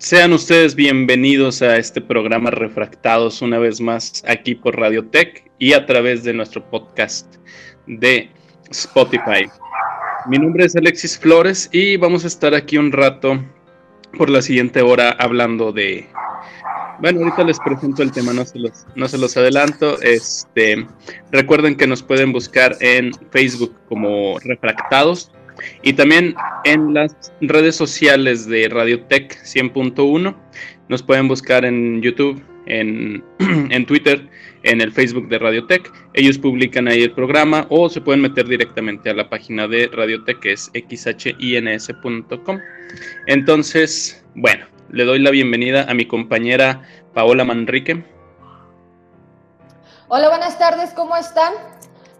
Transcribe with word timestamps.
Sean 0.00 0.32
ustedes 0.32 0.74
bienvenidos 0.76 1.60
a 1.60 1.76
este 1.76 2.00
programa 2.00 2.50
Refractados 2.50 3.42
una 3.42 3.58
vez 3.58 3.82
más 3.82 4.24
aquí 4.26 4.54
por 4.54 4.78
Radiotech 4.78 5.52
y 5.58 5.74
a 5.74 5.84
través 5.84 6.24
de 6.24 6.32
nuestro 6.32 6.64
podcast 6.70 7.36
de 7.86 8.30
Spotify. 8.70 9.50
Mi 10.26 10.38
nombre 10.38 10.64
es 10.64 10.74
Alexis 10.74 11.18
Flores 11.18 11.68
y 11.70 11.98
vamos 11.98 12.24
a 12.24 12.28
estar 12.28 12.54
aquí 12.54 12.78
un 12.78 12.92
rato 12.92 13.44
por 14.16 14.30
la 14.30 14.40
siguiente 14.40 14.80
hora 14.80 15.10
hablando 15.18 15.70
de... 15.70 16.08
Bueno, 17.00 17.20
ahorita 17.20 17.44
les 17.44 17.60
presento 17.60 18.02
el 18.02 18.10
tema, 18.10 18.32
no 18.32 18.46
se 18.46 18.58
los, 18.58 18.86
no 18.96 19.06
se 19.06 19.18
los 19.18 19.36
adelanto. 19.36 20.00
Este, 20.00 20.86
recuerden 21.30 21.76
que 21.76 21.86
nos 21.86 22.02
pueden 22.02 22.32
buscar 22.32 22.74
en 22.80 23.12
Facebook 23.30 23.76
como 23.86 24.38
Refractados 24.38 25.30
y 25.82 25.92
también 25.92 26.34
en 26.64 26.94
las 26.94 27.32
redes 27.40 27.76
sociales 27.76 28.46
de 28.46 28.68
Radiotech 28.68 29.36
100.1. 29.42 30.34
Nos 30.88 31.02
pueden 31.02 31.28
buscar 31.28 31.64
en 31.64 32.02
YouTube, 32.02 32.42
en, 32.66 33.24
en, 33.38 33.86
Twitter, 33.86 34.28
en 34.62 34.80
el 34.80 34.92
Facebook 34.92 35.28
de 35.28 35.38
Radiotech. 35.38 35.90
Ellos 36.14 36.38
publican 36.38 36.88
ahí 36.88 37.02
el 37.02 37.12
programa 37.12 37.66
o 37.70 37.88
se 37.88 38.00
pueden 38.00 38.20
meter 38.22 38.46
directamente 38.46 39.10
a 39.10 39.14
la 39.14 39.28
página 39.28 39.68
de 39.68 39.88
Radiotech 39.92 40.40
que 40.40 40.52
es 40.52 40.70
xhins.com. 40.74 42.58
Entonces, 43.26 44.24
bueno, 44.34 44.66
le 44.90 45.04
doy 45.04 45.20
la 45.20 45.30
bienvenida 45.30 45.84
a 45.88 45.94
mi 45.94 46.06
compañera 46.06 46.82
Paola 47.14 47.44
Manrique. 47.44 48.04
Hola, 50.08 50.28
buenas 50.28 50.58
tardes, 50.58 50.90
¿cómo 50.90 51.16
están? 51.16 51.52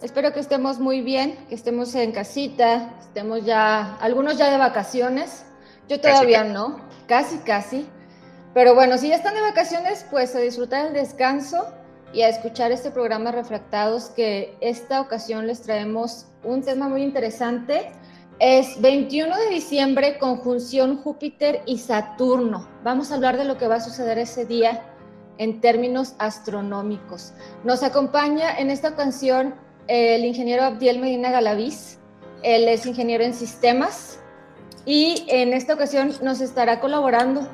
Espero 0.02 0.32
que 0.32 0.40
estemos 0.40 0.78
muy 0.78 1.02
bien, 1.02 1.36
que 1.50 1.54
estemos 1.54 1.94
en 1.94 2.12
casita, 2.12 2.94
estemos 3.00 3.44
ya, 3.44 3.96
algunos 3.96 4.38
ya 4.38 4.50
de 4.50 4.56
vacaciones, 4.56 5.44
yo 5.90 6.00
todavía 6.00 6.42
no, 6.42 6.80
casi, 7.06 7.36
casi. 7.38 7.86
Pero 8.54 8.74
bueno, 8.74 8.96
si 8.96 9.08
ya 9.08 9.16
están 9.16 9.34
de 9.34 9.42
vacaciones, 9.42 10.06
pues 10.10 10.34
a 10.34 10.38
disfrutar 10.38 10.86
el 10.86 10.94
descanso 10.94 11.66
y 12.14 12.22
a 12.22 12.30
escuchar 12.30 12.72
este 12.72 12.90
programa 12.90 13.30
Refractados, 13.30 14.08
que 14.08 14.56
esta 14.62 15.02
ocasión 15.02 15.46
les 15.46 15.60
traemos 15.60 16.26
un 16.44 16.62
tema 16.62 16.88
muy 16.88 17.02
interesante. 17.02 17.92
Es 18.38 18.80
21 18.80 19.36
de 19.36 19.48
diciembre, 19.50 20.16
conjunción 20.16 20.96
Júpiter 20.96 21.60
y 21.66 21.76
Saturno. 21.76 22.66
Vamos 22.82 23.12
a 23.12 23.16
hablar 23.16 23.36
de 23.36 23.44
lo 23.44 23.58
que 23.58 23.68
va 23.68 23.74
a 23.74 23.80
suceder 23.80 24.16
ese 24.16 24.46
día 24.46 24.82
en 25.36 25.60
términos 25.60 26.14
astronómicos. 26.18 27.34
Nos 27.64 27.82
acompaña 27.82 28.58
en 28.58 28.70
esta 28.70 28.88
ocasión 28.88 29.54
el 29.90 30.24
ingeniero 30.24 30.62
Abdiel 30.62 31.00
Medina 31.00 31.32
Galaviz. 31.32 31.98
Él 32.44 32.68
es 32.68 32.86
ingeniero 32.86 33.24
en 33.24 33.34
sistemas 33.34 34.20
y 34.86 35.24
en 35.26 35.52
esta 35.52 35.74
ocasión 35.74 36.12
nos 36.22 36.40
estará 36.40 36.78
colaborando 36.78 37.46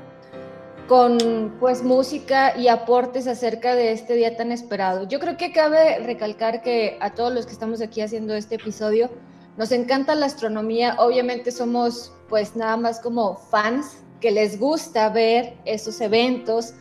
con 0.87 1.57
pues 1.59 1.83
música 1.83 2.57
y 2.57 2.69
aportes 2.69 3.27
acerca 3.27 3.75
de 3.75 3.93
este 3.93 4.15
día 4.15 4.37
tan 4.37 4.53
esperado. 4.53 5.09
Yo 5.09 5.19
creo 5.19 5.39
que 5.39 5.51
cabe 5.51 5.99
recalcar 6.01 6.63
que 6.63 6.99
a 7.01 7.15
todos 7.15 7.33
los 7.33 7.47
que 7.47 7.53
estamos 7.53 7.81
aquí 7.81 8.03
haciendo 8.03 8.35
este 8.35 8.57
episodio 8.57 9.11
nos 9.57 9.73
encanta 9.73 10.15
la 10.15 10.27
astronomía, 10.27 10.97
obviamente 10.99 11.51
somos 11.51 12.13
pues 12.29 12.55
nada 12.55 12.77
más 12.77 13.01
como 13.01 13.37
fans 13.37 13.97
que 14.21 14.31
les 14.31 14.61
gusta 14.61 15.09
ver 15.09 15.55
esos 15.65 16.01
eventos 16.03 16.75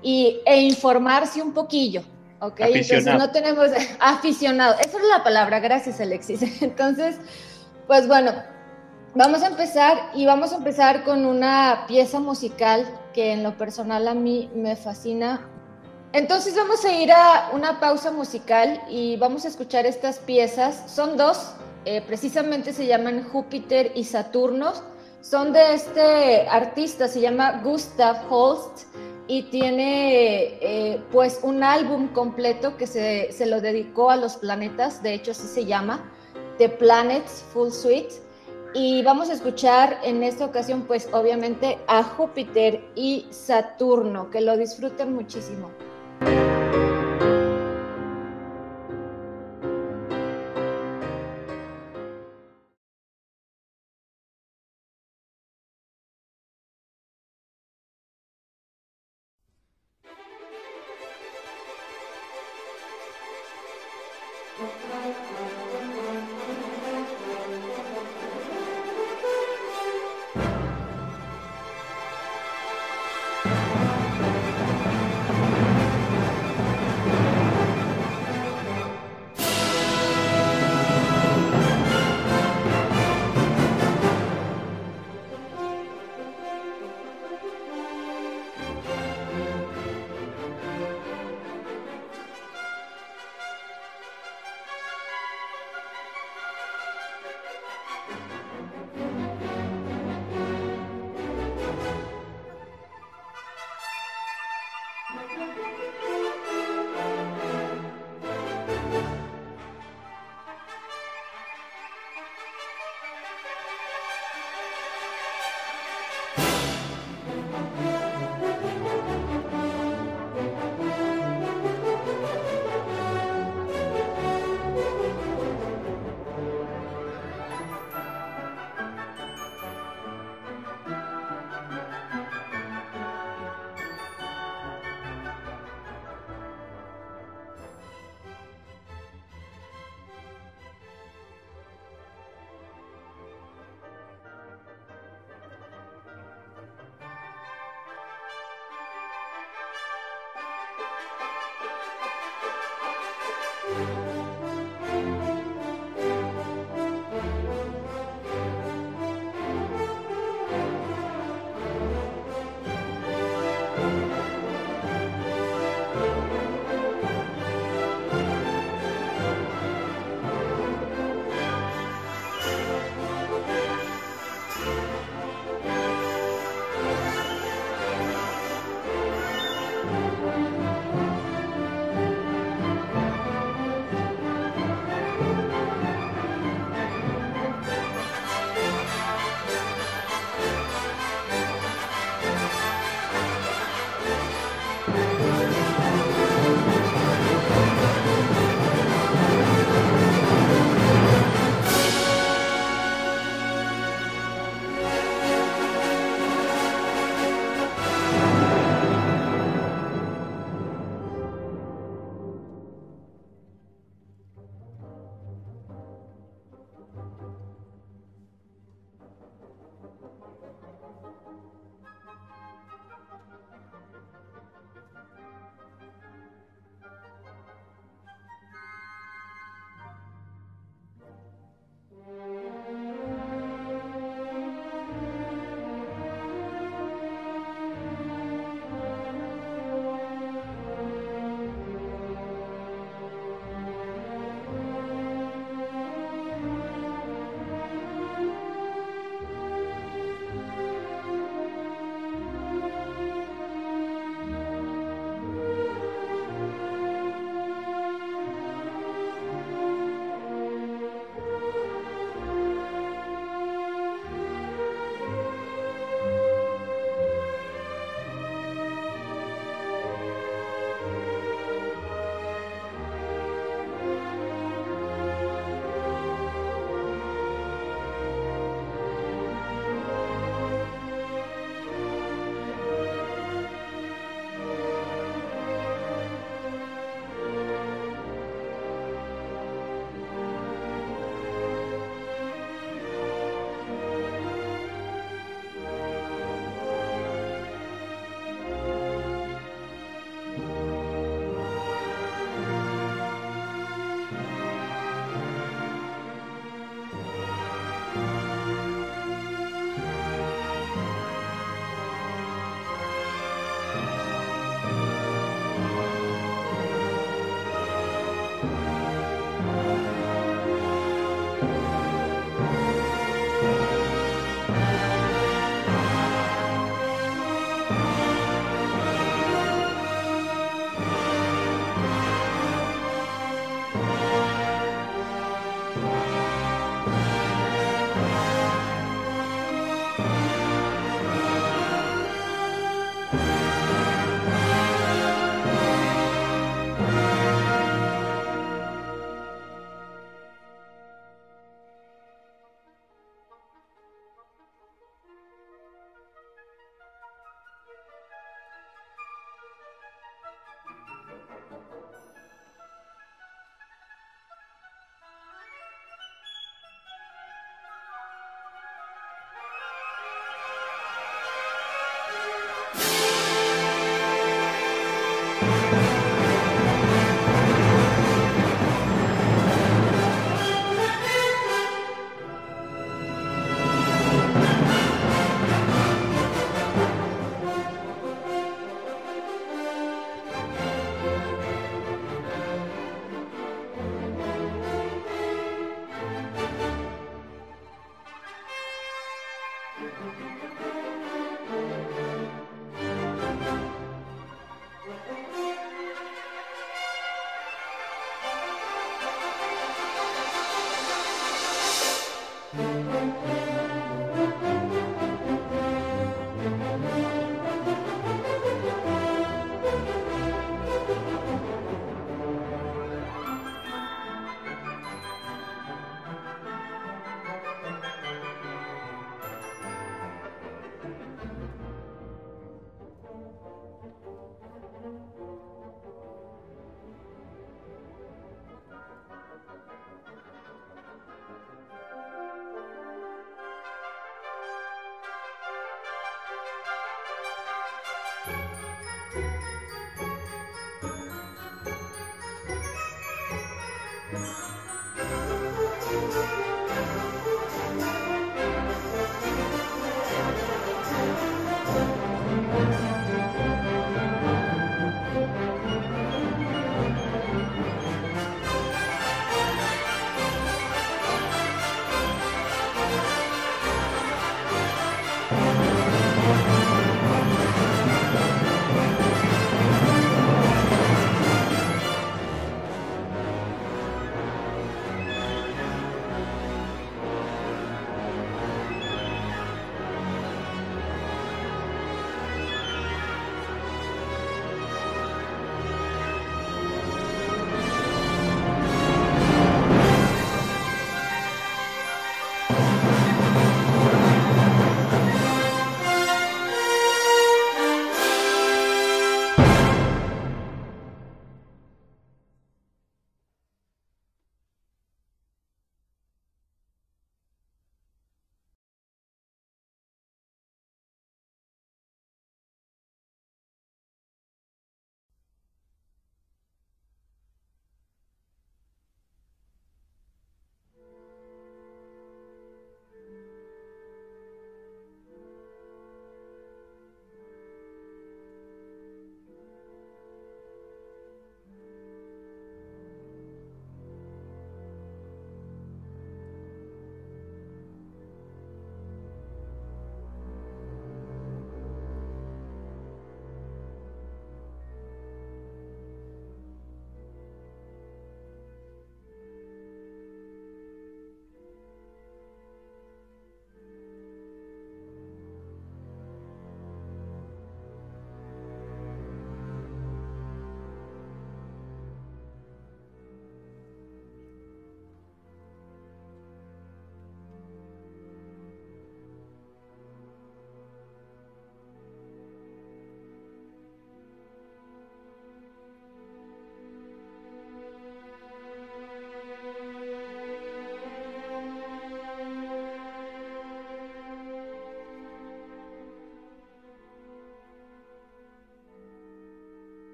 y, 0.00 0.40
e 0.46 0.60
informarse 0.62 1.42
un 1.42 1.52
poquillo, 1.52 2.02
Ok, 2.42 2.58
entonces 2.58 3.04
no 3.04 3.30
tenemos 3.30 3.70
aficionado. 4.00 4.74
Esa 4.80 4.98
es 4.98 5.04
la 5.04 5.22
palabra, 5.22 5.60
gracias 5.60 6.00
Alexis. 6.00 6.42
Entonces, 6.62 7.16
pues 7.86 8.08
bueno, 8.08 8.32
vamos 9.14 9.44
a 9.44 9.46
empezar 9.46 10.10
y 10.12 10.26
vamos 10.26 10.52
a 10.52 10.56
empezar 10.56 11.04
con 11.04 11.24
una 11.24 11.84
pieza 11.86 12.18
musical 12.18 12.84
que 13.14 13.32
en 13.32 13.44
lo 13.44 13.56
personal 13.56 14.08
a 14.08 14.14
mí 14.14 14.50
me 14.56 14.74
fascina. 14.74 15.48
Entonces 16.12 16.56
vamos 16.56 16.84
a 16.84 16.92
ir 16.92 17.12
a 17.12 17.50
una 17.52 17.78
pausa 17.78 18.10
musical 18.10 18.82
y 18.90 19.16
vamos 19.18 19.44
a 19.44 19.48
escuchar 19.48 19.86
estas 19.86 20.18
piezas. 20.18 20.90
Son 20.92 21.16
dos, 21.16 21.54
eh, 21.84 22.02
precisamente 22.04 22.72
se 22.72 22.86
llaman 22.86 23.22
Júpiter 23.22 23.92
y 23.94 24.02
Saturno. 24.02 24.72
Son 25.20 25.52
de 25.52 25.74
este 25.74 26.48
artista, 26.48 27.06
se 27.06 27.20
llama 27.20 27.60
Gustav 27.62 28.26
Holst 28.28 28.88
y 29.28 29.44
tiene 29.44 30.58
eh, 30.60 31.00
pues 31.12 31.40
un 31.42 31.62
álbum 31.62 32.08
completo 32.08 32.76
que 32.76 32.86
se, 32.86 33.32
se, 33.32 33.46
lo 33.46 33.60
dedicó 33.60 34.10
a 34.10 34.16
los 34.16 34.36
planetas, 34.36 35.02
de 35.02 35.14
hecho 35.14 35.30
así 35.30 35.46
se 35.46 35.64
llama, 35.64 36.10
The 36.58 36.68
Planets 36.68 37.44
Full 37.52 37.70
Suite. 37.70 38.14
Y 38.74 39.02
vamos 39.02 39.28
a 39.28 39.34
escuchar 39.34 39.98
en 40.02 40.22
esta 40.22 40.46
ocasión 40.46 40.82
pues 40.82 41.08
obviamente 41.12 41.78
a 41.88 42.02
Júpiter 42.02 42.82
y 42.94 43.26
Saturno, 43.30 44.30
que 44.30 44.40
lo 44.40 44.56
disfruten 44.56 45.14
muchísimo. 45.14 45.70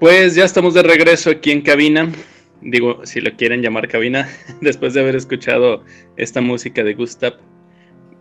Pues 0.00 0.34
ya 0.34 0.46
estamos 0.46 0.72
de 0.72 0.82
regreso 0.82 1.28
aquí 1.28 1.50
en 1.50 1.60
cabina. 1.60 2.10
digo, 2.62 3.04
si 3.04 3.20
lo 3.20 3.36
quieren 3.36 3.60
llamar 3.60 3.86
cabina, 3.86 4.30
después 4.62 4.94
de 4.94 5.00
haber 5.00 5.14
escuchado 5.14 5.84
esta 6.16 6.40
música 6.40 6.82
de 6.82 6.94
Gustav 6.94 7.34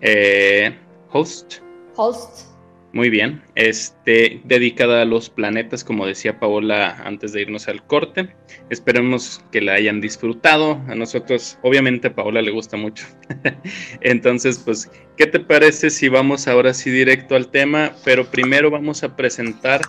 eh, 0.02 0.76
Host. 1.10 1.60
Host. 1.96 2.50
Muy 2.92 3.10
bien, 3.10 3.42
este, 3.56 4.42
dedicada 4.44 5.04
a 5.04 5.06
los 5.06 5.30
planetas, 5.30 5.86
como 5.86 6.06
decía 6.06 6.38
Paola 6.38 7.02
antes 7.06 7.32
de 7.32 7.44
irnos 7.44 7.70
al 7.70 7.86
corte. 7.86 8.36
Esperemos 8.70 9.42
que 9.50 9.62
la 9.62 9.76
hayan 9.76 10.02
disfrutado. 10.02 10.82
A 10.89 10.96
nosotros, 10.96 11.60
obviamente, 11.62 12.10
a 12.10 12.15
Paola 12.15 12.42
le 12.42 12.52
gusta 12.52 12.76
mucho. 12.76 13.06
Entonces, 14.02 14.60
pues, 14.60 14.92
¿qué 15.15 15.28
te 15.28 15.39
parece 15.39 15.92
si 15.92 16.10
vamos 16.10 16.50
ahora 16.50 16.74
sí 16.74 16.89
directo 16.89 17.38
al 17.38 17.48
tema? 17.48 17.94
Pero 18.04 18.26
primero 18.26 18.70
vamos 18.70 19.04
a 19.04 19.15
presentar 19.15 19.82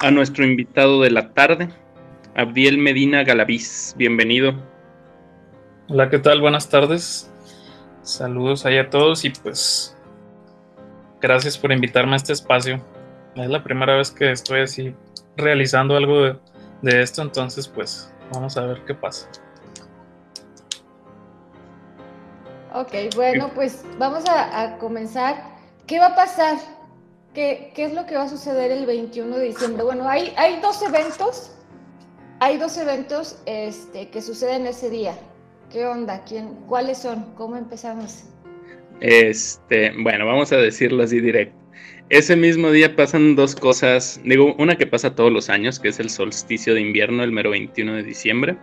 a 0.00 0.10
nuestro 0.10 0.44
invitado 0.44 1.02
de 1.02 1.10
la 1.10 1.32
tarde, 1.32 1.68
Abdiel 2.34 2.78
Medina 2.78 3.24
Galaviz. 3.24 3.94
Bienvenido. 3.96 4.54
Hola, 5.88 6.10
¿qué 6.10 6.18
tal? 6.18 6.40
Buenas 6.40 6.68
tardes. 6.68 7.30
Saludos 8.02 8.66
ahí 8.66 8.78
a 8.78 8.90
todos 8.90 9.24
y 9.24 9.30
pues 9.30 9.96
Gracias 11.20 11.56
por 11.56 11.72
invitarme 11.72 12.12
a 12.12 12.16
este 12.16 12.32
espacio. 12.32 12.80
Es 13.34 13.48
la 13.48 13.62
primera 13.62 13.96
vez 13.96 14.10
que 14.10 14.30
estoy 14.30 14.60
así 14.60 14.94
realizando 15.36 15.96
algo 15.96 16.38
de, 16.82 17.02
esto, 17.02 17.22
entonces 17.22 17.66
pues 17.68 18.12
vamos 18.32 18.56
a 18.56 18.66
ver 18.66 18.82
qué 18.86 18.94
pasa. 18.94 19.28
Ok, 22.74 22.92
bueno, 23.14 23.50
pues 23.54 23.84
vamos 23.98 24.24
a, 24.28 24.76
comenzar. 24.78 25.56
¿Qué 25.86 25.98
va 25.98 26.08
a 26.08 26.14
pasar? 26.14 26.58
¿Qué, 27.36 27.70
¿Qué, 27.74 27.84
es 27.84 27.92
lo 27.92 28.06
que 28.06 28.14
va 28.14 28.22
a 28.22 28.28
suceder 28.30 28.72
el 28.72 28.86
21 28.86 29.36
de 29.36 29.48
diciembre? 29.48 29.84
Bueno, 29.84 30.08
hay, 30.08 30.32
hay 30.38 30.58
dos 30.62 30.80
eventos, 30.80 31.54
hay 32.40 32.56
dos 32.56 32.78
eventos 32.78 33.42
este, 33.44 34.08
que 34.08 34.22
suceden 34.22 34.66
ese 34.66 34.88
día. 34.88 35.12
¿Qué 35.70 35.84
onda? 35.84 36.24
¿Quién, 36.24 36.54
¿Cuáles 36.66 36.96
son? 36.96 37.34
¿Cómo 37.34 37.58
empezamos? 37.58 38.24
Este, 39.02 39.92
bueno, 40.02 40.24
vamos 40.24 40.50
a 40.52 40.56
decirlo 40.56 41.02
así 41.02 41.20
directo. 41.20 41.54
Ese 42.08 42.36
mismo 42.36 42.70
día 42.70 42.96
pasan 42.96 43.36
dos 43.36 43.54
cosas, 43.54 44.18
digo, 44.24 44.54
una 44.58 44.76
que 44.76 44.86
pasa 44.86 45.14
todos 45.14 45.30
los 45.30 45.50
años, 45.50 45.78
que 45.78 45.88
es 45.88 46.00
el 46.00 46.08
solsticio 46.08 46.72
de 46.72 46.80
invierno, 46.80 47.22
el 47.22 47.32
mero 47.32 47.50
21 47.50 47.96
de 47.96 48.02
diciembre, 48.02 48.56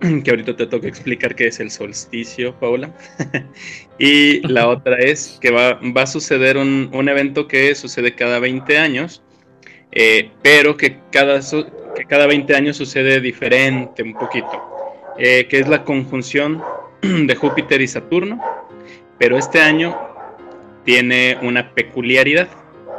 que 0.24 0.30
ahorita 0.30 0.56
te 0.56 0.66
toca 0.66 0.88
explicar 0.88 1.34
qué 1.34 1.48
es 1.48 1.60
el 1.60 1.70
solsticio, 1.70 2.54
Paula. 2.58 2.94
y 3.98 4.46
la 4.46 4.68
otra 4.68 4.96
es 4.96 5.38
que 5.40 5.50
va, 5.50 5.80
va 5.96 6.02
a 6.02 6.06
suceder 6.06 6.56
un, 6.56 6.90
un, 6.92 7.08
evento 7.08 7.48
que 7.48 7.74
sucede 7.74 8.14
cada 8.14 8.38
20 8.38 8.78
años, 8.78 9.22
eh, 9.92 10.30
pero 10.42 10.76
que 10.76 10.98
cada, 11.10 11.40
que 11.96 12.04
cada 12.06 12.26
20 12.26 12.54
años 12.54 12.76
sucede 12.76 13.20
diferente 13.20 14.02
un 14.02 14.14
poquito, 14.14 14.62
eh, 15.18 15.46
que 15.48 15.58
es 15.58 15.68
la 15.68 15.84
conjunción 15.84 16.62
de 17.02 17.34
Júpiter 17.34 17.80
y 17.80 17.88
Saturno 17.88 18.40
pero 19.18 19.36
este 19.36 19.60
año 19.60 19.98
tiene 20.84 21.36
una 21.42 21.74
peculiaridad, 21.74 22.48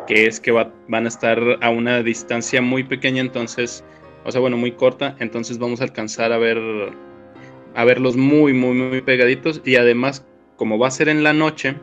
que 0.06 0.28
es 0.28 0.40
que 0.40 0.52
van 0.52 1.06
a 1.06 1.08
estar 1.08 1.40
a 1.62 1.70
una 1.70 2.04
distancia 2.04 2.62
muy 2.62 2.84
pequeña, 2.84 3.22
entonces, 3.22 3.84
o 4.26 4.32
sea, 4.32 4.42
bueno, 4.42 4.58
muy 4.58 4.72
corta, 4.74 5.16
entonces 5.20 5.58
vamos 5.58 5.82
a 5.82 5.86
alcanzar 5.86 6.32
a 6.32 6.38
ver 6.38 6.58
a 7.76 7.86
verlos 7.86 8.18
muy, 8.18 8.54
muy, 8.54 8.74
muy 8.74 9.02
pegaditos 9.02 9.62
y 9.64 9.76
además, 9.76 10.26
como 10.56 10.78
va 10.78 10.88
a 10.88 10.92
ser 10.92 11.10
en 11.10 11.24
la 11.24 11.34
noche, 11.34 11.76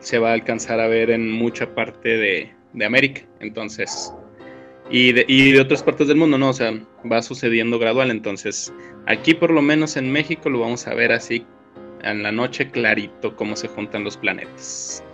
se 0.00 0.18
va 0.18 0.30
a 0.30 0.34
alcanzar 0.34 0.80
a 0.80 0.88
ver 0.88 1.10
en 1.10 1.30
mucha 1.30 1.74
parte 1.74 2.16
de, 2.16 2.52
de 2.72 2.84
América, 2.84 3.22
entonces, 3.40 4.12
y 4.90 5.12
de, 5.12 5.24
y 5.28 5.52
de, 5.52 5.60
otras 5.60 5.82
partes 5.82 6.08
del 6.08 6.16
mundo, 6.16 6.38
¿no? 6.38 6.50
O 6.50 6.52
sea, 6.52 6.72
va 7.10 7.22
sucediendo 7.22 7.78
gradual, 7.78 8.10
entonces, 8.10 8.72
aquí 9.06 9.34
por 9.34 9.50
lo 9.50 9.62
menos 9.62 9.96
en 9.96 10.10
México 10.10 10.50
lo 10.50 10.60
vamos 10.60 10.86
a 10.86 10.94
ver 10.94 11.12
así 11.12 11.46
en 12.02 12.22
la 12.22 12.32
noche 12.32 12.70
clarito 12.70 13.36
cómo 13.36 13.56
se 13.56 13.68
juntan 13.68 14.04
los 14.04 14.16
planetas. 14.16 15.04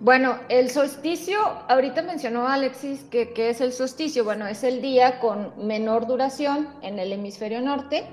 Bueno, 0.00 0.38
el 0.48 0.70
solsticio, 0.70 1.38
ahorita 1.68 2.02
mencionó 2.02 2.46
Alexis 2.46 3.04
que, 3.04 3.32
es 3.36 3.60
el 3.60 3.72
solsticio, 3.72 4.24
bueno, 4.24 4.46
es 4.46 4.62
el 4.62 4.82
día 4.82 5.20
con 5.20 5.52
menor 5.66 6.06
duración 6.06 6.68
en 6.82 6.98
el 6.98 7.12
hemisferio 7.12 7.62
norte 7.62 8.04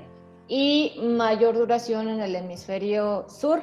y 0.47 0.93
mayor 1.01 1.55
duración 1.55 2.07
en 2.07 2.21
el 2.21 2.35
hemisferio 2.35 3.25
sur. 3.27 3.61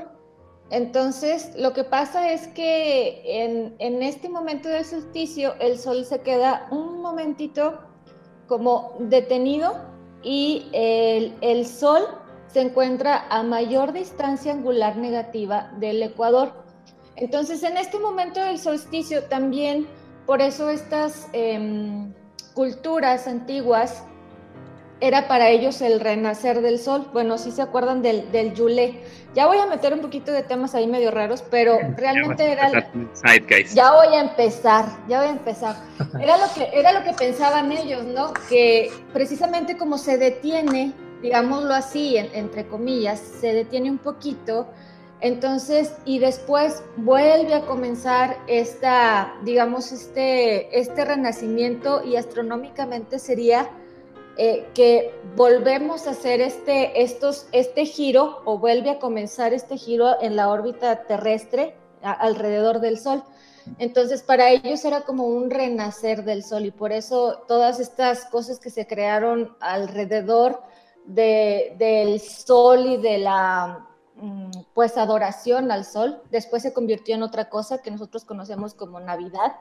Entonces, 0.71 1.53
lo 1.57 1.73
que 1.73 1.83
pasa 1.83 2.31
es 2.31 2.47
que 2.49 3.23
en, 3.25 3.75
en 3.79 4.03
este 4.03 4.29
momento 4.29 4.69
del 4.69 4.85
solsticio, 4.85 5.55
el 5.59 5.79
sol 5.79 6.05
se 6.05 6.21
queda 6.21 6.69
un 6.71 7.01
momentito 7.01 7.81
como 8.51 8.97
detenido 8.99 9.91
y 10.23 10.69
el, 10.73 11.67
Sol 11.67 12.03
se 12.49 12.61
encuentra 12.61 13.27
a 13.31 13.43
mayor 13.43 13.93
distancia 13.93 14.53
angular 14.53 14.97
negativa 14.97 15.71
del 15.79 16.03
Ecuador. 16.03 16.53
Entonces, 17.17 17.63
en 17.63 17.77
este 17.77 17.99
momento 17.99 18.41
del 18.41 18.59
solsticio 18.59 19.25
también, 19.25 19.87
por 20.27 20.41
eso 20.41 20.71
estas 20.71 21.29
em, 21.33 22.13
culturas 22.55 23.27
antiguas 23.27 24.05
era 25.01 25.29
para 25.29 25.49
ellos 25.49 25.81
el 25.81 26.01
renacer 26.01 26.61
del 26.61 26.79
sol. 26.79 27.09
Bueno, 27.13 27.39
si 27.39 27.51
se 27.51 27.63
acuerdan 27.63 28.03
del, 28.03 28.31
del 28.33 28.55
Yule. 28.55 29.01
Ya 29.35 29.47
voy 29.47 29.59
a 29.59 29.67
meter 29.67 29.95
un 29.95 30.01
poquito 30.01 30.33
de 30.33 30.43
temas 30.43 30.75
ahí 30.75 30.87
medio 30.87 31.11
raros, 31.11 31.43
pero 31.51 31.79
realmente 31.97 32.51
era... 32.51 32.91
Ya 33.75 33.93
voy 33.93 34.15
a 34.15 34.21
empezar, 34.21 34.87
ya 35.09 35.21
voy 35.21 35.29
a 35.29 35.31
empezar. 35.31 35.77
Era 36.21 36.37
lo, 36.37 36.53
que, 36.53 36.69
era 36.73 36.93
lo 36.93 37.05
que 37.05 37.13
pensaban 37.13 37.73
ellos, 37.73 38.05
¿no? 38.05 38.33
Que 38.49 38.91
precisamente 39.13 39.77
como 39.77 39.99
se 39.99 40.19
detiene, 40.19 40.93
digámoslo 41.23 41.73
así, 41.73 42.17
entre 42.17 42.67
comillas, 42.67 43.21
se 43.21 43.55
detiene 43.55 43.91
un 43.91 43.99
poquito, 43.99 44.69
entonces, 45.21 45.93
y 46.07 46.19
después 46.19 46.83
vuelve 46.97 47.55
a 47.55 47.67
comenzar 47.67 48.39
esta, 48.47 49.35
digamos, 49.45 49.93
este, 49.93 50.79
este 50.79 51.05
renacimiento 51.05 52.03
y 52.03 52.17
astronómicamente 52.17 53.19
sería 53.19 53.71
eh, 54.39 54.67
que 54.73 55.15
volvemos 55.37 56.07
a 56.07 56.13
hacer 56.13 56.41
este, 56.41 57.03
estos, 57.03 57.49
este 57.53 57.85
giro 57.85 58.41
o 58.47 58.59
vuelve 58.59 58.89
a 58.89 58.99
comenzar 58.99 59.53
este 59.53 59.77
giro 59.77 60.17
en 60.23 60.37
la 60.37 60.49
órbita 60.49 61.05
terrestre 61.05 61.75
alrededor 62.03 62.81
del 62.81 62.99
Sol. 62.99 63.23
Entonces, 63.79 64.23
para 64.23 64.51
ellos 64.51 64.83
era 64.87 65.03
como 65.03 65.27
un 65.27 65.51
renacer 65.51 66.25
del 66.25 66.43
Sol 66.43 66.65
y 66.65 66.71
por 66.71 66.93
eso 66.93 67.43
todas 67.47 67.79
estas 67.79 68.25
cosas 68.25 68.59
que 68.59 68.71
se 68.71 68.87
crearon 68.87 69.55
alrededor 69.61 70.63
del 71.05 72.21
Sol 72.21 72.87
y 72.87 72.97
de 72.97 73.19
la 73.19 73.90
pues 74.75 74.97
adoración 74.97 75.71
al 75.71 75.85
Sol, 75.85 76.23
después 76.31 76.63
se 76.63 76.73
convirtió 76.73 77.15
en 77.15 77.23
otra 77.23 77.49
cosa 77.49 77.83
que 77.83 77.91
nosotros 77.91 78.25
conocemos 78.25 78.75
como 78.75 79.01
Navidad 79.01 79.53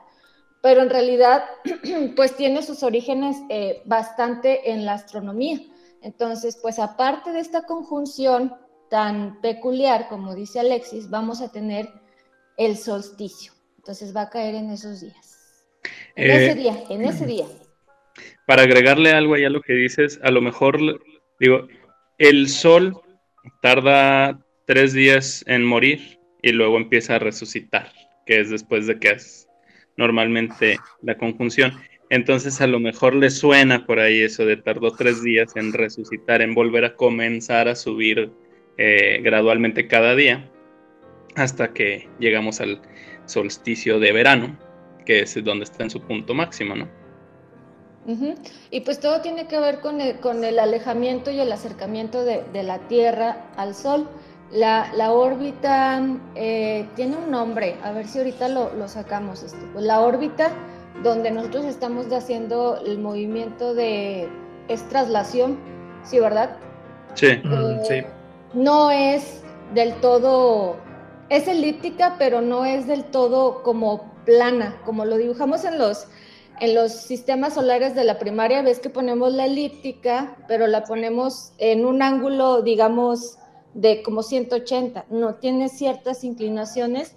pero 0.62 0.82
en 0.82 0.90
realidad 0.90 1.44
pues 2.16 2.36
tiene 2.36 2.62
sus 2.62 2.82
orígenes 2.82 3.36
eh, 3.48 3.82
bastante 3.84 4.70
en 4.70 4.84
la 4.84 4.94
astronomía. 4.94 5.60
Entonces, 6.02 6.58
pues 6.60 6.78
aparte 6.78 7.32
de 7.32 7.40
esta 7.40 7.62
conjunción 7.62 8.54
tan 8.88 9.40
peculiar, 9.40 10.08
como 10.08 10.34
dice 10.34 10.60
Alexis, 10.60 11.10
vamos 11.10 11.40
a 11.40 11.52
tener 11.52 11.88
el 12.56 12.76
solsticio. 12.76 13.52
Entonces 13.78 14.14
va 14.14 14.22
a 14.22 14.30
caer 14.30 14.54
en 14.54 14.70
esos 14.70 15.00
días. 15.00 15.66
En 16.16 16.30
ese 16.30 16.50
eh, 16.50 16.54
día, 16.54 16.84
en 16.88 17.04
ese 17.04 17.26
día. 17.26 17.46
Para 18.46 18.62
agregarle 18.62 19.12
algo 19.12 19.34
ahí 19.34 19.44
a 19.44 19.50
lo 19.50 19.62
que 19.62 19.74
dices, 19.74 20.18
a 20.22 20.30
lo 20.30 20.40
mejor, 20.40 20.78
digo, 21.38 21.68
el 22.18 22.48
sol 22.48 23.00
tarda 23.62 24.44
tres 24.70 24.92
días 24.92 25.42
en 25.48 25.64
morir 25.64 26.20
y 26.42 26.52
luego 26.52 26.76
empieza 26.76 27.16
a 27.16 27.18
resucitar, 27.18 27.90
que 28.24 28.38
es 28.38 28.50
después 28.50 28.86
de 28.86 29.00
que 29.00 29.08
has 29.08 29.48
normalmente 29.96 30.78
la 31.02 31.18
conjunción. 31.18 31.72
Entonces 32.08 32.60
a 32.60 32.68
lo 32.68 32.78
mejor 32.78 33.16
le 33.16 33.30
suena 33.30 33.84
por 33.84 33.98
ahí 33.98 34.20
eso 34.20 34.46
de 34.46 34.56
tardó 34.56 34.92
tres 34.92 35.24
días 35.24 35.56
en 35.56 35.72
resucitar, 35.72 36.40
en 36.40 36.54
volver 36.54 36.84
a 36.84 36.94
comenzar 36.94 37.66
a 37.66 37.74
subir 37.74 38.30
eh, 38.78 39.18
gradualmente 39.24 39.88
cada 39.88 40.14
día 40.14 40.48
hasta 41.34 41.72
que 41.72 42.08
llegamos 42.20 42.60
al 42.60 42.80
solsticio 43.24 43.98
de 43.98 44.12
verano, 44.12 44.56
que 45.04 45.22
es 45.22 45.34
donde 45.42 45.64
está 45.64 45.82
en 45.82 45.90
su 45.90 46.00
punto 46.00 46.32
máximo, 46.32 46.76
¿no? 46.76 46.88
Y 48.70 48.82
pues 48.82 49.00
todo 49.00 49.20
tiene 49.20 49.48
que 49.48 49.58
ver 49.58 49.80
con 49.80 50.00
el, 50.00 50.20
con 50.20 50.44
el 50.44 50.60
alejamiento 50.60 51.32
y 51.32 51.40
el 51.40 51.50
acercamiento 51.50 52.24
de, 52.24 52.44
de 52.52 52.62
la 52.62 52.86
Tierra 52.86 53.50
al 53.56 53.74
Sol. 53.74 54.08
La, 54.52 55.12
órbita 55.12 56.02
eh, 56.34 56.88
tiene 56.96 57.16
un 57.16 57.30
nombre, 57.30 57.76
a 57.84 57.92
ver 57.92 58.06
si 58.06 58.18
ahorita 58.18 58.48
lo, 58.48 58.88
sacamos. 58.88 59.42
Esto. 59.42 59.58
Pues 59.72 59.84
la 59.84 60.00
órbita 60.00 60.50
donde 61.02 61.30
nosotros 61.30 61.64
estamos 61.64 62.12
haciendo 62.12 62.80
el 62.84 62.98
movimiento 62.98 63.74
de 63.74 64.28
es 64.68 64.88
traslación, 64.88 65.58
¿sí, 66.04 66.18
verdad? 66.18 66.56
Sí, 67.14 67.26
eh, 67.26 67.80
sí. 67.88 68.02
No 68.52 68.90
es 68.90 69.42
del 69.74 69.94
todo, 69.96 70.76
es 71.28 71.46
elíptica, 71.46 72.16
pero 72.18 72.40
no 72.40 72.64
es 72.64 72.86
del 72.86 73.04
todo 73.04 73.62
como 73.62 74.10
plana, 74.24 74.80
como 74.84 75.04
lo 75.04 75.16
dibujamos 75.16 75.64
en 75.64 75.78
los, 75.78 76.06
en 76.60 76.74
los 76.74 76.92
sistemas 76.92 77.54
solares 77.54 77.94
de 77.94 78.04
la 78.04 78.18
primaria 78.18 78.62
ves 78.62 78.80
que 78.80 78.90
ponemos 78.90 79.32
la 79.32 79.46
elíptica, 79.46 80.36
pero 80.48 80.66
la 80.66 80.84
ponemos 80.84 81.52
en 81.58 81.86
un 81.86 82.02
ángulo, 82.02 82.62
digamos, 82.62 83.38
de 83.74 84.02
como 84.02 84.22
180, 84.22 85.06
no 85.10 85.36
tiene 85.36 85.68
ciertas 85.68 86.24
inclinaciones 86.24 87.16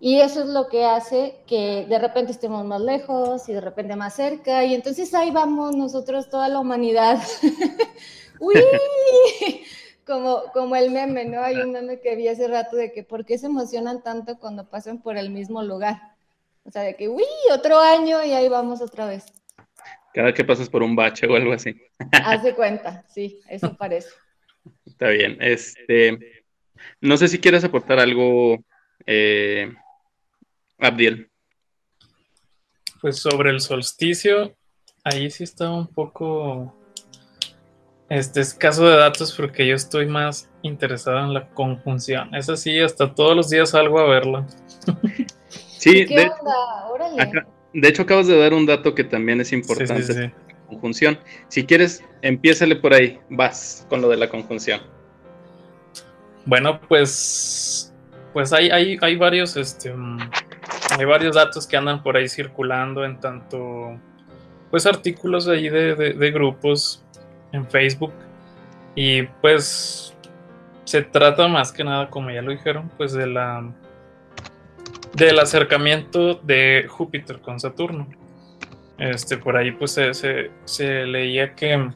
y 0.00 0.20
eso 0.20 0.42
es 0.42 0.48
lo 0.48 0.68
que 0.68 0.84
hace 0.84 1.36
que 1.46 1.86
de 1.88 1.98
repente 1.98 2.32
estemos 2.32 2.64
más 2.66 2.80
lejos 2.80 3.48
y 3.48 3.54
de 3.54 3.60
repente 3.60 3.96
más 3.96 4.14
cerca 4.14 4.64
y 4.64 4.74
entonces 4.74 5.14
ahí 5.14 5.30
vamos 5.30 5.74
nosotros, 5.76 6.28
toda 6.28 6.48
la 6.48 6.60
humanidad. 6.60 7.22
¡Uy! 8.40 8.54
Como, 10.06 10.42
como 10.52 10.76
el 10.76 10.90
meme, 10.90 11.24
¿no? 11.24 11.40
Hay 11.40 11.56
un 11.56 11.72
meme 11.72 11.98
que 11.98 12.14
vi 12.14 12.28
hace 12.28 12.46
rato 12.46 12.76
de 12.76 12.92
que 12.92 13.04
por 13.04 13.24
qué 13.24 13.38
se 13.38 13.46
emocionan 13.46 14.02
tanto 14.02 14.38
cuando 14.38 14.68
pasan 14.68 15.00
por 15.00 15.16
el 15.16 15.30
mismo 15.30 15.62
lugar. 15.62 16.14
O 16.64 16.70
sea, 16.70 16.82
de 16.82 16.94
que, 16.94 17.08
uy, 17.08 17.24
otro 17.50 17.80
año 17.80 18.22
y 18.22 18.32
ahí 18.32 18.50
vamos 18.50 18.82
otra 18.82 19.06
vez. 19.06 19.24
Cada 20.12 20.34
que 20.34 20.44
pasas 20.44 20.68
por 20.68 20.82
un 20.82 20.94
bache 20.94 21.26
o 21.26 21.34
algo 21.34 21.54
así. 21.54 21.74
Haz 22.12 22.42
de 22.42 22.54
cuenta, 22.54 23.02
sí, 23.08 23.40
eso 23.48 23.74
parece. 23.78 24.10
Está 24.86 25.08
bien. 25.08 25.38
Este, 25.40 26.18
no 27.00 27.16
sé 27.16 27.28
si 27.28 27.38
quieres 27.38 27.64
aportar 27.64 27.98
algo, 27.98 28.62
eh, 29.06 29.72
Abdiel. 30.78 31.30
Pues 33.00 33.18
sobre 33.18 33.50
el 33.50 33.60
solsticio, 33.60 34.56
ahí 35.02 35.30
sí 35.30 35.44
está 35.44 35.70
un 35.70 35.86
poco 35.86 36.74
este 38.08 38.40
es 38.40 38.54
caso 38.54 38.86
de 38.86 38.96
datos 38.96 39.32
porque 39.32 39.66
yo 39.66 39.74
estoy 39.74 40.06
más 40.06 40.50
interesado 40.62 41.20
en 41.20 41.32
la 41.32 41.48
conjunción. 41.48 42.34
Es 42.34 42.48
así, 42.48 42.78
hasta 42.78 43.14
todos 43.14 43.34
los 43.34 43.50
días 43.50 43.70
salgo 43.70 43.98
a 43.98 44.06
verla. 44.06 44.46
Sí, 45.78 46.04
de, 46.04 46.30
de, 47.74 47.88
hecho 47.88 48.02
acabas 48.02 48.26
de 48.26 48.38
dar 48.38 48.54
un 48.54 48.64
dato 48.64 48.94
que 48.94 49.04
también 49.04 49.40
es 49.40 49.52
importante. 49.52 50.14
la 50.14 50.32
conjunción. 50.66 51.18
Si 51.48 51.64
quieres, 51.64 52.02
empiézale 52.22 52.76
por 52.76 52.94
ahí. 52.94 53.18
Vas 53.30 53.86
con 53.88 54.00
lo 54.02 54.08
de 54.08 54.16
la 54.16 54.28
conjunción. 54.28 54.80
Bueno, 56.46 56.80
pues, 56.88 57.92
pues 58.32 58.52
hay, 58.52 58.70
hay, 58.70 58.98
hay 59.00 59.16
varios, 59.16 59.56
este, 59.56 59.92
mm, 59.92 60.18
hay 60.98 61.04
varios 61.04 61.36
datos 61.36 61.66
que 61.66 61.76
andan 61.76 62.02
por 62.02 62.16
ahí 62.16 62.28
circulando 62.28 63.04
en 63.04 63.18
tanto, 63.18 63.98
pues 64.70 64.84
artículos 64.86 65.48
ahí 65.48 65.68
de, 65.68 65.94
de 65.94 66.30
grupos 66.30 67.02
en 67.52 67.66
Facebook. 67.66 68.12
Y 68.94 69.22
pues 69.40 70.14
se 70.84 71.02
trata 71.02 71.48
más 71.48 71.72
que 71.72 71.82
nada, 71.82 72.10
como 72.10 72.30
ya 72.30 72.42
lo 72.42 72.50
dijeron, 72.50 72.90
pues 72.96 73.12
de 73.12 73.26
la 73.26 73.64
del 75.14 75.38
acercamiento 75.38 76.34
de 76.34 76.86
Júpiter 76.88 77.40
con 77.40 77.60
Saturno. 77.60 78.08
Este, 78.98 79.36
por 79.36 79.56
ahí 79.56 79.72
pues 79.72 79.92
se, 79.92 80.14
se, 80.64 81.04
leía 81.04 81.54
que 81.54 81.90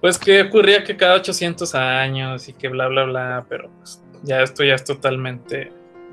pues 0.00 0.18
que 0.18 0.42
ocurría 0.42 0.84
que 0.84 0.96
cada 0.96 1.16
800 1.16 1.74
años 1.74 2.48
y 2.48 2.54
que 2.54 2.68
bla 2.68 2.88
bla 2.88 3.04
bla, 3.04 3.46
pero 3.48 3.70
pues 3.78 4.02
ya 4.22 4.40
esto 4.40 4.64
ya 4.64 4.74
es 4.74 4.84
totalmente 4.84 5.70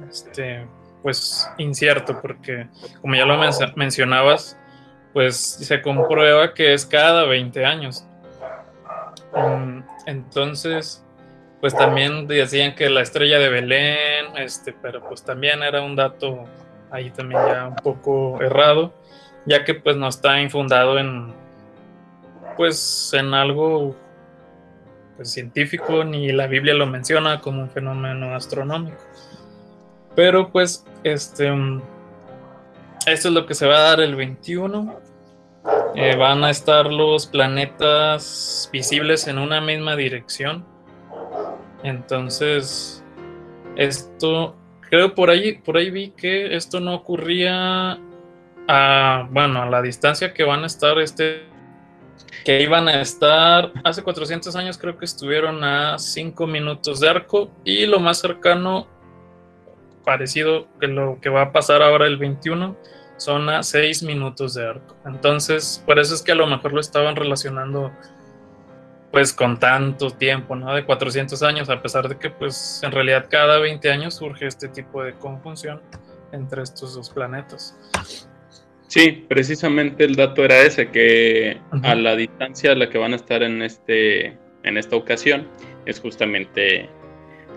este 0.10 0.66
pues 1.02 1.50
incierto 1.58 2.20
porque 2.22 2.68
como 3.02 3.16
ya 3.16 3.26
lo 3.26 3.38
mencionabas, 3.76 4.58
pues 5.14 5.38
se 5.38 5.82
comprueba 5.82 6.54
que 6.54 6.74
es 6.74 6.86
cada 6.86 7.26
20 7.26 7.66
años. 7.66 8.06
Mm, 9.36 9.82
entonces, 10.08 11.06
pues 11.62 11.76
también 11.76 12.28
decían 12.28 12.74
que 12.76 12.90
la 12.90 13.02
estrella 13.02 13.38
de 13.38 13.50
Belén, 13.50 14.38
este, 14.38 14.74
pero 14.74 15.04
pues 15.08 15.24
también 15.24 15.62
era 15.62 15.82
un 15.82 15.96
dato 15.96 16.46
ahí 16.94 17.10
también 17.10 17.42
ya 17.48 17.68
un 17.68 17.76
poco 17.76 18.42
errado, 18.42 18.94
ya 19.46 19.66
que 19.66 19.74
pues 19.74 19.98
no 19.98 20.08
está 20.08 20.42
infundado 20.42 20.98
en 20.98 21.34
pues 22.56 23.12
en 23.14 23.34
algo 23.34 23.96
pues, 25.18 25.32
científico 25.32 26.04
ni 26.04 26.32
la 26.32 26.48
Biblia 26.48 26.74
lo 26.74 26.86
menciona 26.86 27.42
como 27.42 27.62
un 27.62 27.70
fenómeno 27.70 28.36
astronómico. 28.36 28.98
Pero 30.16 30.52
pues 30.52 30.86
este 31.04 31.52
esto 33.06 33.28
es 33.28 33.34
lo 33.34 33.46
que 33.46 33.54
se 33.54 33.68
va 33.68 33.78
a 33.78 33.82
dar 33.82 34.00
el 34.00 34.16
21. 34.16 35.00
Eh, 35.96 36.16
van 36.16 36.44
a 36.44 36.50
estar 36.50 36.86
los 36.92 37.28
planetas 37.28 38.70
visibles 38.72 39.28
en 39.28 39.40
una 39.40 39.60
misma 39.62 39.96
dirección. 39.96 40.66
Entonces, 41.84 43.04
esto, 43.76 44.56
creo 44.94 45.16
por 45.16 45.32
ahí, 45.32 45.54
por 45.54 45.76
ahí 45.76 45.90
vi 45.90 46.12
que 46.12 46.56
esto 46.56 46.80
no 46.80 46.94
ocurría 46.94 47.98
a, 48.68 49.28
bueno, 49.32 49.64
a 49.64 49.66
la 49.66 49.82
distancia 49.82 50.36
que 50.36 50.44
van 50.44 50.62
a 50.62 50.68
estar 50.68 51.00
este, 51.00 51.48
que 52.46 52.62
iban 52.62 52.88
a 52.88 53.02
estar 53.02 53.72
hace 53.84 54.04
400 54.04 54.56
años, 54.56 54.78
creo 54.78 54.96
que 54.96 55.06
estuvieron 55.06 55.64
a 55.64 55.98
5 55.98 56.46
minutos 56.46 57.00
de 57.00 57.10
arco 57.10 57.50
y 57.66 57.88
lo 57.88 58.00
más 58.00 58.20
cercano 58.20 58.86
parecido 60.06 60.68
que 60.80 60.86
lo 60.86 61.20
que 61.20 61.30
va 61.30 61.42
a 61.42 61.52
pasar 61.52 61.82
ahora 61.82 62.06
el 62.06 62.18
21 62.18 62.78
son 63.18 63.50
a 63.50 63.64
6 63.64 64.04
minutos 64.04 64.54
de 64.54 64.70
arco. 64.70 64.96
Entonces, 65.08 65.82
por 65.88 65.98
eso 65.98 66.14
es 66.14 66.22
que 66.22 66.34
a 66.34 66.36
lo 66.36 66.46
mejor 66.46 66.72
lo 66.72 66.80
estaban 66.80 67.16
relacionando 67.16 67.92
pues 69.14 69.32
con 69.32 69.60
tanto 69.60 70.10
tiempo, 70.10 70.56
¿no? 70.56 70.74
De 70.74 70.84
400 70.84 71.44
años, 71.44 71.70
a 71.70 71.80
pesar 71.84 72.10
de 72.10 72.18
que 72.18 72.32
pues 72.32 72.82
en 72.82 72.92
realidad 72.92 73.28
cada 73.30 73.60
20 73.60 73.92
años 73.92 74.16
surge 74.16 74.48
este 74.48 74.68
tipo 74.70 75.04
de 75.04 75.14
conjunción 75.14 75.80
entre 76.32 76.64
estos 76.64 76.96
dos 76.96 77.12
planetas. 77.12 77.78
Sí, 78.88 79.24
precisamente 79.30 80.04
el 80.04 80.16
dato 80.16 80.44
era 80.44 80.62
ese, 80.64 80.90
que 80.90 81.62
a 81.84 81.94
la 81.94 82.16
distancia 82.16 82.72
a 82.72 82.76
la 82.76 82.90
que 82.90 82.98
van 82.98 83.14
a 83.14 83.18
estar 83.18 83.44
en, 83.44 83.62
este, 83.62 84.36
en 84.64 84.78
esta 84.78 84.96
ocasión 84.96 85.48
es 85.86 86.00
justamente 86.00 86.90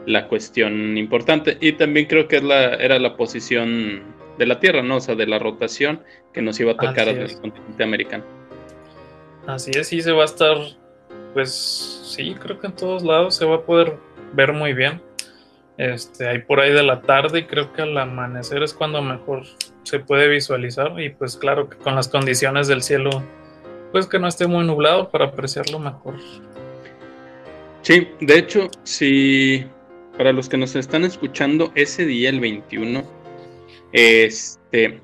la 0.05 0.29
cuestión 0.29 0.99
importante. 0.99 1.57
Y 1.63 1.73
también 1.73 2.05
creo 2.05 2.29
que 2.29 2.37
es 2.37 2.43
la, 2.43 2.75
era 2.75 2.99
la 2.99 3.17
posición 3.17 4.03
de 4.37 4.45
la 4.45 4.61
Tierra, 4.61 4.83
¿no? 4.83 4.97
O 4.97 5.01
sea, 5.01 5.15
de 5.15 5.27
la 5.27 5.39
rotación 5.39 6.03
que 6.35 6.43
nos 6.43 6.61
iba 6.61 6.73
a 6.73 6.77
tocar 6.77 7.09
al 7.09 7.41
continente 7.41 7.83
americano. 7.83 8.25
Así 9.47 9.71
es, 9.75 9.89
sí 9.89 10.03
se 10.03 10.13
va 10.13 10.23
a 10.23 10.27
estar, 10.27 10.59
pues 11.37 12.01
sí, 12.17 12.35
creo 12.41 12.59
que 12.59 12.67
en 12.67 12.73
todos 12.73 13.03
lados 13.03 13.37
se 13.37 13.45
va 13.45 13.57
a 13.57 13.61
poder 13.61 13.99
ver 14.33 14.55
muy 14.55 14.73
bien. 14.73 15.03
Este, 15.77 16.27
ahí 16.27 16.39
por 16.39 16.61
ahí 16.61 16.73
de 16.73 16.83
la 16.83 17.03
tarde 17.03 17.41
y 17.41 17.45
creo 17.45 17.75
que 17.75 17.83
al 17.83 17.99
amanecer 17.99 18.63
es 18.63 18.73
cuando 18.73 19.03
mejor 19.03 19.43
se 19.83 19.99
puede 19.99 20.29
visualizar 20.29 20.99
y 20.99 21.11
pues 21.11 21.37
claro 21.37 21.69
que 21.69 21.77
con 21.77 21.95
las 21.95 22.09
condiciones 22.09 22.69
del 22.69 22.81
cielo, 22.81 23.23
pues 23.93 24.07
que 24.07 24.19
no 24.19 24.29
esté 24.29 24.47
muy 24.47 24.65
nublado 24.65 25.11
para 25.11 25.27
apreciarlo 25.27 25.79
mejor. 25.79 26.15
Sí, 27.83 28.09
de 28.19 28.39
hecho, 28.39 28.71
si 28.85 29.67
para 30.17 30.33
los 30.33 30.49
que 30.49 30.57
nos 30.57 30.75
están 30.75 31.05
escuchando, 31.05 31.71
ese 31.75 32.07
día, 32.07 32.31
el 32.31 32.41
21, 32.41 33.03
este, 33.93 35.03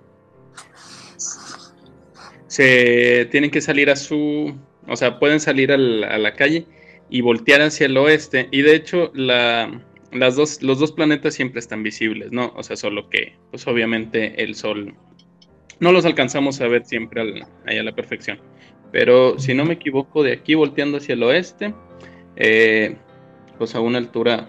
se 2.46 3.28
tienen 3.30 3.50
que 3.50 3.60
salir 3.60 3.90
a 3.90 3.96
su, 3.96 4.56
o 4.88 4.96
sea, 4.96 5.18
pueden 5.18 5.40
salir 5.40 5.72
a 5.72 5.78
la 5.78 6.34
calle 6.34 6.66
y 7.10 7.20
voltear 7.20 7.60
hacia 7.62 7.86
el 7.86 7.96
oeste. 7.96 8.48
Y 8.50 8.62
de 8.62 8.74
hecho, 8.74 9.10
la, 9.14 9.70
las 10.12 10.36
dos, 10.36 10.62
los 10.62 10.78
dos 10.78 10.92
planetas 10.92 11.34
siempre 11.34 11.60
están 11.60 11.82
visibles, 11.82 12.32
¿no? 12.32 12.52
O 12.56 12.62
sea, 12.62 12.76
solo 12.76 13.08
que, 13.08 13.34
pues 13.50 13.66
obviamente 13.66 14.42
el 14.42 14.54
Sol 14.54 14.94
no 15.80 15.92
los 15.92 16.04
alcanzamos 16.04 16.60
a 16.60 16.68
ver 16.68 16.84
siempre 16.84 17.44
ahí 17.66 17.78
a 17.78 17.82
la 17.82 17.92
perfección. 17.92 18.38
Pero 18.92 19.38
si 19.38 19.54
no 19.54 19.64
me 19.64 19.74
equivoco, 19.74 20.22
de 20.22 20.32
aquí 20.32 20.54
volteando 20.54 20.98
hacia 20.98 21.14
el 21.14 21.22
oeste, 21.22 21.74
eh, 22.36 22.96
pues 23.58 23.74
a 23.74 23.80
una 23.80 23.98
altura 23.98 24.48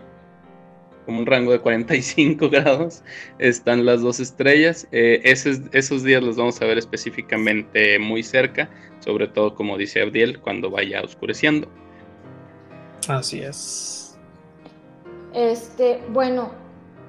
como 1.05 1.19
un 1.19 1.25
rango 1.25 1.51
de 1.51 1.59
45 1.59 2.49
grados, 2.51 3.03
están 3.39 3.85
las 3.85 4.01
dos 4.01 4.19
estrellas. 4.19 4.87
Eh, 4.91 5.21
esos, 5.23 6.03
días 6.03 6.23
los 6.23 6.37
vamos 6.37 6.61
a 6.61 6.65
ver 6.65 6.77
específicamente 6.77 7.99
muy 7.99 8.23
cerca, 8.23 8.69
sobre 8.99 9.27
todo 9.27 9.55
como 9.55 9.77
dice 9.77 10.01
Abdiel, 10.01 10.39
cuando 10.39 10.69
vaya 10.69 11.01
oscureciendo. 11.01 11.67
Así 13.07 13.41
es. 13.41 14.17
Este, 15.33 15.99
bueno, 16.09 16.51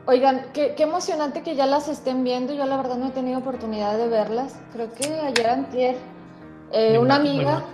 oigan, 0.07 0.47
qué, 0.53 0.75
emocionante 0.79 1.43
que 1.43 1.55
ya 1.55 1.67
las 1.67 1.89
estén 1.89 2.25
viendo. 2.25 2.55
Yo 2.55 2.67
la 2.67 2.77
verdad 2.77 2.97
no 2.97 3.09
he 3.09 3.13
tenido 3.13 3.39
oportunidad 3.39 3.97
de 3.99 4.09
verlas. 4.09 4.59
Creo 4.73 4.93
que 4.95 5.07
ayer 5.07 5.47
antier, 5.49 5.97
eh, 6.73 6.99
una 6.99 7.17
amiga... 7.17 7.65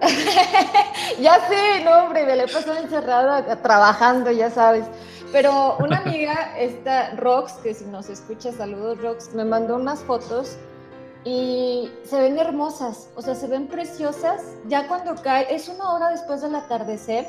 ya 1.20 1.40
sé, 1.48 1.84
no, 1.84 2.04
hombre, 2.04 2.24
me 2.24 2.36
la 2.36 2.44
he 2.44 2.48
pasado 2.48 2.78
encerrada 2.78 3.60
trabajando, 3.62 4.30
ya 4.30 4.50
sabes. 4.50 4.84
Pero 5.32 5.76
una 5.80 5.98
amiga, 5.98 6.58
esta 6.58 7.14
Rox, 7.16 7.52
que 7.54 7.74
si 7.74 7.84
nos 7.84 8.08
escucha, 8.08 8.52
saludos 8.52 9.00
Rox, 9.00 9.34
me 9.34 9.44
mandó 9.44 9.76
unas 9.76 10.00
fotos 10.00 10.56
y 11.24 11.90
se 12.04 12.20
ven 12.20 12.38
hermosas, 12.38 13.10
o 13.16 13.22
sea, 13.22 13.34
se 13.34 13.46
ven 13.46 13.66
preciosas. 13.66 14.42
Ya 14.66 14.88
cuando 14.88 15.14
cae, 15.16 15.54
es 15.54 15.68
una 15.68 15.92
hora 15.92 16.10
después 16.10 16.42
del 16.42 16.54
atardecer 16.54 17.28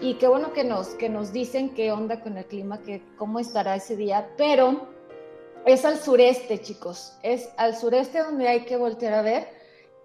y 0.00 0.14
qué 0.14 0.28
bueno 0.28 0.52
que 0.52 0.64
nos, 0.64 0.88
que 0.88 1.08
nos 1.08 1.32
dicen 1.32 1.74
qué 1.74 1.92
onda 1.92 2.20
con 2.20 2.36
el 2.38 2.46
clima, 2.46 2.80
que 2.80 3.02
cómo 3.18 3.38
estará 3.38 3.76
ese 3.76 3.96
día, 3.96 4.30
pero 4.36 4.88
es 5.66 5.84
al 5.84 5.98
sureste, 5.98 6.60
chicos. 6.60 7.16
Es 7.22 7.50
al 7.56 7.76
sureste 7.76 8.20
donde 8.20 8.48
hay 8.48 8.64
que 8.64 8.76
voltear 8.76 9.14
a 9.14 9.22
ver. 9.22 9.48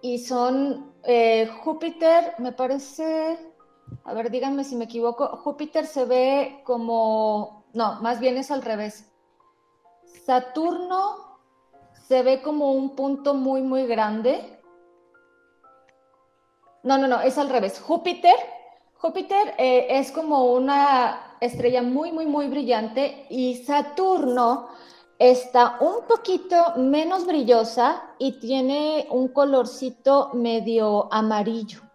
Y 0.02 0.18
son 0.18 0.92
eh, 1.04 1.48
Júpiter, 1.62 2.34
me 2.38 2.52
parece, 2.52 3.38
a 4.04 4.14
ver, 4.14 4.30
díganme 4.30 4.64
si 4.64 4.76
me 4.76 4.84
equivoco, 4.84 5.28
Júpiter 5.36 5.86
se 5.86 6.04
ve 6.04 6.60
como, 6.64 7.64
no, 7.72 8.00
más 8.02 8.20
bien 8.20 8.36
es 8.36 8.50
al 8.50 8.62
revés. 8.62 9.10
Saturno 10.24 11.38
se 12.08 12.22
ve 12.22 12.42
como 12.42 12.72
un 12.72 12.94
punto 12.94 13.34
muy, 13.34 13.62
muy 13.62 13.86
grande. 13.86 14.60
No, 16.82 16.98
no, 16.98 17.08
no, 17.08 17.20
es 17.20 17.36
al 17.36 17.48
revés. 17.48 17.80
Júpiter, 17.80 18.36
Júpiter 18.94 19.54
eh, 19.58 19.86
es 19.90 20.12
como 20.12 20.52
una 20.52 21.36
estrella 21.40 21.82
muy, 21.82 22.12
muy, 22.12 22.26
muy 22.26 22.48
brillante 22.48 23.26
y 23.28 23.56
Saturno 23.64 24.68
está 25.18 25.78
un 25.80 26.06
poquito 26.06 26.74
menos 26.76 27.26
brillosa 27.26 28.02
y 28.18 28.38
tiene 28.38 29.06
un 29.10 29.28
colorcito 29.28 30.30
medio 30.34 31.12
amarillo. 31.12 31.85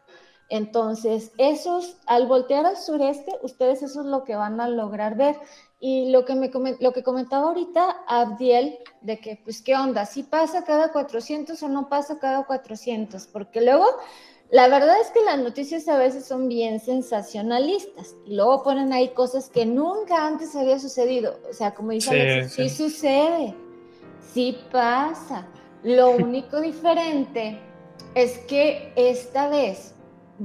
Entonces, 0.52 1.32
esos, 1.38 1.96
al 2.08 2.28
voltear 2.28 2.66
al 2.66 2.76
sureste, 2.76 3.32
ustedes 3.42 3.84
eso 3.84 4.02
es 4.02 4.06
lo 4.06 4.26
que 4.26 4.36
van 4.36 4.60
a 4.60 4.68
lograr 4.68 5.16
ver. 5.16 5.38
Y 5.80 6.12
lo 6.12 6.26
que, 6.26 6.36
me, 6.36 6.52
lo 6.82 6.92
que 6.92 7.04
comentaba 7.04 7.48
ahorita 7.48 8.04
Abdiel, 8.06 8.78
de 9.00 9.18
que, 9.18 9.40
pues, 9.42 9.62
¿qué 9.62 9.78
onda? 9.78 10.06
¿Si 10.06 10.24
pasa 10.24 10.66
cada 10.66 10.92
400 10.92 11.64
o 11.64 11.70
no 11.70 11.88
pasa 11.88 12.20
cada 12.20 12.46
400? 12.46 13.28
Porque 13.28 13.62
luego 13.62 13.86
la 14.50 14.68
verdad 14.68 15.00
es 15.00 15.10
que 15.12 15.22
las 15.22 15.40
noticias 15.40 15.88
a 15.88 15.98
veces 15.98 16.26
son 16.26 16.50
bien 16.50 16.82
sensacionalistas 16.82 18.18
y 18.26 18.36
luego 18.36 18.62
ponen 18.62 18.92
ahí 18.92 19.14
cosas 19.14 19.50
que 19.50 19.66
nunca 19.66 20.28
antes 20.28 20.54
había 20.58 20.80
sucedido. 20.80 21.40
O 21.50 21.54
sea, 21.54 21.74
como 21.74 21.92
dice 21.92 22.50
sí, 22.50 22.68
sí. 22.68 22.76
sucede, 22.76 23.56
sí 24.34 24.58
pasa. 24.70 25.48
Lo 25.84 26.12
único 26.12 26.60
diferente 26.60 27.58
es 28.16 28.38
que 28.40 28.92
esta 28.98 29.48
vez 29.48 29.96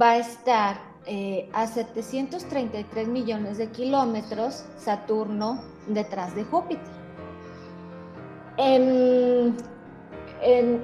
va 0.00 0.10
a 0.12 0.18
estar 0.18 0.80
eh, 1.06 1.48
a 1.52 1.66
733 1.66 3.08
millones 3.08 3.58
de 3.58 3.68
kilómetros 3.70 4.64
Saturno 4.76 5.62
detrás 5.86 6.34
de 6.34 6.44
Júpiter. 6.44 6.96
En, 8.58 9.56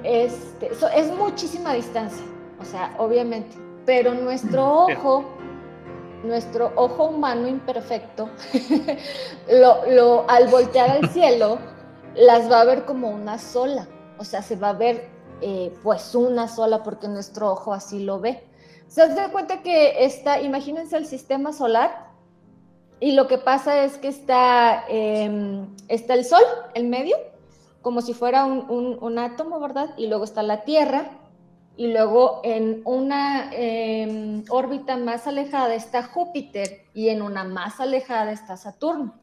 este, 0.03 0.71
es 0.95 1.11
muchísima 1.17 1.73
distancia 1.73 2.23
o 2.63 2.65
sea, 2.65 2.93
obviamente. 2.97 3.57
Pero 3.85 4.13
nuestro 4.13 4.85
ojo, 4.85 5.25
nuestro 6.23 6.71
ojo 6.75 7.05
humano 7.05 7.47
imperfecto, 7.47 8.29
lo, 9.49 10.29
al 10.29 10.47
voltear 10.47 10.89
al 10.89 11.09
cielo, 11.13 11.59
las 12.15 12.49
va 12.49 12.61
a 12.61 12.65
ver 12.65 12.85
como 12.85 13.09
una 13.09 13.37
sola. 13.37 13.87
O 14.17 14.23
sea, 14.23 14.41
se 14.41 14.55
va 14.55 14.69
a 14.69 14.73
ver 14.73 15.09
eh, 15.41 15.73
pues 15.83 16.15
una 16.15 16.47
sola 16.47 16.81
porque 16.83 17.07
nuestro 17.09 17.51
ojo 17.51 17.73
así 17.73 17.99
lo 17.99 18.19
ve. 18.19 18.43
Se 18.93 19.07
da 19.07 19.29
cuenta 19.29 19.63
que 19.63 20.05
está, 20.05 20.39
imagínense 20.39 20.95
el 20.95 21.07
sistema 21.07 21.51
solar 21.51 22.11
y 22.99 23.13
lo 23.13 23.27
que 23.27 23.39
pasa 23.39 23.83
es 23.85 23.97
que 23.97 24.07
está, 24.07 24.85
em, 24.87 25.65
está 25.87 26.13
el 26.13 26.23
Sol 26.23 26.43
en 26.75 26.91
medio, 26.91 27.17
como 27.81 28.03
si 28.03 28.13
fuera 28.13 28.45
un, 28.45 28.99
un 29.01 29.17
átomo, 29.17 29.59
¿verdad? 29.59 29.95
Y 29.97 30.05
luego 30.05 30.25
está 30.25 30.43
la 30.43 30.63
Tierra 30.63 31.09
y 31.75 31.87
luego 31.87 32.41
en 32.43 32.83
una 32.85 33.49
em, 33.51 34.43
órbita 34.49 34.95
más 34.95 35.25
alejada 35.25 35.73
está 35.73 36.03
Júpiter 36.03 36.85
y 36.93 37.09
en 37.09 37.23
una 37.23 37.45
más 37.45 37.79
alejada 37.79 38.31
está 38.31 38.57
Saturno. 38.57 39.15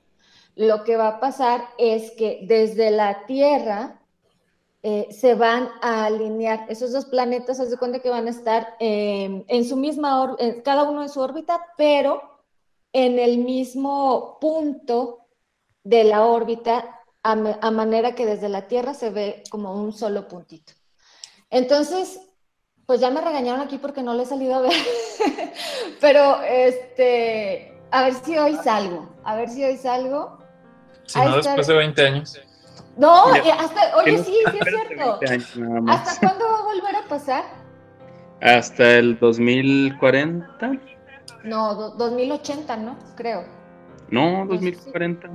Lo 0.56 0.83
que 0.83 0.96
va 0.96 1.06
a 1.06 1.20
pasar 1.20 1.62
es 1.78 2.11
que 2.11 2.40
desde 2.42 2.90
la 2.90 3.24
Tierra 3.26 3.99
eh, 4.83 5.09
se 5.11 5.35
van 5.35 5.69
a 5.83 6.07
alinear. 6.07 6.66
Esos 6.69 6.93
dos 6.93 7.05
planetas 7.07 7.59
se 7.59 7.77
cuenta 7.77 8.01
que 8.01 8.11
van 8.11 8.27
a 8.27 8.31
estar 8.31 8.77
em, 8.81 9.45
en 9.49 9.64
su 9.64 9.77
misma 9.77 10.23
órbita, 10.23 10.62
cada 10.62 10.85
uno 10.85 11.03
en 11.03 11.09
su 11.09 11.21
órbita, 11.21 11.61
pero 11.77 12.40
en 12.93 13.19
el 13.19 13.38
mismo 13.38 14.38
punto 14.40 15.27
de 15.85 16.05
la 16.05 16.25
órbita, 16.27 17.01
a 17.23 17.71
manera 17.71 18.14
que 18.14 18.25
desde 18.25 18.49
la 18.49 18.66
Tierra 18.66 18.95
se 18.95 19.11
ve 19.11 19.43
como 19.51 19.75
un 19.75 19.93
solo 19.93 20.27
puntito. 20.27 20.73
Entonces, 21.51 22.21
pues 22.87 23.01
ya 23.01 23.11
me 23.11 23.21
regañaron 23.21 23.61
aquí 23.61 23.79
porque 23.79 24.03
no 24.03 24.14
le 24.14 24.23
he 24.23 24.27
salido 24.27 24.55
a 24.57 24.61
ver. 24.62 24.73
Pero 26.01 26.43
este, 26.43 27.79
a 27.90 28.03
ver 28.03 28.14
si 28.14 28.37
hoy 28.38 28.57
salgo, 28.64 29.14
a 29.23 29.37
ver 29.37 29.49
si 29.49 29.62
hoy 29.62 29.77
salgo. 29.77 30.38
Si 31.07 31.19
no, 31.19 31.37
después 31.37 31.66
de 31.66 31.75
20 31.75 32.07
años. 32.07 32.40
No, 32.96 33.26
hasta, 33.33 33.96
oye, 33.96 34.18
sí, 34.18 34.35
sí 34.50 34.59
es 34.61 34.68
cierto. 34.68 35.20
¿Hasta 35.88 36.20
cuándo 36.20 36.44
va 36.50 36.59
a 36.59 36.62
volver 36.62 36.96
a 36.96 37.09
pasar? 37.09 37.44
Hasta 38.40 38.98
el 38.98 39.18
2040. 39.18 40.79
No, 41.44 41.74
2080, 41.74 42.76
¿no? 42.76 42.98
Creo. 43.16 43.44
No, 44.11 44.44
2040. 44.46 45.29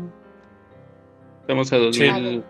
Estamos 1.41 1.71
a 1.71 1.77
2000. 1.77 2.43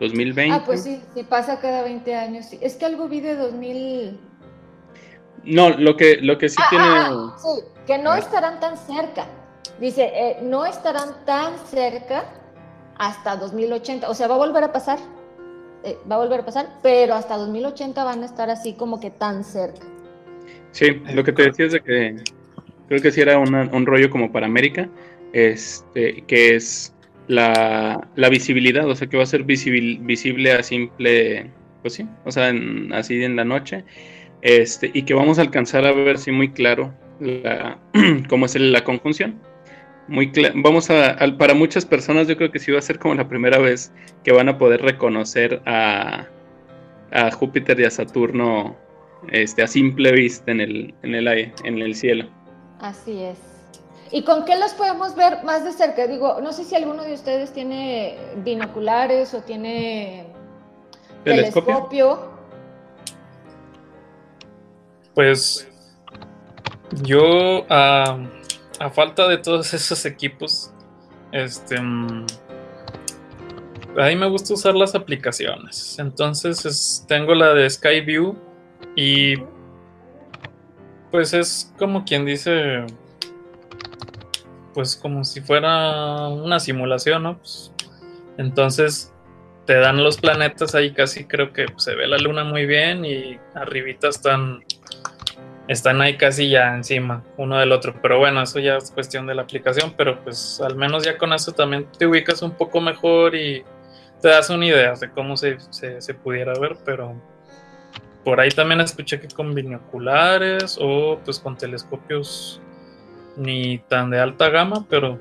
2020. 0.00 0.56
Ah, 0.56 0.62
pues 0.64 0.82
sí, 0.82 1.02
sí 1.14 1.22
pasa 1.24 1.60
cada 1.60 1.82
20 1.82 2.14
años. 2.14 2.46
Es 2.60 2.76
que 2.76 2.86
algo 2.86 3.08
vi 3.08 3.20
de 3.20 3.36
2000. 3.36 4.18
No, 5.44 5.70
lo 5.70 5.96
que, 5.96 6.18
lo 6.20 6.38
que 6.38 6.48
sí 6.48 6.56
ah, 6.58 6.66
tiene. 6.70 6.84
Ah, 6.86 7.36
sí, 7.38 7.62
que 7.86 7.98
no 7.98 8.14
estarán 8.14 8.60
tan 8.60 8.76
cerca. 8.76 9.26
Dice, 9.78 10.10
eh, 10.14 10.38
no 10.42 10.64
estarán 10.66 11.24
tan 11.24 11.56
cerca 11.66 12.24
hasta 13.00 13.36
2080. 13.36 14.08
O 14.08 14.14
sea, 14.14 14.28
va 14.28 14.34
a 14.36 14.38
volver 14.38 14.62
a 14.62 14.72
pasar. 14.72 14.98
Eh, 15.82 15.96
va 16.08 16.16
a 16.16 16.18
volver 16.18 16.40
a 16.40 16.44
pasar, 16.44 16.68
pero 16.82 17.14
hasta 17.14 17.36
2080 17.38 18.04
van 18.04 18.22
a 18.22 18.26
estar 18.26 18.50
así 18.50 18.74
como 18.74 19.00
que 19.00 19.10
tan 19.10 19.42
cerca. 19.42 19.86
Sí, 20.72 21.02
lo 21.14 21.24
que 21.24 21.32
te 21.32 21.44
decía 21.44 21.66
es 21.66 21.72
de 21.72 21.80
que 21.80 22.16
creo 22.86 23.00
que 23.00 23.10
sí 23.10 23.22
era 23.22 23.38
un 23.38 23.86
rollo 23.86 24.10
como 24.10 24.30
para 24.30 24.46
América, 24.46 24.88
este, 25.32 26.22
que 26.26 26.54
es 26.54 26.92
la, 27.28 28.06
la, 28.14 28.28
visibilidad, 28.28 28.86
o 28.86 28.94
sea 28.94 29.08
que 29.08 29.16
va 29.16 29.22
a 29.22 29.26
ser 29.26 29.44
visible 29.44 30.52
a 30.52 30.62
simple, 30.62 31.50
pues 31.80 31.94
sí, 31.94 32.06
o 32.24 32.30
sea, 32.30 32.52
así 32.92 33.24
en 33.24 33.36
la 33.36 33.44
noche, 33.44 33.84
este, 34.42 34.90
y 34.92 35.02
que 35.02 35.14
vamos 35.14 35.38
a 35.38 35.42
alcanzar 35.42 35.86
a 35.86 35.92
ver 35.92 36.18
si 36.18 36.30
muy 36.30 36.50
claro 36.50 36.92
la, 37.20 37.78
cómo 38.28 38.46
es 38.46 38.54
la 38.56 38.84
conjunción. 38.84 39.40
Muy 40.08 40.32
vamos 40.56 40.90
a, 40.90 41.16
para 41.38 41.54
muchas 41.54 41.86
personas 41.86 42.26
yo 42.26 42.36
creo 42.36 42.50
que 42.50 42.58
sí 42.58 42.72
va 42.72 42.80
a 42.80 42.82
ser 42.82 42.98
como 42.98 43.14
la 43.14 43.28
primera 43.28 43.58
vez 43.58 43.92
que 44.24 44.32
van 44.32 44.48
a 44.48 44.58
poder 44.58 44.82
reconocer 44.82 45.62
a, 45.66 46.26
a 47.12 47.30
Júpiter 47.30 47.78
y 47.78 47.84
a 47.84 47.90
Saturno 47.90 48.76
este, 49.30 49.62
a 49.62 49.66
simple 49.66 50.12
vista 50.12 50.50
en 50.50 50.60
el, 50.60 50.94
en 51.02 51.14
el, 51.14 51.28
en 51.28 51.78
el 51.78 51.94
cielo. 51.94 52.28
Así 52.80 53.22
es. 53.22 53.38
¿Y 54.12 54.24
con 54.24 54.44
qué 54.44 54.56
los 54.56 54.72
podemos 54.72 55.14
ver 55.14 55.44
más 55.44 55.64
de 55.64 55.72
cerca? 55.72 56.06
Digo, 56.06 56.40
no 56.42 56.52
sé 56.52 56.64
si 56.64 56.74
alguno 56.74 57.04
de 57.04 57.14
ustedes 57.14 57.52
tiene 57.52 58.16
binoculares 58.44 59.32
o 59.34 59.42
tiene 59.42 60.26
telescopio. 61.24 62.30
Pues 65.14 65.68
yo, 67.02 67.66
a 68.80 68.90
falta 68.90 69.28
de 69.28 69.38
todos 69.38 69.72
esos 69.74 70.04
equipos, 70.04 70.72
este, 71.30 71.80
mm, 71.80 72.26
a 73.98 74.06
mí 74.06 74.16
me 74.16 74.28
gusta 74.28 74.54
usar 74.54 74.74
las 74.74 74.94
aplicaciones. 74.94 75.98
Entonces 75.98 77.04
tengo 77.06 77.34
la 77.34 77.54
de 77.54 77.68
Skyview 77.68 78.36
y 78.96 79.34
pues 81.10 81.34
es 81.34 81.72
como 81.78 82.04
quien 82.04 82.24
dice 82.24 82.86
pues 84.74 84.96
como 84.96 85.24
si 85.24 85.40
fuera 85.40 86.28
una 86.28 86.60
simulación, 86.60 87.24
¿no? 87.24 87.38
Pues, 87.38 87.72
entonces 88.38 89.12
te 89.66 89.74
dan 89.74 90.02
los 90.02 90.18
planetas 90.18 90.74
ahí 90.74 90.92
casi 90.92 91.24
creo 91.24 91.52
que 91.52 91.66
se 91.76 91.94
ve 91.94 92.06
la 92.06 92.16
luna 92.16 92.44
muy 92.44 92.64
bien 92.64 93.04
y 93.04 93.38
arribita 93.54 94.08
están 94.08 94.64
están 95.70 96.00
ahí 96.00 96.16
casi 96.16 96.50
ya 96.50 96.74
encima 96.74 97.22
uno 97.36 97.58
del 97.58 97.72
otro 97.72 97.94
pero 98.02 98.18
bueno 98.18 98.42
eso 98.42 98.58
ya 98.58 98.76
es 98.76 98.90
cuestión 98.90 99.26
de 99.26 99.34
la 99.34 99.42
aplicación 99.42 99.94
pero 99.96 100.22
pues 100.22 100.60
al 100.60 100.76
menos 100.76 101.04
ya 101.04 101.16
con 101.16 101.32
eso 101.32 101.52
también 101.52 101.86
te 101.98 102.06
ubicas 102.06 102.42
un 102.42 102.52
poco 102.52 102.80
mejor 102.80 103.34
y 103.34 103.64
te 104.20 104.28
das 104.28 104.50
una 104.50 104.66
idea 104.66 104.94
de 104.94 105.10
cómo 105.10 105.36
se, 105.36 105.58
se 105.70 106.14
pudiera 106.14 106.52
ver 106.58 106.76
pero 106.84 107.14
por 108.24 108.40
ahí 108.40 108.50
también 108.50 108.80
escuché 108.80 109.20
que 109.20 109.28
con 109.28 109.54
binoculares 109.54 110.78
o 110.80 111.18
pues 111.24 111.38
con 111.38 111.56
telescopios 111.56 112.60
ni 113.36 113.78
tan 113.78 114.10
de 114.10 114.20
alta 114.20 114.50
gama, 114.50 114.84
pero 114.88 115.18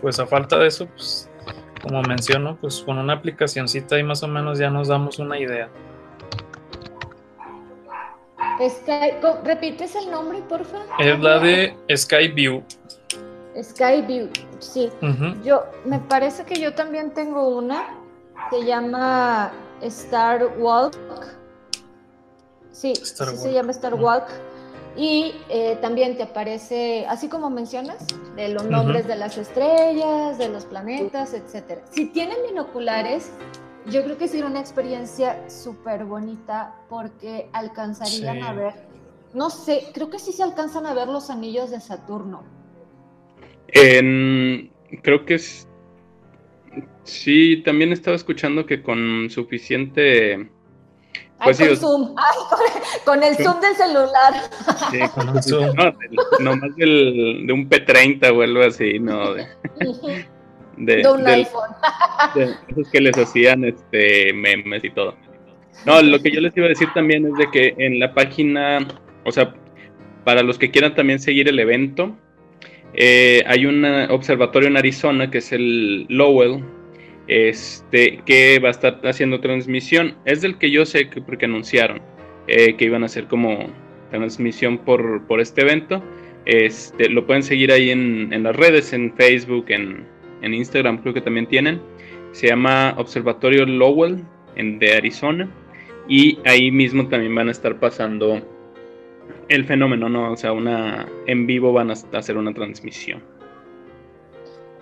pues 0.00 0.18
a 0.18 0.26
falta 0.26 0.58
de 0.58 0.66
eso, 0.66 0.86
pues 0.86 1.30
como 1.82 2.02
menciono, 2.02 2.56
pues 2.60 2.80
con 2.80 2.98
una 2.98 3.14
aplicacioncita 3.14 3.96
ahí 3.96 4.02
más 4.02 4.22
o 4.22 4.28
menos 4.28 4.58
ya 4.58 4.70
nos 4.70 4.88
damos 4.88 5.18
una 5.18 5.38
idea. 5.38 5.68
Sky, 8.68 9.14
¿Repites 9.44 9.94
el 9.96 10.10
nombre, 10.10 10.40
por 10.48 10.64
favor? 10.64 10.86
Es 10.98 11.18
la 11.20 11.38
de 11.38 11.76
Skyview. 11.94 12.62
Skyview, 13.60 14.28
sí. 14.58 14.90
Yo, 15.44 15.64
me 15.84 15.98
parece 15.98 16.44
que 16.44 16.58
yo 16.58 16.72
también 16.74 17.12
tengo 17.12 17.48
una, 17.48 17.98
se 18.50 18.64
llama 18.64 19.52
Star 19.82 20.58
Walk. 20.58 20.96
Sí, 22.70 22.94
se 22.94 23.52
llama 23.52 23.72
Star 23.72 23.94
Walk. 23.94 24.28
Y 24.94 25.34
eh, 25.48 25.78
también 25.80 26.16
te 26.18 26.22
aparece, 26.22 27.06
así 27.08 27.28
como 27.28 27.48
mencionas, 27.48 28.06
de 28.36 28.48
los 28.48 28.64
nombres 28.64 29.06
de 29.06 29.16
las 29.16 29.38
estrellas, 29.38 30.36
de 30.36 30.50
los 30.50 30.66
planetas, 30.66 31.32
etc. 31.32 31.80
Si 31.90 32.06
tienen 32.06 32.36
binoculares, 32.46 33.32
yo 33.86 34.04
creo 34.04 34.18
que 34.18 34.28
sería 34.28 34.46
una 34.46 34.60
experiencia 34.60 35.48
súper 35.48 36.04
bonita 36.04 36.74
porque 36.88 37.48
alcanzarían 37.52 38.42
a 38.42 38.52
ver, 38.52 38.74
no 39.34 39.50
sé, 39.50 39.88
creo 39.92 40.10
que 40.10 40.18
sí 40.18 40.32
se 40.32 40.42
alcanzan 40.42 40.86
a 40.86 40.94
ver 40.94 41.08
los 41.08 41.30
anillos 41.30 41.70
de 41.70 41.80
Saturno. 41.80 42.44
creo 43.72 45.24
que 45.24 45.34
es, 45.34 45.68
sí, 47.04 47.62
también 47.64 47.92
estaba 47.92 48.16
escuchando 48.16 48.66
que 48.66 48.82
con 48.82 49.28
suficiente 49.30 50.50
pues 51.44 51.58
con 51.58 51.76
zoom. 51.76 52.14
con, 53.04 53.22
el 53.22 53.36
zoom 53.36 53.60
del 53.60 53.74
celular. 53.74 54.34
Sí, 54.90 55.00
con 55.14 55.36
el 55.36 55.42
zoom. 55.42 55.74
No, 56.40 56.56
más 56.56 56.76
del, 56.76 57.46
de 57.46 57.52
un 57.52 57.68
P30 57.68 58.36
o 58.36 58.42
algo 58.42 58.62
así, 58.62 58.98
¿no? 58.98 59.34
De, 59.34 59.48
de, 60.86 61.06
un 61.08 61.26
iPhone. 61.26 61.70
De 62.34 62.54
esos 62.68 62.90
que 62.90 63.00
les 63.00 63.16
hacían 63.18 63.64
este 63.64 64.32
memes 64.32 64.84
y 64.84 64.90
todo. 64.90 65.16
No, 65.86 66.00
lo 66.00 66.20
que 66.20 66.30
yo 66.30 66.40
les 66.40 66.56
iba 66.56 66.66
a 66.66 66.68
decir 66.68 66.88
también 66.94 67.26
es 67.26 67.34
de 67.34 67.50
que 67.50 67.74
en 67.78 67.98
la 67.98 68.14
página, 68.14 68.86
o 69.24 69.32
sea, 69.32 69.54
para 70.24 70.42
los 70.42 70.58
que 70.58 70.70
quieran 70.70 70.94
también 70.94 71.18
seguir 71.18 71.48
el 71.48 71.58
evento, 71.58 72.16
eh, 72.94 73.42
hay 73.46 73.66
un 73.66 73.84
observatorio 74.10 74.68
en 74.68 74.76
Arizona 74.76 75.30
que 75.30 75.38
es 75.38 75.52
el 75.52 76.06
Lowell, 76.08 76.62
este, 77.26 78.20
que 78.24 78.58
va 78.58 78.68
a 78.68 78.72
estar 78.72 79.00
haciendo 79.04 79.40
transmisión. 79.40 80.16
Es 80.24 80.42
del 80.42 80.58
que 80.58 80.70
yo 80.70 80.86
sé 80.86 81.08
que 81.08 81.20
porque 81.20 81.46
anunciaron 81.46 82.00
eh, 82.46 82.76
que 82.76 82.84
iban 82.84 83.02
a 83.02 83.06
hacer 83.06 83.26
como 83.26 83.66
transmisión 84.10 84.78
por, 84.78 85.26
por 85.26 85.40
este 85.40 85.62
evento. 85.62 86.02
Este, 86.44 87.08
lo 87.08 87.26
pueden 87.26 87.42
seguir 87.42 87.72
ahí 87.72 87.90
en, 87.90 88.32
en 88.32 88.42
las 88.42 88.54
redes, 88.54 88.92
en 88.92 89.14
Facebook, 89.14 89.66
en, 89.68 90.06
en, 90.42 90.54
Instagram 90.54 90.98
creo 90.98 91.14
que 91.14 91.20
también 91.20 91.46
tienen. 91.46 91.80
Se 92.32 92.48
llama 92.48 92.94
Observatorio 92.98 93.64
Lowell 93.66 94.24
en, 94.56 94.78
de 94.78 94.96
Arizona. 94.96 95.50
Y 96.08 96.38
ahí 96.44 96.70
mismo 96.70 97.08
también 97.08 97.34
van 97.34 97.48
a 97.48 97.52
estar 97.52 97.78
pasando 97.78 98.40
el 99.48 99.64
fenómeno, 99.64 100.08
¿no? 100.08 100.32
O 100.32 100.36
sea, 100.36 100.52
una 100.52 101.06
en 101.26 101.46
vivo 101.46 101.72
van 101.72 101.90
a 101.90 101.94
hacer 102.12 102.36
una 102.36 102.52
transmisión. 102.52 103.22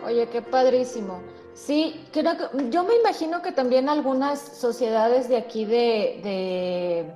Oye, 0.04 0.28
qué 0.32 0.40
padrísimo. 0.42 1.22
Sí, 1.52 2.06
creo 2.12 2.36
que 2.38 2.70
yo 2.70 2.84
me 2.84 2.94
imagino 2.96 3.42
que 3.42 3.52
también 3.52 3.88
algunas 3.88 4.38
sociedades 4.40 5.28
de 5.28 5.36
aquí 5.36 5.66
de, 5.66 7.12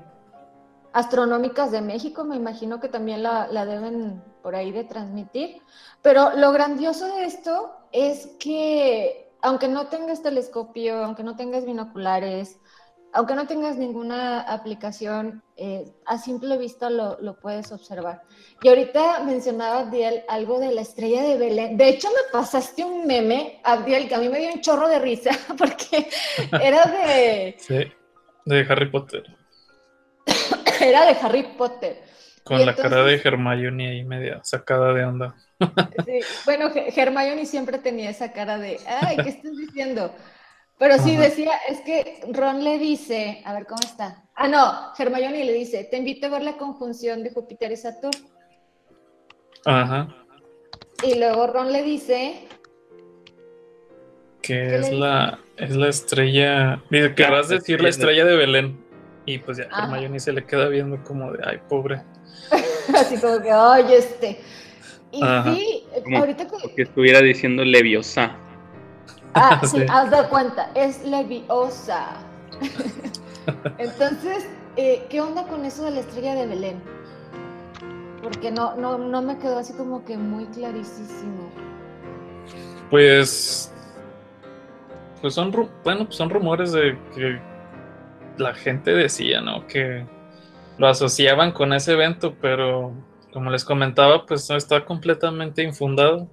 astronómicas 0.93 1.71
de 1.73 1.81
México, 1.81 2.25
me 2.25 2.37
imagino 2.37 2.81
que 2.81 2.89
también 2.89 3.23
la, 3.23 3.49
la, 3.49 3.65
deben 3.65 4.23
por 4.43 4.55
ahí 4.55 4.71
de 4.71 4.85
transmitir. 4.85 5.63
Pero 6.03 6.37
lo 6.37 6.53
grandioso 6.53 7.07
de 7.17 7.25
esto 7.25 7.73
es 7.95 8.27
que 8.41 9.31
aunque 9.41 9.69
no 9.69 9.87
tengas 9.87 10.23
telescopio, 10.23 11.05
aunque 11.05 11.23
no 11.23 11.37
tengas 11.37 11.65
binoculares, 11.65 12.59
aunque 13.13 13.37
no 13.37 13.47
tengas 13.47 13.77
ninguna 13.77 14.41
aplicación, 14.41 15.45
eh, 15.57 15.85
a 16.05 16.19
simple 16.19 16.59
vista 16.59 16.91
lo, 16.91 17.39
puedes 17.41 17.71
observar. 17.71 18.23
Y 18.61 18.69
ahorita 18.69 19.23
mencionaba, 19.23 19.81
Abdiel, 19.81 20.25
algo 20.29 20.59
de 20.59 20.75
la 20.75 20.81
estrella 20.81 21.23
de 21.23 21.37
Belén. 21.37 21.77
De 21.77 21.89
hecho, 21.89 22.09
me 22.09 22.33
pasaste 22.33 22.85
un 22.85 23.07
meme, 23.07 23.61
Abdiel, 23.63 24.09
que 24.09 24.17
a 24.17 24.19
mí 24.19 24.29
me 24.29 24.41
dio 24.41 24.53
un 24.53 24.61
chorro 24.61 24.89
de 24.89 24.99
risa, 24.99 25.31
porque 25.57 26.09
era 26.61 26.85
de... 26.87 27.55
Sí, 27.59 27.93
de 28.47 28.67
Harry 28.69 28.91
Potter. 28.91 29.25
era 30.81 31.07
de 31.07 31.17
Harry 31.21 31.45
Potter. 31.57 32.03
Con 32.43 32.67
la 32.67 32.75
cara 32.75 33.05
de 33.05 33.21
Hermione 33.23 33.91
ahí 33.91 34.05
media 34.05 34.41
sacada 34.43 34.93
de 34.93 35.05
onda. 35.05 35.37
sí, 36.07 36.21
bueno, 36.45 36.71
Hermione 36.75 37.47
siempre 37.47 37.79
tenía 37.79 38.11
esa 38.11 38.33
cara 38.33 38.59
de, 38.59 38.79
ay, 38.87 39.17
¿qué 39.23 39.31
estás 39.31 39.57
diciendo? 39.57 40.15
Pero 40.79 40.99
sí 40.99 41.17
decía, 41.17 41.53
es 41.69 41.81
que 41.83 42.21
Ron 42.33 42.65
le 42.65 42.79
dice, 42.79 43.43
a 43.45 43.53
ver 43.53 43.67
cómo 43.67 43.81
está. 43.85 44.25
Ah, 44.35 44.49
no, 44.49 44.93
Hermione 44.99 45.45
le 45.45 45.53
dice, 45.53 45.85
te 45.85 45.97
invito 45.97 46.27
a 46.27 46.31
ver 46.31 46.43
la 46.43 46.57
conjunción 46.57 47.23
de 47.23 47.31
Júpiter 47.31 47.71
y 47.71 47.77
Saturno. 47.77 48.29
Ajá. 49.65 50.09
Y 51.03 51.15
luego 51.19 51.47
Ron 51.47 51.73
le 51.73 51.83
dice 51.83 52.49
que 54.43 54.77
es 54.77 54.93
la, 54.93 55.39
es 55.57 55.75
la 55.75 55.89
estrella, 55.89 56.83
dice, 56.91 57.15
querrás 57.15 57.49
decir 57.49 57.81
la 57.81 57.89
estrella 57.89 58.25
de 58.25 58.37
Belén. 58.37 58.85
Y 59.27 59.39
pues 59.39 59.57
ya 59.57 59.65
Hermione 59.65 60.21
se 60.21 60.33
le 60.33 60.45
queda 60.45 60.69
viendo 60.69 61.03
como 61.03 61.33
de, 61.33 61.39
ay, 61.47 61.59
pobre. 61.67 62.03
Así 62.95 63.17
como 63.17 63.41
que, 63.41 63.51
ay, 63.51 63.87
este. 63.95 64.39
Y 65.15 65.21
sí, 65.21 65.87
ahorita 66.15 66.47
que... 66.49 66.83
estuviera 66.83 67.21
diciendo 67.21 67.65
Leviosa. 67.65 68.37
Ah, 69.35 69.61
sí, 69.65 69.85
haz 69.89 70.11
de 70.11 70.29
cuenta, 70.29 70.71
es 70.75 71.05
leviosa. 71.05 72.17
Entonces, 73.79 74.49
eh, 74.77 75.07
¿qué 75.09 75.21
onda 75.21 75.47
con 75.47 75.65
eso 75.65 75.85
de 75.85 75.93
la 75.93 76.01
estrella 76.01 76.35
de 76.35 76.47
Belén? 76.47 76.83
Porque 78.23 78.51
no, 78.51 78.75
no, 78.77 78.97
no 78.99 79.23
me 79.23 79.39
quedó 79.39 79.59
así 79.59 79.73
como 79.75 80.05
que 80.05 80.17
muy 80.17 80.47
clarísimo. 80.47 81.51
Pues, 82.91 83.73
pues 85.21 85.35
son, 85.35 85.51
bueno, 85.85 86.07
pues 86.07 86.17
son 86.17 86.31
rumores 86.31 86.73
de 86.73 86.99
que 87.15 87.41
la 88.39 88.55
gente 88.55 88.93
decía, 88.93 89.41
¿no? 89.41 89.67
Que 89.67 90.07
lo 90.79 90.89
asociaban 90.89 91.53
con 91.53 91.73
ese 91.73 91.93
evento, 91.93 92.35
pero 92.41 92.93
como 93.35 93.51
les 93.51 93.67
comentaba, 93.67 94.25
pues 94.25 94.49
no 94.49 94.57
está 94.57 94.83
completamente 94.87 95.63
infundado 95.63 96.31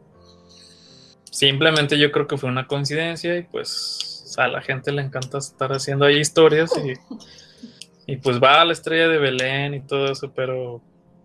simplemente 1.32 1.98
yo 1.98 2.12
creo 2.12 2.28
que 2.28 2.38
fue 2.38 2.50
una 2.50 2.68
coincidencia 2.68 3.36
y 3.38 3.44
pues 3.44 4.36
a 4.38 4.48
la 4.48 4.62
gente 4.62 4.92
le 4.92 5.02
encanta 5.02 5.40
estar 5.40 5.72
haciendo 5.72 6.06
ahí 6.06 6.18
historias 6.20 6.72
y, 8.06 8.18
pues 8.18 8.44
va 8.44 8.62
a 8.62 8.66
la 8.66 8.74
estrella 8.74 9.08
de 9.08 9.18
Belén 9.18 9.74
y 9.74 9.80
todo 9.80 10.12
eso, 10.12 10.34
pero 10.34 10.82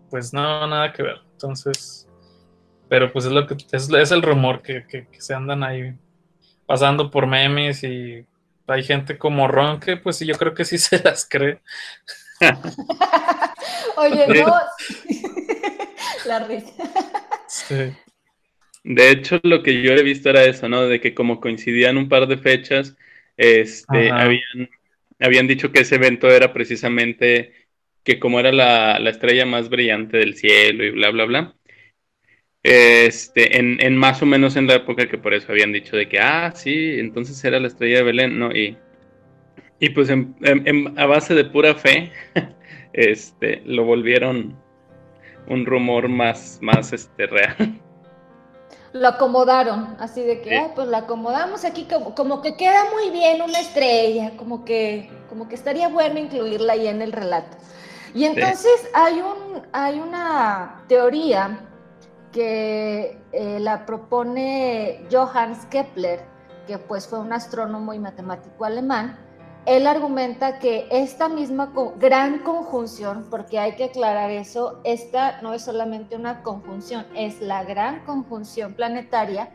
pues 0.09 0.33
no, 0.33 0.65
nada 0.67 0.93
que 0.93 1.03
ver. 1.03 1.17
Entonces, 1.33 2.07
pero 2.87 3.11
pues 3.11 3.25
es 3.25 3.31
lo 3.33 3.45
que 3.45 3.57
es, 3.73 3.89
es 3.91 4.11
el 4.11 4.21
rumor 4.21 4.61
que, 4.61 4.85
que, 4.87 5.05
se 5.19 5.33
andan 5.33 5.63
ahí 5.63 5.93
pasando 6.65 7.11
por 7.11 7.27
memes 7.27 7.83
y 7.83 8.25
hay 8.67 8.83
gente 8.83 9.17
como 9.17 9.49
Ron 9.49 9.81
que 9.81 9.97
pues 9.97 10.19
yo 10.21 10.35
creo 10.35 10.53
que 10.53 10.63
sí 10.63 10.77
se 10.77 11.03
las 11.03 11.27
cree. 11.29 11.59
Oye, 13.97 14.27
no. 14.27 14.53
la 16.27 16.39
risa. 16.39 16.71
Sí. 17.47 17.93
De 18.83 19.09
hecho, 19.09 19.39
lo 19.43 19.63
que 19.63 19.81
yo 19.81 19.93
he 19.93 20.03
visto 20.03 20.29
era 20.29 20.45
eso, 20.45 20.69
¿no? 20.69 20.87
De 20.87 21.01
que 21.01 21.13
como 21.13 21.41
coincidían 21.41 21.97
un 21.97 22.09
par 22.09 22.27
de 22.27 22.37
fechas, 22.37 22.95
este, 23.35 24.11
habían, 24.11 24.69
habían 25.19 25.47
dicho 25.47 25.71
que 25.71 25.81
ese 25.81 25.95
evento 25.95 26.29
era 26.29 26.53
precisamente 26.53 27.53
que 28.03 28.19
como 28.19 28.39
era 28.39 28.53
la, 28.53 28.97
estrella 29.09 29.45
más 29.45 29.69
brillante 29.69 30.17
del 30.17 30.35
cielo 30.35 30.85
y 30.85 30.91
bla, 30.91 31.09
bla, 31.11 31.25
bla. 31.25 31.55
Este, 32.63 33.57
en, 33.57 33.77
en, 33.81 33.97
más 33.97 34.21
o 34.21 34.25
menos 34.25 34.55
en 34.55 34.67
la 34.67 34.75
época 34.75 35.07
que 35.07 35.17
por 35.17 35.33
eso 35.33 35.51
habían 35.51 35.73
dicho 35.73 35.97
de 35.97 36.07
que, 36.07 36.19
ah, 36.19 36.53
sí, 36.55 36.99
entonces 36.99 37.43
era 37.43 37.59
la 37.59 37.67
estrella 37.67 37.97
de 37.97 38.03
Belén, 38.03 38.39
¿no? 38.39 38.55
Y, 38.55 38.77
y 39.79 39.89
pues 39.89 40.09
a 40.09 41.05
base 41.05 41.35
de 41.35 41.45
pura 41.45 41.75
fe, 41.75 42.11
este, 42.93 43.61
lo 43.65 43.83
volvieron 43.83 44.57
un 45.47 45.65
rumor 45.65 46.09
más, 46.09 46.59
más 46.61 46.93
este, 46.93 47.27
real. 47.27 47.79
Lo 48.93 49.09
acomodaron, 49.09 49.95
así 49.99 50.23
de 50.23 50.41
que, 50.41 50.71
pues 50.73 50.87
lo 50.87 50.97
acomodamos 50.97 51.65
aquí 51.65 51.85
como, 51.85 52.15
como, 52.15 52.41
que 52.41 52.55
queda 52.55 52.85
muy 52.91 53.11
bien 53.11 53.41
una 53.41 53.59
estrella, 53.59 54.31
como 54.37 54.65
que, 54.65 55.09
como 55.29 55.47
que 55.47 55.55
estaría 55.55 55.89
bueno 55.89 56.19
incluirla 56.19 56.73
ahí 56.73 56.87
en 56.87 57.01
el 57.01 57.11
relato. 57.11 57.57
Y 58.13 58.25
entonces 58.25 58.89
hay, 58.93 59.21
un, 59.21 59.61
hay 59.73 59.99
una 59.99 60.83
teoría 60.87 61.59
que 62.31 63.17
eh, 63.31 63.59
la 63.59 63.85
propone 63.85 65.05
Johannes 65.11 65.65
Kepler, 65.69 66.21
que 66.65 66.77
pues 66.77 67.07
fue 67.07 67.19
un 67.19 67.33
astrónomo 67.33 67.93
y 67.93 67.99
matemático 67.99 68.65
alemán, 68.65 69.17
él 69.67 69.85
argumenta 69.85 70.59
que 70.59 70.87
esta 70.89 71.27
misma 71.27 71.73
gran 71.99 72.39
conjunción, 72.39 73.27
porque 73.29 73.59
hay 73.59 73.75
que 73.75 73.83
aclarar 73.83 74.31
eso, 74.31 74.79
esta 74.85 75.41
no 75.41 75.53
es 75.53 75.61
solamente 75.61 76.15
una 76.15 76.41
conjunción, 76.41 77.05
es 77.13 77.41
la 77.41 77.65
gran 77.65 78.05
conjunción 78.05 78.75
planetaria, 78.75 79.51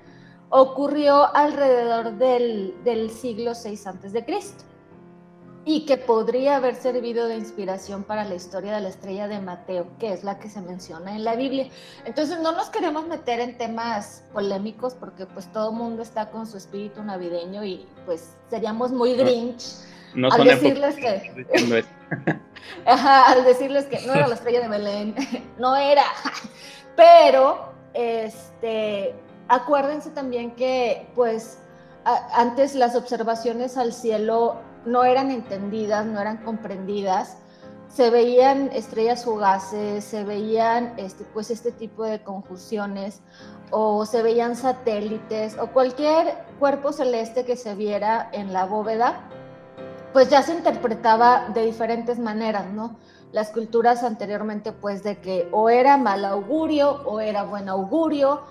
ocurrió 0.51 1.35
alrededor 1.35 2.19
del, 2.19 3.11
siglo 3.11 3.53
VI 3.53 3.81
antes 3.87 4.13
de 4.13 4.25
Cristo. 4.25 4.65
y 5.65 5.87
que 5.87 5.97
podría 5.97 6.57
haber 6.57 6.75
servido 6.75 7.29
de 7.29 7.37
inspiración 7.37 8.03
para 8.03 8.25
la 8.25 8.35
historia 8.35 8.75
de 8.75 8.81
la 8.81 8.89
estrella 8.89 9.29
de 9.29 9.41
Mateo, 9.41 9.87
que 10.01 10.13
es 10.13 10.25
la 10.25 10.41
que 10.41 10.51
se 10.51 10.61
menciona 10.61 11.15
en 11.15 11.23
la 11.23 11.37
Biblia. 11.37 11.69
Entonces 12.05 12.41
no 12.41 12.51
nos 12.51 12.69
queremos 12.69 13.07
meter 13.07 13.39
en 13.39 13.57
temas 13.57 14.25
polémicos 14.33 14.95
porque 14.95 15.25
pues 15.25 15.47
todo 15.53 15.71
el 15.71 15.77
mundo 15.77 16.03
está 16.03 16.31
con 16.33 16.49
su 16.49 16.57
espíritu 16.57 17.05
navideño 17.05 17.65
y 17.65 17.87
pues 18.05 18.35
seríamos 18.51 18.91
muy 18.91 19.15
grinch 19.15 19.63
al 20.31 20.45
decirles 20.45 20.97
que 20.97 21.85
al 22.87 23.45
decirles 23.45 23.87
que 23.87 24.07
no 24.07 24.15
era 24.15 24.29
la 24.29 24.35
estrella 24.35 24.61
de 24.61 24.69
Belén, 24.69 25.15
no 25.59 25.77
era. 25.77 26.05
Pero 26.97 27.73
este 27.95 29.15
acuérdense 29.49 30.11
también 30.11 30.53
que 30.53 31.07
pues 31.15 31.59
antes 32.05 32.75
las 32.75 32.97
observaciones 32.97 33.77
al 33.77 33.93
cielo 33.93 34.57
no 34.85 35.05
eran 35.05 35.31
entendidas, 35.31 36.05
no 36.07 36.21
eran 36.21 36.39
comprendidas. 36.39 37.37
Se 37.89 38.09
veían 38.09 38.71
estrellas 38.73 39.25
fugaces, 39.25 40.03
se 40.05 40.25
veían 40.25 40.95
este, 40.97 41.25
pues 41.25 41.51
este 41.51 41.71
tipo 41.73 42.05
de 42.05 42.23
conjunciones 42.23 43.21
o 43.71 44.07
se 44.07 44.23
veían 44.23 44.57
satélites 44.57 45.59
o 45.59 45.69
cualquier 45.69 46.35
cuerpo 46.59 46.93
celeste 46.93 47.45
que 47.45 47.57
se 47.57 47.75
viera 47.75 48.31
en 48.33 48.53
la 48.53 48.65
bóveda, 48.65 49.21
pues 50.13 50.29
ya 50.29 50.43
se 50.43 50.55
interpretaba 50.55 51.49
de 51.55 51.65
diferentes 51.65 52.19
maneras, 52.19 52.71
¿no? 52.71 52.97
Las 53.33 53.51
culturas 53.51 54.03
anteriormente 54.03 54.73
pues 54.73 55.03
de 55.03 55.19
que 55.19 55.49
o 55.53 55.71
era 55.71 55.97
mal 55.97 56.25
augurio 56.25 57.03
o 57.05 57.21
era 57.21 57.45
buen 57.45 57.69
augurio 57.69 58.43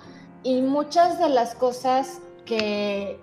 y 0.44 0.62
muchas 0.62 1.20
de 1.20 1.30
las 1.30 1.56
cosas 1.56 2.20
que 2.46 3.20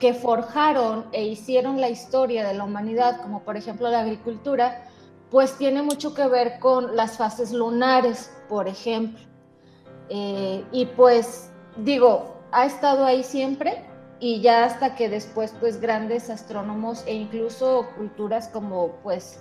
que 0.00 0.14
forjaron 0.14 1.04
e 1.12 1.26
hicieron 1.26 1.80
la 1.80 1.90
historia 1.90 2.48
de 2.48 2.54
la 2.54 2.64
humanidad, 2.64 3.20
como 3.20 3.42
por 3.42 3.58
ejemplo 3.58 3.90
la 3.90 4.00
agricultura, 4.00 4.88
pues 5.30 5.56
tiene 5.58 5.82
mucho 5.82 6.14
que 6.14 6.26
ver 6.26 6.58
con 6.58 6.96
las 6.96 7.18
fases 7.18 7.52
lunares, 7.52 8.32
por 8.48 8.66
ejemplo. 8.66 9.20
Eh, 10.08 10.64
y 10.72 10.86
pues 10.86 11.50
digo, 11.76 12.34
ha 12.50 12.64
estado 12.64 13.04
ahí 13.04 13.22
siempre 13.22 13.84
y 14.20 14.40
ya 14.40 14.64
hasta 14.64 14.94
que 14.94 15.08
después 15.08 15.54
pues 15.58 15.80
grandes 15.80 16.30
astrónomos 16.30 17.02
e 17.06 17.14
incluso 17.14 17.88
culturas 17.96 18.48
como 18.48 18.92
pues 19.02 19.40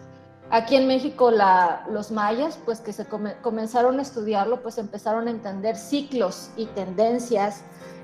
aquí 0.49 0.75
en 0.77 0.87
México 0.87 1.29
la, 1.29 1.85
los 1.91 2.11
mayas 2.11 2.57
pues 2.65 2.79
que 2.79 2.93
se 2.93 3.05
comenzaron 3.41 3.99
a 3.99 4.01
estudiarlo 4.01 4.63
pues 4.63 4.77
empezaron 4.77 5.27
a 5.27 5.31
entender 5.31 5.75
ciclos 5.75 6.49
y 6.55 6.65
tendencias 6.67 7.63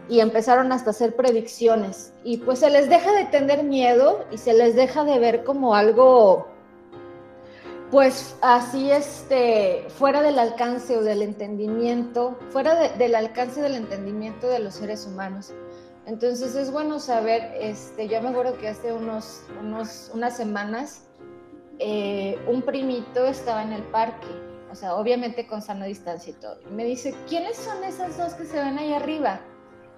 y 0.09 0.19
empezaron 0.19 0.71
hasta 0.71 0.91
hacer 0.91 1.15
predicciones. 1.15 2.13
Y 2.23 2.37
pues 2.37 2.59
se 2.59 2.69
les 2.69 2.89
deja 2.89 3.11
de 3.13 3.25
tener 3.25 3.63
miedo 3.63 4.25
y 4.31 4.37
se 4.37 4.53
les 4.53 4.75
deja 4.75 5.03
de 5.03 5.19
ver 5.19 5.43
como 5.43 5.75
algo, 5.75 6.47
pues 7.91 8.35
así, 8.41 8.91
este, 8.91 9.87
fuera 9.97 10.21
del 10.21 10.37
alcance 10.39 10.97
o 10.97 11.01
del 11.01 11.21
entendimiento, 11.21 12.37
fuera 12.49 12.75
del 12.89 13.15
alcance 13.15 13.61
del 13.61 13.75
entendimiento 13.75 14.47
de 14.47 14.59
los 14.59 14.75
seres 14.75 15.05
humanos. 15.05 15.53
Entonces 16.05 16.55
es 16.55 16.71
bueno 16.71 16.99
saber, 16.99 17.51
este, 17.59 18.07
yo 18.07 18.21
me 18.21 18.29
acuerdo 18.29 18.57
que 18.57 18.67
hace 18.67 18.93
unos, 18.93 19.43
unos 19.59 20.11
unas 20.13 20.37
semanas 20.37 21.01
eh, 21.79 22.37
un 22.47 22.61
primito 22.61 23.25
estaba 23.25 23.63
en 23.63 23.73
el 23.73 23.83
parque, 23.83 24.27
o 24.71 24.75
sea, 24.75 24.95
obviamente 24.95 25.47
con 25.47 25.61
sana 25.61 25.85
distancia 25.85 26.31
y 26.31 26.39
todo, 26.39 26.57
y 26.69 26.73
me 26.73 26.85
dice, 26.85 27.15
¿quiénes 27.27 27.57
son 27.57 27.83
esas 27.83 28.17
dos 28.17 28.33
que 28.35 28.45
se 28.45 28.57
ven 28.57 28.77
ahí 28.77 28.93
arriba? 28.93 29.41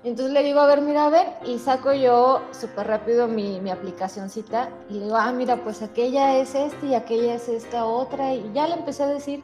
entonces 0.04 0.34
le 0.34 0.44
digo, 0.44 0.62
a 0.62 0.68
ver, 0.68 0.82
mira, 0.82 1.08
a 1.08 1.10
ver, 1.10 1.28
y 1.46 1.60
saco 1.60 1.92
yo 1.92 2.42
súper 2.52 2.88
rápido 2.88 3.28
mi, 3.28 3.60
mi 3.60 3.72
aplicacióncita 3.72 4.70
y 4.90 4.94
le 4.94 5.06
digo, 5.06 5.18
ah, 5.18 5.34
mira, 5.34 5.58
pues 5.64 5.82
aquella 5.82 6.38
es 6.38 6.56
esta 6.56 6.86
y 6.86 6.96
aquella 6.96 7.36
es 7.36 7.50
esta 7.50 7.86
otra, 7.86 8.34
y 8.34 8.50
ya 8.54 8.68
le 8.68 8.76
empecé 8.76 9.04
a 9.04 9.08
decir, 9.08 9.44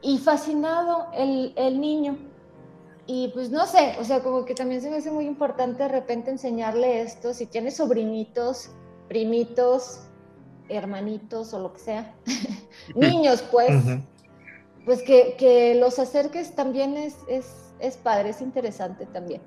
y 0.00 0.18
fascinado 0.18 1.08
el, 1.12 1.52
el 1.56 1.80
niño. 1.80 2.16
Y 3.14 3.28
pues 3.28 3.50
no 3.50 3.66
sé, 3.66 3.94
o 4.00 4.04
sea, 4.04 4.22
como 4.22 4.46
que 4.46 4.54
también 4.54 4.80
se 4.80 4.88
me 4.88 4.96
hace 4.96 5.10
muy 5.10 5.26
importante 5.26 5.82
de 5.82 5.90
repente 5.90 6.30
enseñarle 6.30 7.02
esto, 7.02 7.34
si 7.34 7.44
tiene 7.44 7.70
sobrinitos, 7.70 8.70
primitos, 9.06 10.04
hermanitos 10.70 11.52
o 11.52 11.58
lo 11.58 11.74
que 11.74 11.78
sea, 11.78 12.14
niños 12.94 13.42
pues, 13.52 13.70
pues 14.86 15.02
que, 15.02 15.34
que, 15.36 15.74
los 15.74 15.98
acerques 15.98 16.54
también 16.54 16.96
es, 16.96 17.18
es, 17.28 17.74
es 17.80 17.98
padre, 17.98 18.30
es 18.30 18.40
interesante 18.40 19.04
también. 19.04 19.42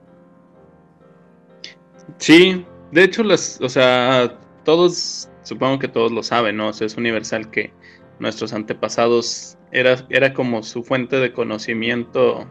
Sí, 2.19 2.63
de 2.91 3.03
hecho, 3.03 3.23
las, 3.23 3.59
o 3.61 3.67
sea, 3.67 4.37
todos, 4.63 5.27
supongo 5.41 5.79
que 5.79 5.87
todos 5.87 6.11
lo 6.11 6.21
saben, 6.21 6.57
¿no? 6.57 6.67
O 6.67 6.73
sea, 6.73 6.85
es 6.85 6.97
universal 6.97 7.49
que 7.49 7.73
nuestros 8.19 8.53
antepasados 8.53 9.57
era, 9.71 10.05
era 10.11 10.35
como 10.35 10.61
su 10.61 10.83
fuente 10.83 11.15
de 11.15 11.33
conocimiento, 11.33 12.47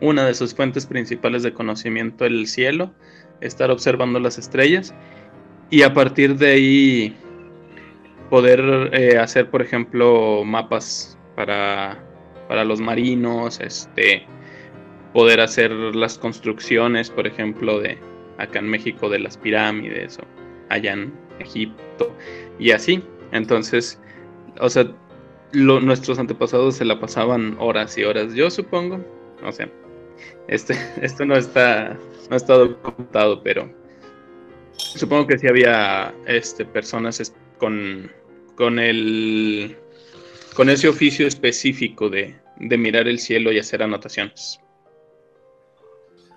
una 0.00 0.26
de 0.26 0.34
sus 0.34 0.54
fuentes 0.54 0.86
principales 0.86 1.42
de 1.42 1.52
conocimiento, 1.52 2.24
el 2.24 2.46
cielo, 2.46 2.92
estar 3.40 3.70
observando 3.70 4.20
las 4.20 4.38
estrellas 4.38 4.94
y 5.70 5.82
a 5.82 5.92
partir 5.94 6.36
de 6.36 6.52
ahí 6.52 7.16
poder 8.30 8.90
eh, 8.92 9.18
hacer, 9.18 9.50
por 9.50 9.62
ejemplo, 9.62 10.44
mapas 10.44 11.18
para, 11.34 12.02
para 12.48 12.64
los 12.64 12.80
marinos, 12.80 13.60
este, 13.60 14.26
poder 15.12 15.40
hacer 15.40 15.72
las 15.72 16.18
construcciones, 16.18 17.10
por 17.10 17.26
ejemplo, 17.26 17.80
de, 17.80 17.98
acá 18.38 18.58
en 18.58 18.68
México 18.68 19.08
de 19.08 19.18
las 19.18 19.36
pirámides 19.36 20.18
o 20.18 20.22
allá 20.68 20.92
en 20.92 21.12
Egipto 21.38 22.14
y 22.58 22.72
así. 22.72 23.02
Entonces, 23.32 24.00
o 24.60 24.68
sea, 24.68 24.86
nuestros 25.52 26.18
antepasados 26.18 26.76
se 26.76 26.84
la 26.84 27.00
pasaban 27.00 27.56
horas 27.58 27.96
y 27.96 28.04
horas, 28.04 28.34
yo 28.34 28.50
supongo. 28.50 29.04
O 29.44 29.52
sea, 29.52 29.70
este, 30.48 30.74
esto 31.02 31.24
no 31.24 31.36
está, 31.36 31.96
no 32.30 32.36
está 32.36 32.54
documentado, 32.54 33.42
pero 33.42 33.70
supongo 34.76 35.26
que 35.26 35.38
sí 35.38 35.48
había 35.48 36.14
este, 36.26 36.64
personas 36.64 37.34
con, 37.58 38.10
con, 38.54 38.78
el, 38.78 39.76
con 40.54 40.70
ese 40.70 40.88
oficio 40.88 41.26
específico 41.26 42.08
de, 42.08 42.36
de 42.56 42.78
mirar 42.78 43.08
el 43.08 43.18
cielo 43.18 43.52
y 43.52 43.58
hacer 43.58 43.82
anotaciones. 43.82 44.60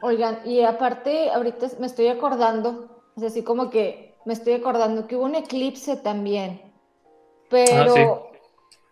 Oigan, 0.01 0.39
y 0.45 0.61
aparte, 0.61 1.29
ahorita 1.29 1.67
me 1.79 1.85
estoy 1.85 2.07
acordando, 2.07 3.03
es 3.15 3.23
así 3.23 3.43
como 3.43 3.69
que 3.69 4.15
me 4.25 4.33
estoy 4.33 4.53
acordando 4.53 5.07
que 5.07 5.15
hubo 5.15 5.25
un 5.25 5.35
eclipse 5.35 5.95
también. 5.97 6.61
Pero, 7.49 7.95
ah, 7.95 8.37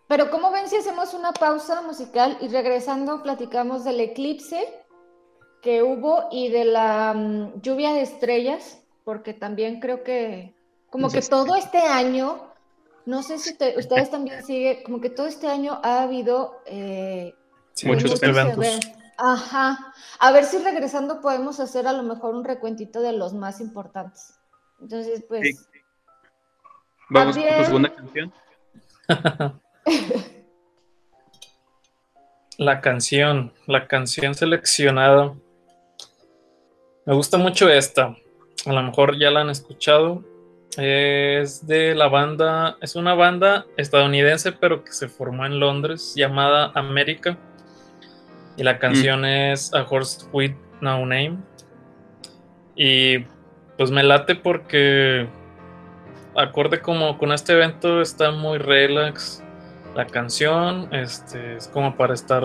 pero 0.06 0.30
¿cómo 0.30 0.52
ven 0.52 0.68
si 0.68 0.76
hacemos 0.76 1.14
una 1.14 1.32
pausa 1.32 1.82
musical 1.82 2.36
y 2.40 2.48
regresando 2.48 3.22
platicamos 3.22 3.84
del 3.84 4.00
eclipse 4.00 4.79
que 5.62 5.82
hubo 5.82 6.28
y 6.30 6.48
de 6.48 6.64
la 6.64 7.14
mm, 7.14 7.60
lluvia 7.60 7.92
de 7.92 8.02
estrellas? 8.02 8.80
Porque 9.04 9.34
también 9.34 9.80
creo 9.80 10.02
que, 10.02 10.54
como 10.88 11.10
que 11.10 11.22
todo 11.22 11.56
este 11.56 11.78
año, 11.78 12.52
no 13.06 13.22
sé 13.22 13.38
si 13.38 13.50
ustedes 13.76 14.10
también 14.10 14.44
siguen, 14.44 14.82
como 14.82 15.00
que 15.00 15.10
todo 15.10 15.26
este 15.26 15.48
año 15.48 15.80
ha 15.82 16.02
habido 16.02 16.60
eh, 16.66 17.34
muchos, 17.84 18.22
eventos. 18.22 18.80
Ajá. 19.18 19.92
A 20.18 20.32
ver 20.32 20.44
si 20.44 20.58
regresando 20.58 21.20
podemos 21.20 21.60
hacer 21.60 21.86
a 21.86 21.92
lo 21.92 22.02
mejor 22.02 22.34
un 22.34 22.44
recuentito 22.44 23.00
de 23.00 23.12
los 23.12 23.34
más 23.34 23.60
importantes. 23.60 24.34
Entonces, 24.80 25.24
pues. 25.28 25.68
Vamos 27.10 27.36
con 27.36 27.44
tu 27.44 27.64
segunda 27.64 27.94
canción. 27.94 28.32
la 32.58 32.80
canción, 32.80 33.52
la 33.66 33.88
canción 33.88 34.34
seleccionada. 34.34 35.34
Me 37.06 37.14
gusta 37.14 37.38
mucho 37.38 37.68
esta. 37.68 38.16
A 38.66 38.72
lo 38.72 38.82
mejor 38.82 39.18
ya 39.18 39.30
la 39.30 39.40
han 39.40 39.50
escuchado. 39.50 40.22
Es 40.76 41.66
de 41.66 41.94
la 41.94 42.08
banda, 42.08 42.76
es 42.80 42.94
una 42.94 43.14
banda 43.14 43.66
estadounidense, 43.76 44.52
pero 44.52 44.84
que 44.84 44.92
se 44.92 45.08
formó 45.08 45.44
en 45.44 45.58
Londres, 45.58 46.12
llamada 46.14 46.70
América 46.74 47.36
y 48.60 48.62
la 48.62 48.78
canción 48.78 49.24
es 49.24 49.72
A 49.72 49.86
Horse 49.88 50.26
with 50.32 50.52
No 50.82 50.98
Name. 51.00 51.38
Y 52.76 53.20
pues 53.78 53.90
me 53.90 54.02
late 54.02 54.34
porque 54.34 55.26
acorde 56.36 56.80
como 56.80 57.16
con 57.16 57.32
este 57.32 57.54
evento 57.54 58.02
está 58.02 58.30
muy 58.32 58.58
relax. 58.58 59.42
La 59.94 60.06
canción 60.06 60.88
este, 60.92 61.56
es 61.56 61.68
como 61.68 61.96
para 61.96 62.12
estar 62.12 62.44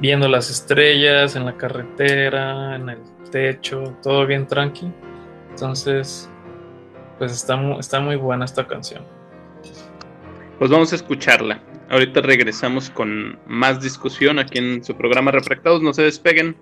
viendo 0.00 0.28
las 0.28 0.50
estrellas 0.50 1.36
en 1.36 1.44
la 1.44 1.56
carretera, 1.56 2.76
en 2.76 2.88
el 2.88 2.98
techo, 3.30 3.96
todo 4.02 4.26
bien 4.26 4.46
tranqui. 4.46 4.90
Entonces, 5.50 6.28
pues 7.18 7.32
está, 7.32 7.58
está 7.78 8.00
muy 8.00 8.16
buena 8.16 8.44
esta 8.44 8.66
canción. 8.66 9.04
Pues 10.58 10.70
vamos 10.70 10.92
a 10.92 10.96
escucharla. 10.96 11.60
Ahorita 11.90 12.20
regresamos 12.20 12.90
con 12.90 13.38
más 13.46 13.80
discusión 13.80 14.38
aquí 14.38 14.58
en 14.58 14.84
su 14.84 14.96
programa 14.96 15.30
Refractados. 15.30 15.82
No 15.82 15.92
se 15.92 16.02
despeguen. 16.02 16.56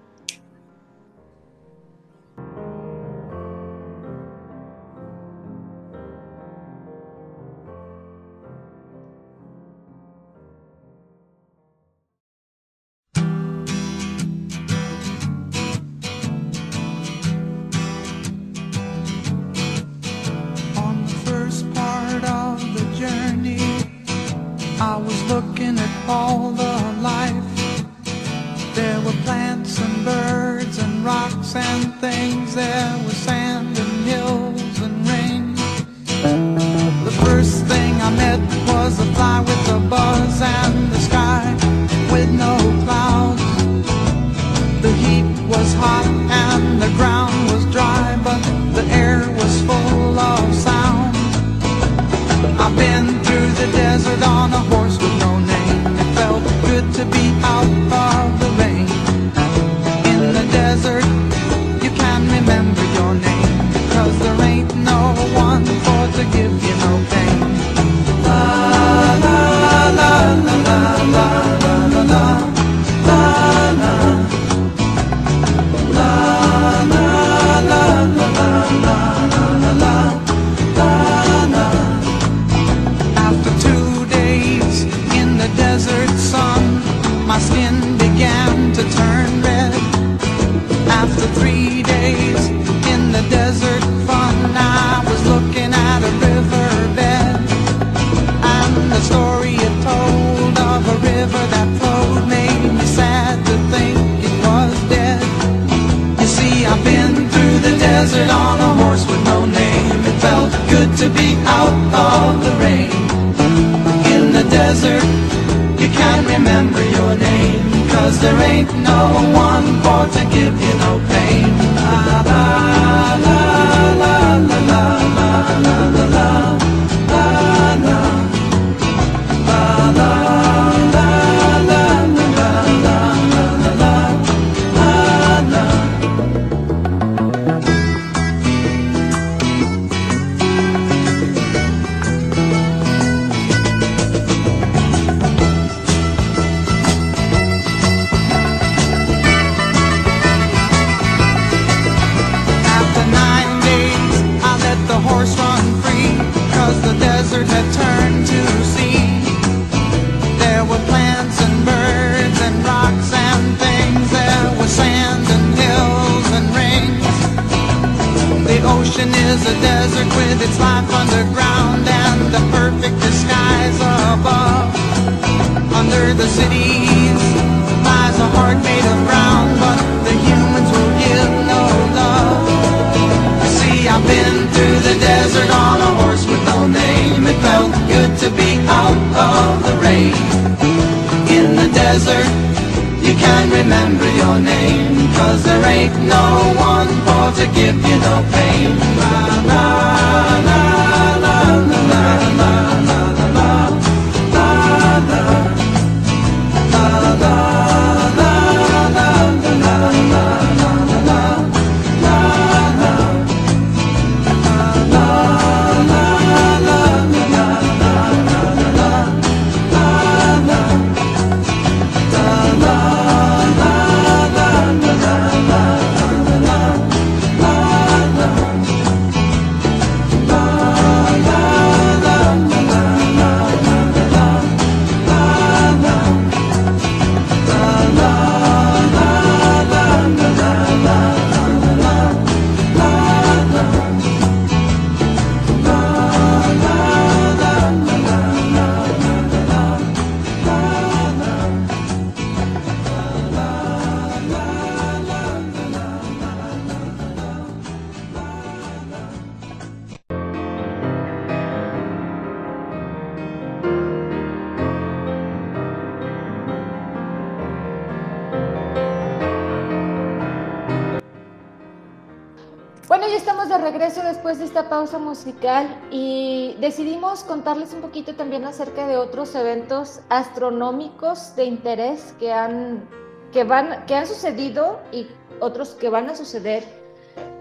musical 275.25 275.69
y 275.91 276.57
decidimos 276.59 277.23
contarles 277.23 277.73
un 277.73 277.81
poquito 277.81 278.15
también 278.15 278.45
acerca 278.45 278.87
de 278.87 278.97
otros 278.97 279.35
eventos 279.35 280.01
astronómicos 280.09 281.37
de 281.37 281.45
interés 281.45 282.15
que 282.19 282.33
han, 282.33 282.89
que 283.33 283.45
van, 283.45 283.87
que 283.87 283.95
han 283.95 284.07
sucedido 284.07 284.81
y 284.91 285.07
otros 285.41 285.71
que 285.71 285.89
van 285.89 286.09
a 286.09 286.17
suceder 286.17 286.65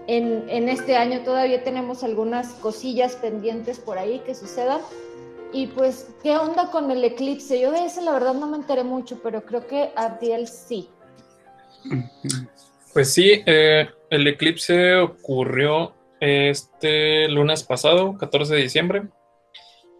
en, 0.06 0.48
en 0.48 0.68
este 0.68 0.96
año. 0.96 1.22
Todavía 1.24 1.64
tenemos 1.64 2.04
algunas 2.04 2.52
cosillas 2.54 3.16
pendientes 3.16 3.78
por 3.78 3.98
ahí 3.98 4.20
que 4.20 4.34
sucedan. 4.34 4.80
Y 5.52 5.66
pues, 5.66 6.08
¿qué 6.22 6.36
onda 6.36 6.70
con 6.70 6.90
el 6.90 7.04
eclipse? 7.04 7.60
Yo 7.60 7.72
de 7.72 7.84
ese 7.84 8.00
la 8.02 8.12
verdad 8.12 8.34
no 8.34 8.46
me 8.46 8.56
enteré 8.56 8.84
mucho, 8.84 9.20
pero 9.22 9.44
creo 9.44 9.66
que 9.66 9.90
Abdiel 9.96 10.48
sí. 10.48 10.88
Pues 12.92 13.12
sí, 13.12 13.42
eh, 13.44 13.88
el 14.08 14.26
eclipse 14.26 14.96
ocurrió 14.96 15.94
este 16.22 17.28
lunes 17.28 17.64
pasado, 17.64 18.16
14 18.16 18.54
de 18.54 18.62
diciembre, 18.62 19.02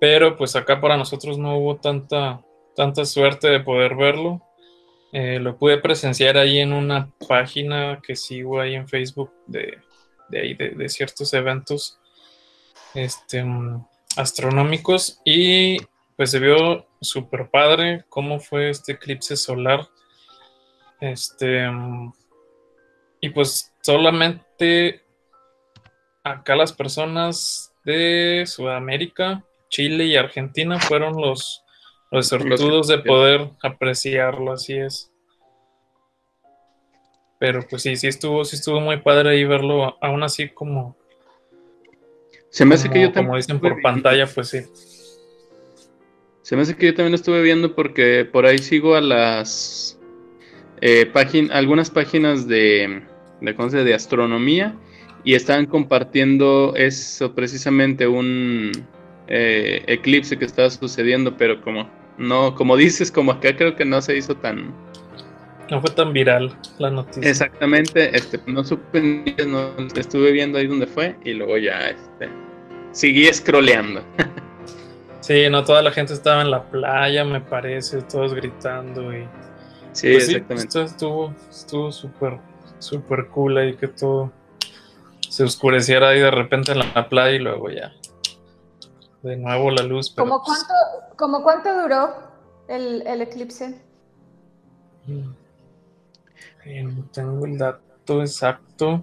pero 0.00 0.36
pues 0.36 0.54
acá 0.54 0.80
para 0.80 0.96
nosotros 0.96 1.36
no 1.36 1.58
hubo 1.58 1.78
tanta, 1.78 2.44
tanta 2.76 3.04
suerte 3.04 3.48
de 3.48 3.58
poder 3.58 3.96
verlo. 3.96 4.40
Eh, 5.12 5.40
lo 5.40 5.58
pude 5.58 5.78
presenciar 5.78 6.36
ahí 6.36 6.60
en 6.60 6.72
una 6.72 7.10
página 7.28 8.00
que 8.06 8.14
sigo 8.14 8.60
ahí 8.60 8.76
en 8.76 8.86
Facebook 8.86 9.32
de, 9.48 9.78
de 10.28 10.40
ahí 10.40 10.54
de, 10.54 10.88
ciertos 10.88 11.34
eventos 11.34 11.98
este, 12.94 13.44
astronómicos 14.16 15.20
y 15.24 15.78
pues 16.16 16.30
se 16.30 16.38
vio 16.38 16.86
súper 17.00 17.50
padre 17.50 18.04
cómo 18.08 18.38
fue 18.38 18.70
este 18.70 18.92
eclipse 18.92 19.36
solar. 19.36 19.88
Este, 21.00 21.68
y 23.20 23.30
pues 23.30 23.74
solamente 23.82 25.01
acá 26.24 26.56
las 26.56 26.72
personas 26.72 27.72
de 27.84 28.44
Sudamérica, 28.46 29.44
Chile 29.68 30.04
y 30.04 30.16
Argentina 30.16 30.78
fueron 30.78 31.20
los, 31.20 31.64
los 32.10 32.28
sortudos 32.28 32.88
de 32.88 32.98
poder 32.98 33.50
apreciarlo, 33.62 34.52
así 34.52 34.74
es. 34.74 35.10
Pero 37.38 37.66
pues 37.68 37.82
sí, 37.82 37.96
sí 37.96 38.06
estuvo, 38.06 38.44
sí 38.44 38.56
estuvo 38.56 38.80
muy 38.80 38.98
padre 38.98 39.30
ahí 39.30 39.44
verlo, 39.44 39.98
aún 40.00 40.22
así 40.22 40.48
como. 40.48 40.96
Se 42.50 42.64
me 42.64 42.76
hace 42.76 42.88
que 42.88 43.00
yo 43.00 43.08
también. 43.08 43.26
Como 43.26 43.36
dicen 43.36 43.60
por 43.60 43.82
pantalla, 43.82 44.26
pues 44.26 44.50
sí. 44.50 44.60
Se 46.42 46.54
me 46.54 46.62
hace 46.62 46.76
que 46.76 46.86
yo 46.86 46.94
también 46.94 47.14
estuve 47.14 47.42
viendo 47.42 47.74
porque 47.74 48.24
por 48.24 48.46
ahí 48.46 48.58
sigo 48.58 48.94
a 48.94 49.00
las 49.00 49.98
eh, 50.80 51.06
páginas, 51.06 51.56
algunas 51.56 51.90
páginas 51.90 52.46
de, 52.46 53.02
de, 53.40 53.84
de 53.84 53.94
astronomía 53.94 54.76
y 55.24 55.34
estaban 55.34 55.66
compartiendo 55.66 56.74
eso 56.76 57.34
precisamente 57.34 58.06
un 58.06 58.72
eh, 59.28 59.82
eclipse 59.86 60.38
que 60.38 60.44
estaba 60.44 60.70
sucediendo, 60.70 61.36
pero 61.36 61.60
como 61.62 61.88
no, 62.18 62.54
como 62.54 62.76
dices, 62.76 63.10
como 63.10 63.32
acá 63.32 63.56
creo 63.56 63.74
que 63.76 63.84
no 63.84 64.02
se 64.02 64.16
hizo 64.16 64.36
tan 64.36 64.74
no 65.70 65.80
fue 65.80 65.90
tan 65.90 66.12
viral 66.12 66.54
la 66.78 66.90
noticia. 66.90 67.30
Exactamente, 67.30 68.14
este, 68.14 68.38
no 68.46 68.62
supe, 68.62 69.00
no, 69.46 69.70
estuve 69.94 70.32
viendo 70.32 70.58
ahí 70.58 70.66
donde 70.66 70.86
fue 70.86 71.16
y 71.24 71.32
luego 71.32 71.56
ya 71.56 71.88
este, 71.88 72.28
seguí 72.90 73.32
scrolleando. 73.32 74.02
sí, 75.20 75.48
no 75.48 75.64
toda 75.64 75.80
la 75.80 75.90
gente 75.92 76.12
estaba 76.12 76.42
en 76.42 76.50
la 76.50 76.64
playa, 76.64 77.24
me 77.24 77.40
parece, 77.40 78.02
todos 78.02 78.34
gritando 78.34 79.16
y 79.16 79.26
Sí, 79.92 80.10
pues 80.12 80.28
exactamente. 80.28 80.82
estuvo 80.84 81.34
estuvo 81.50 81.92
súper 81.92 82.38
súper 82.78 83.26
cool 83.28 83.58
ahí 83.58 83.74
que 83.74 83.88
todo 83.88 84.32
se 85.32 85.44
oscureciera 85.44 86.10
ahí 86.10 86.20
de 86.20 86.30
repente 86.30 86.72
en 86.72 86.80
la 86.80 87.08
playa 87.08 87.34
y 87.34 87.38
luego 87.38 87.70
ya 87.70 87.90
de 89.22 89.36
nuevo 89.36 89.70
la 89.70 89.82
luz. 89.82 90.12
¿Cómo, 90.14 90.42
pues 90.44 90.66
cuánto, 91.16 91.42
cuánto 91.42 91.80
duró 91.80 92.14
el, 92.68 93.06
el 93.06 93.22
eclipse? 93.22 93.80
Mm. 95.06 95.30
Eh, 96.66 96.82
no 96.82 97.04
tengo 97.10 97.46
el 97.46 97.56
dato 97.56 98.20
exacto, 98.20 99.02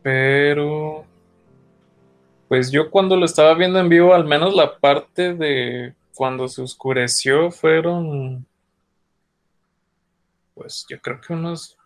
pero 0.00 1.04
pues 2.46 2.70
yo 2.70 2.88
cuando 2.88 3.16
lo 3.16 3.24
estaba 3.24 3.54
viendo 3.54 3.80
en 3.80 3.88
vivo, 3.88 4.14
al 4.14 4.26
menos 4.26 4.54
la 4.54 4.78
parte 4.78 5.34
de 5.34 5.94
cuando 6.14 6.46
se 6.46 6.62
oscureció 6.62 7.50
fueron, 7.50 8.46
pues 10.54 10.86
yo 10.88 11.00
creo 11.00 11.20
que 11.20 11.32
unos 11.32 11.77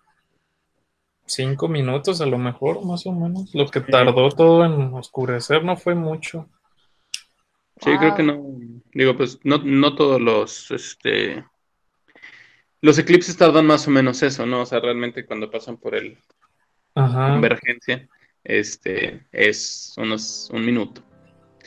cinco 1.33 1.69
minutos 1.69 2.21
a 2.21 2.27
lo 2.27 2.39
mejor, 2.39 2.85
más 2.85 3.07
o 3.07 3.13
menos. 3.13 3.55
Lo 3.55 3.67
que 3.69 3.81
tardó 3.81 4.29
todo 4.31 4.65
en 4.65 4.93
oscurecer 4.95 5.65
no 5.65 5.77
fue 5.77 5.95
mucho. 5.95 6.49
Sí, 7.81 7.91
creo 7.99 8.15
que 8.15 8.23
no. 8.23 8.43
Digo, 8.93 9.17
pues 9.17 9.41
no, 9.43 9.59
no 9.59 9.95
todos 9.95 10.21
los, 10.21 10.71
este, 10.71 11.45
los 12.81 12.99
eclipses 12.99 13.37
tardan 13.37 13.67
más 13.67 13.89
o 13.89 13.91
menos 13.91 14.23
eso, 14.23 14.47
¿no? 14.47 14.63
O 14.63 14.67
sea, 14.67 14.81
realmente 14.81 15.25
cuando 15.25 15.51
pasan 15.51 15.79
por 15.79 15.95
el 15.95 16.19
convergencia, 16.95 18.09
este, 18.45 19.27
es 19.33 19.95
unos 19.97 20.51
un 20.53 20.65
minuto. 20.65 21.03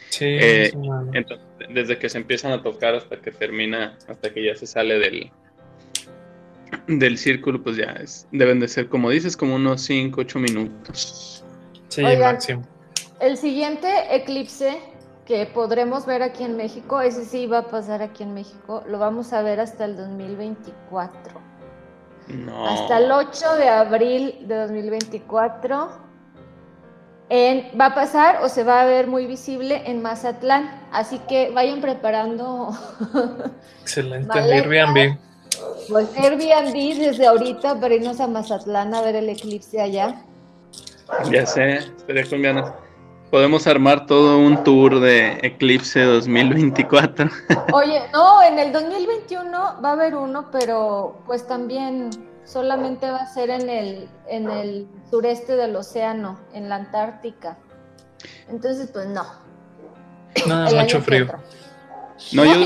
Sí, 0.09 0.25
eh, 0.25 0.71
entonces, 1.13 1.45
desde 1.69 1.97
que 1.97 2.07
se 2.07 2.19
empiezan 2.19 2.51
a 2.51 2.61
tocar 2.61 2.95
hasta 2.95 3.19
que 3.19 3.31
termina, 3.31 3.97
hasta 4.07 4.33
que 4.33 4.45
ya 4.45 4.55
se 4.55 4.67
sale 4.67 4.99
del, 4.99 5.31
del 6.87 7.17
círculo, 7.17 7.61
pues 7.61 7.77
ya 7.77 7.91
es, 8.01 8.27
deben 8.31 8.59
de 8.59 8.67
ser, 8.67 8.89
como 8.89 9.09
dices, 9.09 9.35
como 9.35 9.55
unos 9.55 9.81
5, 9.81 10.21
8 10.21 10.39
minutos. 10.39 11.43
Sí, 11.89 12.03
máximo. 12.19 12.63
El 13.19 13.37
siguiente 13.37 13.87
eclipse 14.11 14.79
que 15.25 15.45
podremos 15.47 16.05
ver 16.05 16.21
aquí 16.21 16.43
en 16.43 16.55
México, 16.55 17.01
ese 17.01 17.25
sí 17.25 17.47
va 17.47 17.59
a 17.59 17.67
pasar 17.67 18.01
aquí 18.01 18.23
en 18.23 18.33
México, 18.33 18.83
lo 18.87 18.99
vamos 18.99 19.33
a 19.33 19.41
ver 19.41 19.59
hasta 19.59 19.85
el 19.85 19.97
2024. 19.97 21.41
No. 22.27 22.67
Hasta 22.67 22.97
el 22.97 23.11
8 23.11 23.55
de 23.55 23.69
abril 23.69 24.35
de 24.47 24.55
2024. 24.55 26.05
En, 27.29 27.71
va 27.79 27.87
a 27.87 27.95
pasar 27.95 28.43
o 28.43 28.49
se 28.49 28.63
va 28.63 28.81
a 28.81 28.85
ver 28.85 29.07
muy 29.07 29.25
visible 29.25 29.83
en 29.85 30.01
Mazatlán. 30.01 30.87
Así 30.91 31.19
que 31.27 31.51
vayan 31.51 31.81
preparando. 31.81 32.71
Excelente, 33.81 34.37
Airbnb. 34.37 35.17
Pues 35.89 36.07
Airbnb 36.17 36.99
desde 36.99 37.27
ahorita 37.27 37.79
para 37.79 37.93
irnos 37.93 38.19
a 38.19 38.27
Mazatlán 38.27 38.93
a 38.93 39.01
ver 39.01 39.15
el 39.15 39.29
eclipse 39.29 39.81
allá. 39.81 40.23
Ya 41.31 41.45
sé, 41.45 41.75
estaría 41.97 42.23
colombiana 42.23 42.75
podemos 43.35 43.67
armar 43.67 44.05
todo 44.05 44.37
un 44.37 44.63
tour 44.63 45.01
de 45.01 45.39
Eclipse 45.43 46.01
2024. 46.01 47.29
Oye, 47.73 48.01
no, 48.13 48.41
en 48.41 48.59
el 48.59 48.71
2021 48.71 49.51
va 49.83 49.89
a 49.89 49.91
haber 49.91 50.15
uno, 50.15 50.49
pero 50.51 51.21
pues 51.25 51.45
también 51.45 52.11
solamente 52.45 53.09
va 53.09 53.17
a 53.17 53.27
ser 53.27 53.49
en 53.49 53.69
el, 53.69 54.09
en 54.27 54.49
el 54.49 54.87
sureste 55.09 55.57
del 55.57 55.75
océano, 55.75 56.39
en 56.53 56.69
la 56.69 56.75
Antártica. 56.75 57.57
Entonces, 58.47 58.89
pues 58.93 59.07
no. 59.07 59.25
Nada, 60.47 60.81
mucho 60.81 61.01
frío. 61.01 61.27
No, 62.31 62.45
yo, 62.45 62.53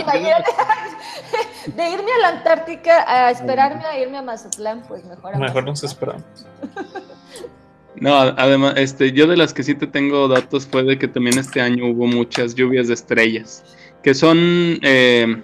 de 1.76 1.90
irme 1.90 2.12
a 2.12 2.20
la 2.22 2.28
Antártica 2.30 3.04
a 3.08 3.32
esperarme 3.32 3.84
a 3.84 4.00
irme 4.00 4.18
a 4.18 4.22
Mazatlán, 4.22 4.84
pues 4.88 5.04
mejor. 5.06 5.38
mejor 5.38 5.64
nos 5.64 5.84
esperamos. 5.84 6.24
No, 7.96 8.16
además, 8.16 8.76
este, 8.78 9.12
yo 9.12 9.28
de 9.28 9.36
las 9.36 9.54
que 9.54 9.64
sí 9.64 9.76
te 9.76 9.86
tengo 9.86 10.30
datos 10.30 10.66
fue 10.66 10.84
de 10.84 10.98
que 10.98 11.10
también 11.10 11.38
este 11.38 11.60
año 11.60 11.88
hubo 11.88 12.08
muchas 12.08 12.56
lluvias 12.56 12.88
de 12.88 12.94
estrellas, 12.94 13.66
que 14.04 14.14
son, 14.14 14.80
eh, 14.84 15.42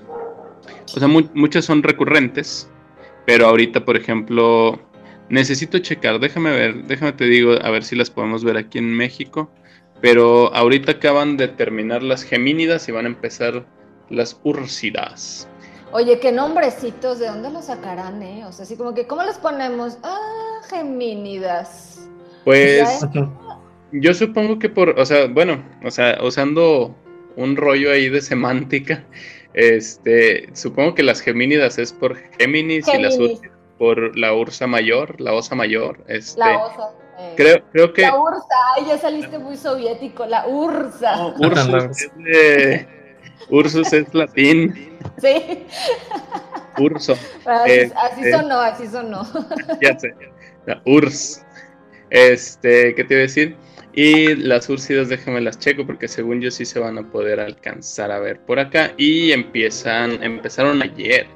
o 0.95 0.99
sea, 0.99 1.07
muchas 1.07 1.65
son 1.65 1.83
recurrentes, 1.83 2.69
pero 3.25 3.47
ahorita, 3.47 3.83
por 3.83 3.97
ejemplo, 3.97 4.79
necesito 5.27 5.79
checar, 5.79 6.19
déjame 6.19 6.51
ver, 6.51 6.83
déjame 6.85 7.11
te 7.11 7.25
digo, 7.25 7.55
a 7.61 7.69
ver 7.71 7.83
si 7.83 7.95
las 7.97 8.09
podemos 8.09 8.45
ver 8.45 8.55
aquí 8.55 8.77
en 8.77 8.93
México, 8.95 9.51
pero 9.99 10.53
ahorita 10.55 10.93
acaban 10.93 11.35
de 11.35 11.49
terminar 11.49 12.03
las 12.03 12.23
gemínidas 12.23 12.87
y 12.87 12.93
van 12.93 13.05
a 13.05 13.09
empezar 13.09 13.65
las 14.09 14.39
úrsidas. 14.43 15.47
Oye, 15.91 16.19
qué 16.19 16.31
nombrecitos, 16.31 17.19
¿de 17.19 17.27
dónde 17.27 17.49
los 17.49 17.65
sacarán, 17.65 18.21
eh? 18.21 18.43
O 18.45 18.51
sea, 18.51 18.63
así 18.63 18.75
como 18.75 18.93
que, 18.93 19.07
¿cómo 19.07 19.23
los 19.23 19.37
ponemos? 19.37 19.97
Ah, 20.03 20.59
gemínidas. 20.69 22.07
Pues 22.43 23.05
yo 23.91 24.13
supongo 24.13 24.59
que 24.59 24.69
por, 24.69 24.99
o 24.99 25.05
sea, 25.05 25.27
bueno, 25.27 25.63
o 25.83 25.91
sea, 25.91 26.17
usando 26.21 26.93
un 27.37 27.55
rollo 27.55 27.91
ahí 27.91 28.09
de 28.09 28.21
semántica, 28.21 29.03
este, 29.53 30.49
supongo 30.53 30.95
que 30.95 31.03
las 31.03 31.21
Gemínidas 31.21 31.77
es 31.77 31.93
por 31.93 32.17
Géminis, 32.37 32.85
y 32.87 33.01
las 33.01 33.17
Ursas 33.17 33.49
por 33.77 34.17
la 34.17 34.33
Ursa 34.33 34.67
Mayor, 34.67 35.19
la 35.19 35.33
Osa 35.33 35.55
Mayor, 35.55 36.03
este. 36.07 36.39
La 36.39 36.65
Osa. 36.65 36.91
Eh, 37.17 37.33
creo, 37.35 37.63
creo 37.71 37.93
que. 37.93 38.01
La 38.01 38.19
Ursa, 38.19 38.55
ay, 38.75 38.85
ya 38.87 38.97
saliste 38.97 39.37
muy 39.37 39.57
soviético, 39.57 40.25
la 40.25 40.47
Ursa. 40.47 41.33
No, 41.39 41.51
es 41.51 42.11
de, 42.17 42.87
Ursus 43.49 43.93
es 43.93 44.13
latín. 44.13 44.73
Sí. 45.21 45.65
Urso. 46.77 47.13
Así, 47.45 47.71
este, 47.71 47.95
así 47.95 48.31
sonó, 48.31 48.59
así 48.59 48.87
sonó. 48.87 49.23
Ya 49.81 49.97
sé. 49.97 50.13
La 50.65 50.81
Urs. 50.85 51.43
Este, 52.09 52.93
¿qué 52.95 53.03
te 53.03 53.13
iba 53.13 53.19
a 53.19 53.23
decir? 53.23 53.55
Y 53.93 54.35
las 54.35 54.69
úrsidas, 54.69 55.07
déjame 55.07 55.39
las 55.39 55.57
checo 55.57 55.85
porque 55.85 56.07
según 56.07 56.41
yo 56.41 56.51
sí 56.51 56.65
se 56.65 56.79
van 56.79 56.97
a 56.97 57.09
poder 57.09 57.39
alcanzar 57.39 58.11
a 58.11 58.19
ver 58.19 58.41
por 58.41 58.59
acá. 58.59 58.93
Y 58.97 59.31
empiezan, 59.31 60.21
empezaron 60.21 60.81
ayer. 60.81 61.27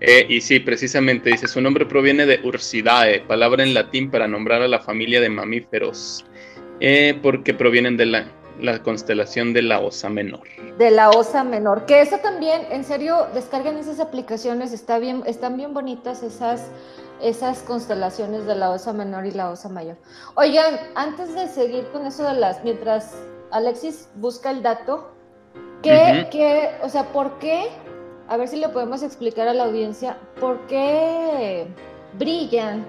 Eh, 0.00 0.26
y 0.28 0.40
sí, 0.40 0.60
precisamente 0.60 1.30
dice, 1.30 1.48
su 1.48 1.60
nombre 1.60 1.86
proviene 1.86 2.26
de 2.26 2.40
Ursidae, 2.44 3.20
palabra 3.20 3.62
en 3.64 3.74
latín 3.74 4.10
para 4.10 4.28
nombrar 4.28 4.62
a 4.62 4.68
la 4.68 4.78
familia 4.78 5.20
de 5.20 5.28
mamíferos, 5.28 6.24
eh, 6.78 7.18
porque 7.20 7.52
provienen 7.52 7.96
de 7.96 8.06
la, 8.06 8.28
la, 8.60 8.82
constelación 8.82 9.52
de 9.52 9.62
la 9.62 9.80
Osa 9.80 10.08
Menor. 10.08 10.42
De 10.78 10.90
la 10.90 11.10
Osa 11.10 11.44
Menor, 11.44 11.86
que 11.86 12.00
eso 12.00 12.18
también, 12.18 12.66
en 12.70 12.84
serio, 12.84 13.26
descarguen 13.34 13.76
esas 13.76 14.00
aplicaciones, 14.00 14.72
está 14.72 14.98
bien, 14.98 15.22
están 15.26 15.56
bien 15.56 15.74
bonitas 15.74 16.22
esas 16.22 16.68
esas 17.20 17.62
constelaciones 17.62 18.46
de 18.46 18.54
la 18.54 18.70
Osa 18.70 18.92
Menor 18.92 19.26
y 19.26 19.32
la 19.32 19.50
Osa 19.50 19.68
Mayor. 19.68 19.96
Oigan, 20.36 20.78
antes 20.94 21.34
de 21.34 21.48
seguir 21.48 21.88
con 21.88 22.06
eso 22.06 22.24
de 22.24 22.34
las, 22.34 22.62
mientras 22.62 23.16
Alexis 23.50 24.08
busca 24.16 24.50
el 24.50 24.62
dato, 24.62 25.10
¿qué, 25.82 26.70
o 26.82 26.88
sea, 26.88 27.04
por 27.12 27.38
qué, 27.38 27.68
a 28.28 28.36
ver 28.36 28.48
si 28.48 28.56
le 28.56 28.68
podemos 28.68 29.02
explicar 29.02 29.48
a 29.48 29.54
la 29.54 29.64
audiencia, 29.64 30.18
por 30.40 30.60
qué 30.66 31.66
brillan 32.18 32.86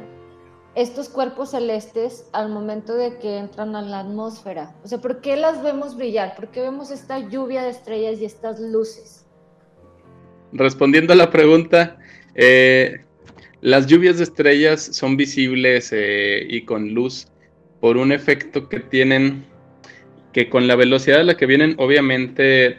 estos 0.81 1.09
cuerpos 1.09 1.51
celestes 1.51 2.25
al 2.31 2.49
momento 2.49 2.95
de 2.95 3.17
que 3.17 3.37
entran 3.37 3.75
a 3.75 3.81
la 3.81 3.99
atmósfera? 3.99 4.75
O 4.83 4.87
sea, 4.87 4.99
¿por 4.99 5.21
qué 5.21 5.35
las 5.35 5.61
vemos 5.61 5.95
brillar? 5.95 6.35
¿Por 6.35 6.49
qué 6.49 6.61
vemos 6.61 6.91
esta 6.91 7.19
lluvia 7.19 7.63
de 7.63 7.69
estrellas 7.69 8.19
y 8.21 8.25
estas 8.25 8.59
luces? 8.59 9.25
respondiendo 10.51 11.13
a 11.13 11.15
la 11.15 11.29
pregunta, 11.29 11.97
eh, 12.35 13.01
las 13.61 13.87
lluvias 13.87 14.17
de 14.17 14.23
estrellas 14.23 14.83
son 14.93 15.17
visibles 15.17 15.91
eh, 15.91 16.45
y 16.49 16.61
con 16.61 16.93
luz 16.93 17.27
por 17.79 17.97
un 17.97 18.11
efecto 18.11 18.69
que 18.69 18.79
tienen, 18.79 19.45
que 20.33 20.49
con 20.49 20.67
la 20.67 20.75
velocidad 20.75 21.21
a 21.21 21.23
la 21.23 21.37
que 21.37 21.45
vienen, 21.45 21.75
obviamente 21.77 22.77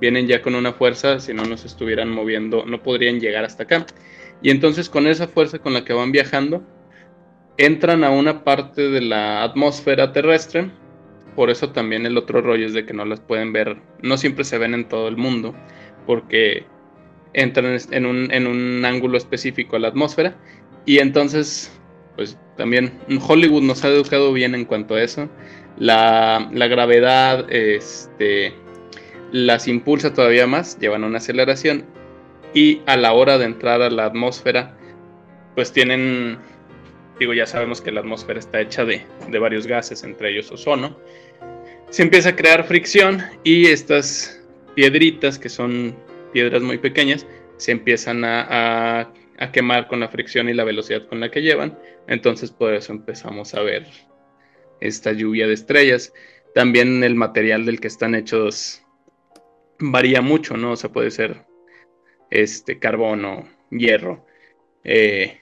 vienen 0.00 0.26
ya 0.26 0.40
con 0.40 0.54
una 0.54 0.72
fuerza, 0.72 1.20
si 1.20 1.34
no 1.34 1.44
nos 1.44 1.64
estuvieran 1.64 2.10
moviendo, 2.10 2.64
no 2.64 2.82
podrían 2.82 3.20
llegar 3.20 3.44
hasta 3.44 3.64
acá. 3.64 3.86
Y 4.42 4.50
entonces 4.50 4.88
con 4.88 5.06
esa 5.06 5.28
fuerza 5.28 5.58
con 5.58 5.74
la 5.74 5.84
que 5.84 5.92
van 5.92 6.12
viajando, 6.12 6.64
entran 7.66 8.04
a 8.04 8.10
una 8.10 8.42
parte 8.42 8.88
de 8.88 9.00
la 9.02 9.42
atmósfera 9.42 10.12
terrestre. 10.12 10.70
Por 11.36 11.50
eso 11.50 11.70
también 11.70 12.06
el 12.06 12.16
otro 12.16 12.40
rollo 12.40 12.66
es 12.66 12.72
de 12.72 12.84
que 12.84 12.94
no 12.94 13.04
las 13.04 13.20
pueden 13.20 13.52
ver, 13.52 13.76
no 14.02 14.16
siempre 14.16 14.44
se 14.44 14.58
ven 14.58 14.74
en 14.74 14.88
todo 14.88 15.08
el 15.08 15.16
mundo, 15.16 15.54
porque 16.06 16.64
entran 17.32 17.78
en 17.90 18.06
un, 18.06 18.84
ángulo 18.84 19.16
específico 19.16 19.76
a 19.76 19.78
la 19.78 19.88
atmósfera. 19.88 20.36
Y 20.86 20.98
entonces, 20.98 21.70
pues 22.16 22.38
también 22.56 22.98
Hollywood 23.26 23.62
nos 23.62 23.84
ha 23.84 23.88
educado 23.88 24.32
bien 24.32 24.54
en 24.54 24.64
cuanto 24.64 24.94
a 24.94 25.02
eso. 25.02 25.28
La, 25.78 26.48
la 26.52 26.66
gravedad 26.66 27.46
este, 27.50 28.54
las 29.32 29.68
impulsa 29.68 30.12
todavía 30.12 30.46
más, 30.46 30.78
llevan 30.78 31.04
una 31.04 31.18
aceleración. 31.18 31.84
Y 32.54 32.80
a 32.86 32.96
la 32.96 33.12
hora 33.12 33.38
de 33.38 33.44
entrar 33.44 33.80
a 33.82 33.90
la 33.90 34.06
atmósfera, 34.06 34.76
pues 35.54 35.72
tienen, 35.72 36.38
digo, 37.20 37.34
ya 37.34 37.46
sabemos 37.46 37.80
que 37.80 37.92
la 37.92 38.00
atmósfera 38.00 38.40
está 38.40 38.60
hecha 38.60 38.84
de, 38.84 39.02
de 39.28 39.38
varios 39.38 39.68
gases, 39.68 40.02
entre 40.02 40.30
ellos 40.30 40.50
ozono. 40.50 40.98
Se 41.90 42.02
empieza 42.02 42.30
a 42.30 42.36
crear 42.36 42.64
fricción 42.64 43.22
y 43.44 43.66
estas 43.66 44.42
piedritas 44.74 45.38
que 45.38 45.48
son 45.48 45.94
piedras 46.32 46.62
muy 46.62 46.78
pequeñas 46.78 47.26
se 47.60 47.72
empiezan 47.72 48.24
a, 48.24 49.12
quemar 49.52 49.88
con 49.88 50.00
la 50.00 50.08
fricción 50.08 50.48
y 50.48 50.54
la 50.54 50.64
velocidad 50.64 51.06
con 51.06 51.20
la 51.20 51.30
que 51.30 51.42
llevan. 51.42 51.78
Entonces 52.06 52.50
por 52.50 52.74
eso 52.74 52.92
empezamos 52.92 53.54
a 53.54 53.62
ver 53.62 53.86
esta 54.80 55.12
lluvia 55.12 55.46
de 55.46 55.54
estrellas. 55.54 56.12
También 56.54 57.04
el 57.04 57.14
material 57.14 57.66
del 57.66 57.80
que 57.80 57.88
están 57.88 58.14
hechos 58.14 58.82
varía 59.78 60.20
mucho, 60.20 60.56
¿no? 60.56 60.72
O 60.72 60.76
sea, 60.76 60.90
puede 60.90 61.10
ser 61.10 61.46
este 62.30 62.78
carbono, 62.78 63.48
hierro. 63.70 64.26
Eh, 64.84 65.40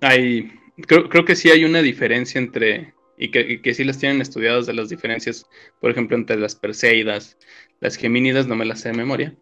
hay, 0.00 0.52
creo, 0.86 1.08
creo, 1.08 1.24
que 1.24 1.36
sí 1.36 1.50
hay 1.50 1.64
una 1.64 1.82
diferencia 1.82 2.38
entre, 2.38 2.94
y 3.16 3.30
que, 3.30 3.40
y 3.40 3.62
que 3.62 3.74
sí 3.74 3.84
las 3.84 3.98
tienen 3.98 4.20
estudiadas 4.20 4.66
de 4.66 4.74
las 4.74 4.88
diferencias, 4.88 5.46
por 5.80 5.90
ejemplo, 5.90 6.16
entre 6.16 6.38
las 6.38 6.54
Perseidas, 6.54 7.36
las 7.80 7.96
gemínidas 7.96 8.46
no 8.46 8.56
me 8.56 8.64
las 8.64 8.80
sé 8.80 8.90
de 8.90 8.96
memoria, 8.96 9.34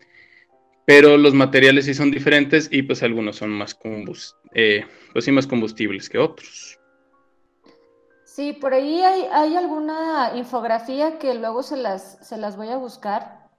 pero 0.87 1.19
los 1.19 1.35
materiales 1.35 1.85
sí 1.85 1.93
son 1.93 2.11
diferentes 2.11 2.69
y 2.73 2.83
pues 2.83 3.03
algunos 3.03 3.37
son 3.37 3.51
más, 3.51 3.79
eh, 4.55 4.87
pues 5.13 5.25
sí, 5.25 5.33
más 5.33 5.47
combustibles 5.47 6.09
que 6.09 6.19
otros. 6.19 6.79
Sí, 8.39 8.53
por 8.53 8.73
ahí 8.73 9.03
hay, 9.03 9.57
alguna 9.57 10.33
infografía 10.37 11.19
que 11.19 11.35
luego 11.35 11.63
se 11.65 11.77
las, 11.77 12.25
se 12.27 12.39
las 12.39 12.57
voy 12.57 12.69
a 12.69 12.77
buscar, 12.77 13.51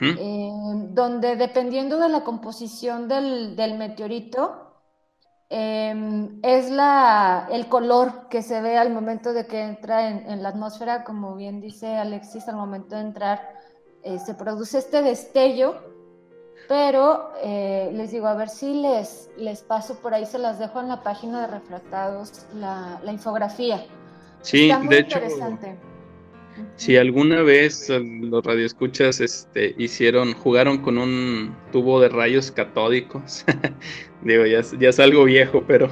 eh, 0.00 0.50
donde 0.90 1.34
dependiendo 1.34 1.98
de 1.98 2.08
la 2.08 2.22
composición 2.22 3.08
del, 3.08 3.56
meteorito, 3.76 4.67
em, 5.50 6.38
es 6.42 6.70
la, 6.70 7.48
el 7.50 7.68
color 7.68 8.28
que 8.28 8.42
se 8.42 8.60
ve 8.60 8.76
al 8.76 8.90
momento 8.90 9.32
de 9.32 9.46
que 9.46 9.62
entra 9.62 10.08
en, 10.08 10.30
en, 10.30 10.42
la 10.42 10.50
atmósfera, 10.50 11.04
como 11.04 11.36
bien 11.36 11.60
dice 11.60 11.96
Alexis, 11.96 12.48
al 12.48 12.56
momento 12.56 12.96
de 12.96 13.02
entrar 13.02 13.58
eh, 14.02 14.18
se 14.18 14.34
produce 14.34 14.78
este 14.78 15.02
destello, 15.02 15.74
pero 16.68 17.32
eh, 17.42 17.90
les 17.92 18.12
digo, 18.12 18.26
a 18.26 18.34
ver 18.34 18.48
si 18.48 18.74
les, 18.74 19.30
les 19.36 19.62
paso 19.62 19.96
por 19.96 20.14
ahí, 20.14 20.24
se 20.24 20.38
las 20.38 20.58
dejo 20.58 20.80
en 20.80 20.88
la 20.88 21.02
página 21.02 21.42
de 21.42 21.46
Refractados, 21.48 22.46
la, 22.54 23.00
infografía. 23.06 23.84
Sí, 24.42 24.70
de 24.88 24.98
hecho, 24.98 25.18
si 26.76 26.96
alguna 26.96 27.42
vez 27.42 27.88
los 27.90 28.44
radioescuchas 28.44 29.20
este, 29.20 29.74
hicieron, 29.78 30.32
jugaron 30.34 30.78
con 30.78 30.98
un 30.98 31.56
tubo 31.72 32.00
de 32.00 32.08
rayos 32.08 32.50
catódicos, 32.50 33.44
digo, 34.22 34.46
ya, 34.46 34.62
ya, 34.78 34.88
es 34.88 35.00
algo 35.00 35.24
viejo, 35.24 35.64
pero, 35.66 35.90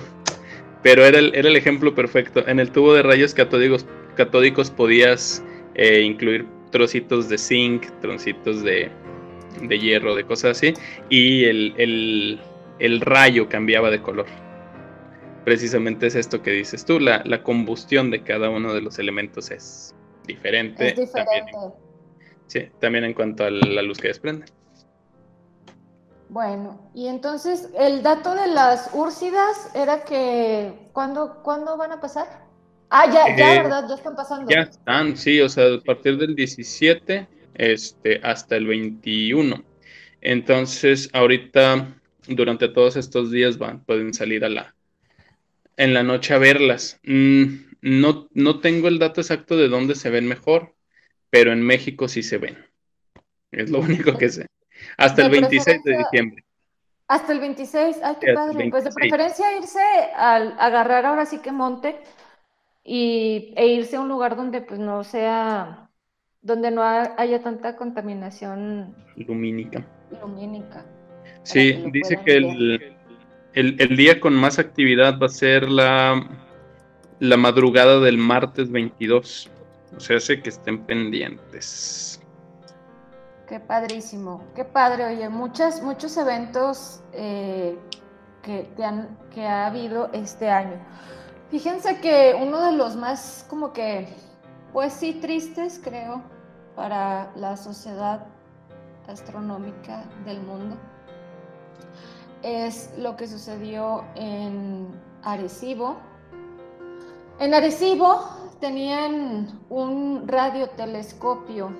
pero 0.82 1.04
era, 1.04 1.18
el, 1.18 1.34
era 1.34 1.48
el 1.48 1.56
ejemplo 1.56 1.94
perfecto. 1.94 2.46
En 2.46 2.60
el 2.60 2.70
tubo 2.70 2.94
de 2.94 3.02
rayos 3.02 3.34
catódicos, 3.34 3.86
catódicos 4.16 4.70
podías 4.70 5.42
eh, 5.74 6.00
incluir 6.00 6.46
trocitos 6.70 7.28
de 7.28 7.38
zinc, 7.38 7.86
trocitos 8.00 8.62
de, 8.62 8.90
hierro, 9.68 10.14
de 10.14 10.24
cosas 10.24 10.58
así, 10.58 10.74
y 11.08 11.44
el, 11.44 13.00
rayo 13.00 13.48
cambiaba 13.48 13.90
de 13.90 14.02
color. 14.02 14.26
Precisamente 15.44 16.08
es 16.08 16.16
esto 16.16 16.42
que 16.42 16.50
dices 16.50 16.84
tú, 16.84 16.98
la, 16.98 17.42
combustión 17.42 18.10
de 18.10 18.22
cada 18.22 18.50
uno 18.50 18.74
de 18.74 18.80
los 18.80 18.98
elementos 18.98 19.50
es 19.50 19.94
diferente. 20.26 20.92
También, 20.92 21.46
sí, 22.46 22.68
también 22.80 23.04
en 23.04 23.14
cuanto 23.14 23.44
a 23.44 23.50
la 23.50 23.82
luz 23.82 23.98
que 23.98 24.08
desprende. 24.08 24.46
Bueno, 26.28 26.90
y 26.94 27.06
entonces 27.06 27.70
el 27.78 28.02
dato 28.02 28.34
de 28.34 28.48
las 28.48 28.90
úrsidas 28.92 29.70
era 29.74 30.02
que, 30.02 30.72
¿cuándo, 30.92 31.40
¿cuándo 31.42 31.76
van 31.76 31.92
a 31.92 32.00
pasar? 32.00 32.26
Ah, 32.90 33.06
ya, 33.06 33.36
ya, 33.36 33.54
eh, 33.54 33.62
¿verdad? 33.62 33.88
Ya 33.88 33.94
están 33.94 34.16
pasando. 34.16 34.50
Ya 34.50 34.60
están, 34.62 35.16
sí, 35.16 35.40
o 35.40 35.48
sea, 35.48 35.74
a 35.74 35.80
partir 35.80 36.18
del 36.18 36.34
17 36.34 37.28
este, 37.54 38.20
hasta 38.22 38.56
el 38.56 38.66
21. 38.66 39.62
Entonces, 40.20 41.08
ahorita, 41.12 41.94
durante 42.28 42.68
todos 42.68 42.96
estos 42.96 43.30
días 43.30 43.58
van, 43.58 43.84
pueden 43.84 44.12
salir 44.12 44.44
a 44.44 44.48
la, 44.48 44.74
en 45.76 45.94
la 45.94 46.02
noche 46.02 46.34
a 46.34 46.38
verlas. 46.38 47.00
Mm, 47.04 47.65
no, 47.86 48.28
no 48.32 48.60
tengo 48.60 48.88
el 48.88 48.98
dato 48.98 49.20
exacto 49.20 49.56
de 49.56 49.68
dónde 49.68 49.94
se 49.94 50.10
ven 50.10 50.26
mejor, 50.26 50.74
pero 51.30 51.52
en 51.52 51.62
México 51.62 52.08
sí 52.08 52.22
se 52.22 52.38
ven. 52.38 52.58
Es 53.52 53.70
lo 53.70 53.80
único 53.80 54.18
que 54.18 54.28
sé. 54.28 54.46
Hasta 54.96 55.24
el 55.24 55.30
26 55.30 55.84
de 55.84 55.98
diciembre. 55.98 56.44
Hasta 57.08 57.32
el 57.32 57.40
26, 57.40 57.98
ay, 58.02 58.16
qué 58.20 58.32
padre. 58.32 58.68
Pues 58.70 58.84
de 58.84 58.90
preferencia 58.90 59.56
irse 59.56 59.80
a 60.16 60.34
agarrar 60.34 61.06
ahora 61.06 61.24
sí 61.24 61.38
que 61.38 61.52
monte 61.52 61.96
y, 62.82 63.54
e 63.56 63.66
irse 63.68 63.96
a 63.96 64.00
un 64.00 64.08
lugar 64.08 64.34
donde 64.34 64.60
pues 64.60 64.80
no 64.80 65.04
sea, 65.04 65.88
donde 66.42 66.72
no 66.72 66.82
haya 66.82 67.40
tanta 67.40 67.76
contaminación 67.76 68.96
lumínica. 69.16 69.86
lumínica 70.20 70.84
sí, 71.44 71.84
dice 71.92 72.18
que 72.24 72.36
el, 72.36 72.96
el, 73.54 73.96
día 73.96 74.20
con 74.20 74.34
más 74.34 74.58
actividad 74.58 75.18
va 75.20 75.26
a 75.26 75.30
ser 75.30 75.70
la, 75.70 76.45
la 77.20 77.36
madrugada 77.36 78.00
del 78.00 78.18
martes 78.18 78.70
22. 78.70 79.50
O 79.96 80.00
sea, 80.00 80.16
hace 80.16 80.42
que 80.42 80.50
estén 80.50 80.84
pendientes. 80.84 82.20
Qué 83.48 83.60
padrísimo, 83.60 84.42
qué 84.54 84.64
padre. 84.64 85.04
Oye, 85.04 85.28
muchas, 85.28 85.82
muchos 85.82 86.16
eventos 86.16 87.00
eh, 87.12 87.78
que, 88.42 88.68
han, 88.82 89.16
que 89.32 89.46
ha 89.46 89.66
habido 89.66 90.10
este 90.12 90.50
año. 90.50 90.78
Fíjense 91.50 92.00
que 92.00 92.36
uno 92.40 92.60
de 92.66 92.72
los 92.72 92.96
más 92.96 93.46
como 93.48 93.72
que, 93.72 94.08
pues 94.72 94.92
sí, 94.92 95.14
tristes, 95.14 95.80
creo, 95.82 96.22
para 96.74 97.30
la 97.36 97.56
sociedad 97.56 98.26
astronómica 99.06 100.04
del 100.24 100.40
mundo, 100.40 100.76
es 102.42 102.92
lo 102.98 103.16
que 103.16 103.28
sucedió 103.28 104.04
en 104.16 104.88
Arecibo. 105.22 105.96
En 107.38 107.54
Arecibo 107.54 108.28
tenían 108.60 109.60
un 109.68 110.26
radiotelescopio 110.26 111.70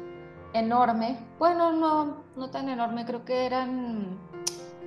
enorme, 0.52 1.18
bueno, 1.38 1.72
no, 1.72 2.24
no 2.36 2.50
tan 2.50 2.68
enorme, 2.68 3.04
creo 3.04 3.24
que 3.24 3.46
eran 3.46 4.18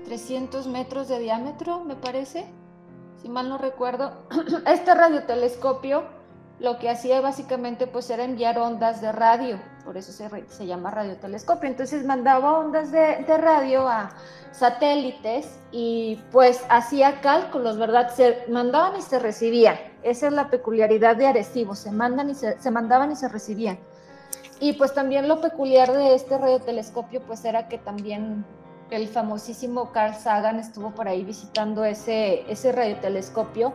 300 0.05 0.67
metros 0.67 1.07
de 1.07 1.20
diámetro, 1.20 1.84
me 1.84 1.95
parece 1.95 2.45
si 3.22 3.28
mal 3.30 3.49
no 3.49 3.57
recuerdo, 3.57 4.13
este 4.65 4.93
radiotelescopio 4.93 6.03
lo 6.59 6.78
que 6.78 6.89
hacía 6.89 7.22
básicamente 7.22 7.88
pues 7.88 8.09
era 8.09 8.24
enviar 8.24 8.59
ondas 8.59 9.01
de 9.01 9.11
radio, 9.11 9.59
por 9.90 9.98
eso 9.98 10.12
se, 10.12 10.30
se 10.50 10.68
llama 10.68 10.92
radiotelescopio. 10.92 11.68
Entonces 11.68 12.06
mandaba 12.06 12.60
ondas 12.60 12.92
de, 12.92 13.26
radio 13.38 13.88
a 13.88 14.12
satélites 14.52 15.58
y 15.72 16.22
pues 16.32 16.64
hacía 16.70 17.22
cálculos, 17.22 17.80
¿verdad? 17.80 18.14
Se 18.14 18.46
mandaban 18.50 19.00
y 19.00 19.02
se 19.02 19.18
recibían. 19.18 19.80
Esa 20.04 20.28
es 20.28 20.34
la 20.34 20.52
peculiaridad 20.52 21.16
de 21.16 21.26
Arecibo, 21.26 21.74
se, 21.74 21.90
mandan 21.90 22.30
y 22.30 22.36
se 22.36 22.70
mandaban 22.70 23.12
y 23.12 23.16
se 23.16 23.30
recibían. 23.30 23.80
Y 24.60 24.74
pues 24.74 24.94
también 24.94 25.28
lo 25.28 25.42
peculiar 25.42 25.92
de 25.92 26.14
este 26.14 26.38
radiotelescopio 26.38 27.24
pues 27.24 27.44
era 27.44 27.68
que 27.68 27.80
también 27.80 28.46
el 28.92 29.08
famosísimo 29.08 29.92
Carl 29.92 30.14
Sagan 30.14 30.60
estuvo 30.60 30.92
por 30.92 31.08
ahí 31.08 31.24
visitando 31.24 31.84
ese, 31.84 32.44
ese 32.48 32.72
radiotelescopio, 32.72 33.74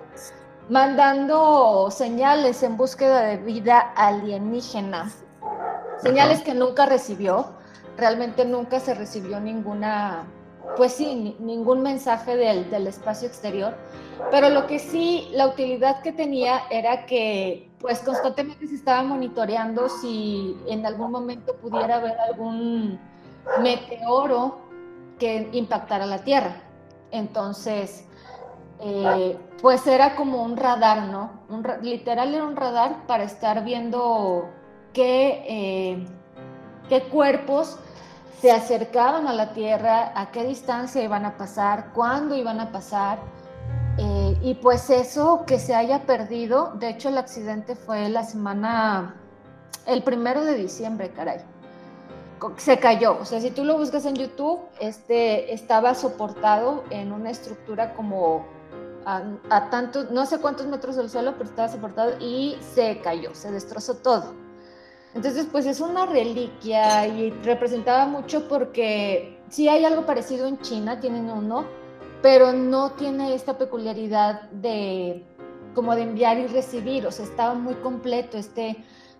mandando 0.68 1.90
señales 1.90 2.62
en 2.62 2.76
búsqueda 2.76 3.22
de 3.22 3.38
vida 3.38 3.80
alienígena. 3.96 5.10
Señales 6.02 6.42
que 6.42 6.54
nunca 6.54 6.86
recibió, 6.86 7.54
realmente 7.96 8.44
nunca 8.44 8.80
se 8.80 8.94
recibió 8.94 9.40
ninguna 9.40 10.26
pues 10.76 10.94
sí, 10.94 11.36
ningún 11.40 11.82
mensaje 11.82 12.36
del, 12.36 12.70
del, 12.70 12.86
espacio 12.86 13.28
exterior, 13.28 13.74
pero 14.30 14.48
lo 14.48 14.66
que 14.66 14.78
sí, 14.78 15.28
la 15.32 15.46
utilidad 15.48 16.00
que 16.00 16.12
tenía 16.12 16.62
era 16.70 17.06
que 17.06 17.70
pues 17.78 18.00
constantemente 18.00 18.66
se 18.66 18.76
estaba 18.76 19.02
monitoreando 19.02 19.88
si 19.88 20.56
en 20.66 20.86
algún 20.86 21.10
momento 21.10 21.54
pudiera 21.56 21.96
haber 21.96 22.18
algún 22.18 22.98
meteoro 23.60 24.58
que 25.18 25.50
impactara 25.52 26.06
la 26.06 26.24
Tierra. 26.24 26.56
Entonces, 27.10 28.06
eh, 28.80 29.38
pues 29.60 29.86
era 29.86 30.16
como 30.16 30.42
un 30.42 30.56
radar, 30.56 31.02
¿no? 31.04 31.30
Un, 31.48 31.64
literal 31.82 32.34
era 32.34 32.44
un 32.44 32.56
radar 32.56 33.06
para 33.06 33.24
estar 33.24 33.64
viendo 33.64 34.48
qué, 34.94 35.44
eh, 35.46 36.06
qué 36.88 37.02
cuerpos 37.10 37.76
se 38.40 38.50
acercaban 38.50 39.26
a 39.26 39.32
la 39.34 39.52
Tierra, 39.52 40.12
a 40.14 40.30
qué 40.30 40.44
distancia 40.44 41.02
iban 41.02 41.26
a 41.26 41.36
pasar, 41.36 41.92
cuándo 41.92 42.34
iban 42.34 42.60
a 42.60 42.72
pasar. 42.72 43.18
Eh, 43.96 44.36
y 44.42 44.54
pues 44.54 44.90
eso 44.90 45.44
que 45.46 45.58
se 45.58 45.74
haya 45.74 46.02
perdido, 46.02 46.72
de 46.74 46.90
hecho 46.90 47.08
el 47.08 47.18
accidente 47.18 47.76
fue 47.76 48.08
la 48.08 48.24
semana, 48.24 49.14
el 49.86 50.02
primero 50.02 50.44
de 50.44 50.56
diciembre, 50.56 51.10
caray. 51.10 51.40
Se 52.58 52.78
cayó, 52.78 53.18
o 53.18 53.24
sea, 53.24 53.40
si 53.40 53.50
tú 53.50 53.64
lo 53.64 53.78
buscas 53.78 54.04
en 54.04 54.16
YouTube, 54.16 54.60
este 54.78 55.54
estaba 55.54 55.94
soportado 55.94 56.84
en 56.90 57.12
una 57.12 57.30
estructura 57.30 57.94
como 57.94 58.44
a, 59.06 59.22
a 59.48 59.70
tantos, 59.70 60.10
no 60.10 60.26
sé 60.26 60.38
cuántos 60.38 60.66
metros 60.66 60.96
del 60.96 61.08
suelo, 61.08 61.32
pero 61.38 61.48
estaba 61.48 61.68
soportado 61.68 62.18
y 62.20 62.58
se 62.74 63.00
cayó, 63.00 63.34
se 63.34 63.50
destrozó 63.50 63.94
todo. 63.94 64.43
Entonces, 65.14 65.46
pues 65.50 65.66
es 65.66 65.80
una 65.80 66.06
reliquia 66.06 67.06
y 67.06 67.30
representaba 67.44 68.06
mucho 68.06 68.48
porque 68.48 69.38
sí 69.48 69.68
hay 69.68 69.84
algo 69.84 70.04
parecido 70.06 70.46
en 70.48 70.58
China, 70.60 70.98
tienen 70.98 71.30
uno, 71.30 71.64
pero 72.20 72.52
no 72.52 72.92
tiene 72.92 73.34
esta 73.34 73.56
peculiaridad 73.56 74.50
de 74.50 75.24
como 75.74 75.94
de 75.94 76.02
enviar 76.02 76.38
y 76.38 76.46
recibir, 76.46 77.06
o 77.06 77.10
sea, 77.10 77.24
estaba 77.24 77.54
muy 77.54 77.74
completo 77.74 78.38
este, 78.38 78.76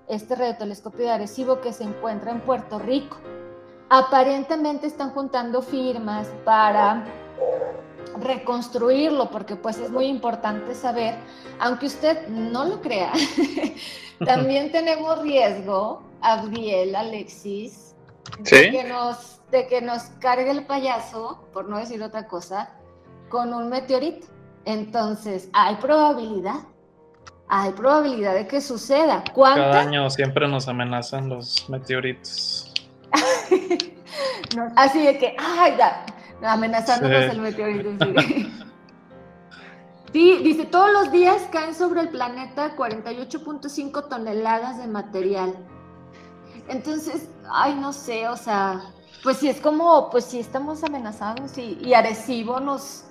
este 0.09 0.34
radiotelescopio 0.36 1.05
de 1.05 1.11
Arecibo 1.11 1.61
que 1.61 1.72
se 1.72 1.84
encuentra 1.84 2.30
en 2.30 2.40
Puerto 2.40 2.78
Rico. 2.78 3.16
Aparentemente 3.88 4.86
están 4.86 5.11
juntando 5.11 5.62
firmas 5.62 6.28
para 6.45 7.05
reconstruirlo, 8.20 9.30
porque 9.30 9.56
pues 9.56 9.78
es 9.78 9.90
muy 9.90 10.06
importante 10.06 10.74
saber, 10.74 11.14
aunque 11.58 11.86
usted 11.86 12.28
no 12.28 12.64
lo 12.64 12.80
crea, 12.80 13.12
también 14.24 14.72
tenemos 14.72 15.20
riesgo, 15.22 16.02
Abdiel, 16.20 16.94
Alexis, 16.94 17.94
de, 18.38 18.70
que 18.70 18.84
nos, 18.84 19.40
de 19.50 19.66
que 19.66 19.80
nos 19.82 20.02
cargue 20.20 20.50
el 20.50 20.64
payaso, 20.64 21.44
por 21.52 21.68
no 21.68 21.78
decir 21.78 22.02
otra 22.02 22.26
cosa, 22.26 22.70
con 23.28 23.52
un 23.52 23.68
meteorito. 23.68 24.26
Entonces, 24.64 25.50
hay 25.52 25.76
probabilidad, 25.76 26.60
hay 27.48 27.72
probabilidad 27.72 28.34
de 28.34 28.46
que 28.46 28.60
suceda. 28.60 29.22
Cada 29.34 29.80
año 29.80 30.08
siempre 30.08 30.48
nos 30.48 30.68
amenazan 30.68 31.28
los 31.28 31.68
meteoritos. 31.68 32.72
así 34.76 35.02
de 35.02 35.18
que, 35.18 35.36
ay, 35.38 35.74
ya, 35.76 36.06
amenazándonos 36.43 37.24
el 37.24 37.41
meteorito. 37.41 37.91
Sí. 40.12 40.39
dice, 40.45 40.64
todos 40.66 40.93
los 40.93 41.11
días 41.11 41.43
caen 41.51 41.74
sobre 41.74 42.01
el 42.03 42.09
planeta 42.09 42.76
48.5 42.76 44.09
toneladas 44.09 44.78
de 44.78 44.87
material. 44.87 45.55
Entonces, 46.68 47.28
ay, 47.51 47.74
no 47.74 47.93
sé, 47.93 48.28
o 48.28 48.37
sea, 48.37 48.80
pues 49.24 49.39
si 49.39 49.49
es 49.49 49.61
como, 49.61 50.11
pues 50.11 50.24
si 50.24 50.39
estamos 50.39 50.85
amenazados 50.85 51.59
y, 51.59 51.78
y 51.82 51.95
Arecibo 51.95 52.61
nos, 52.61 53.05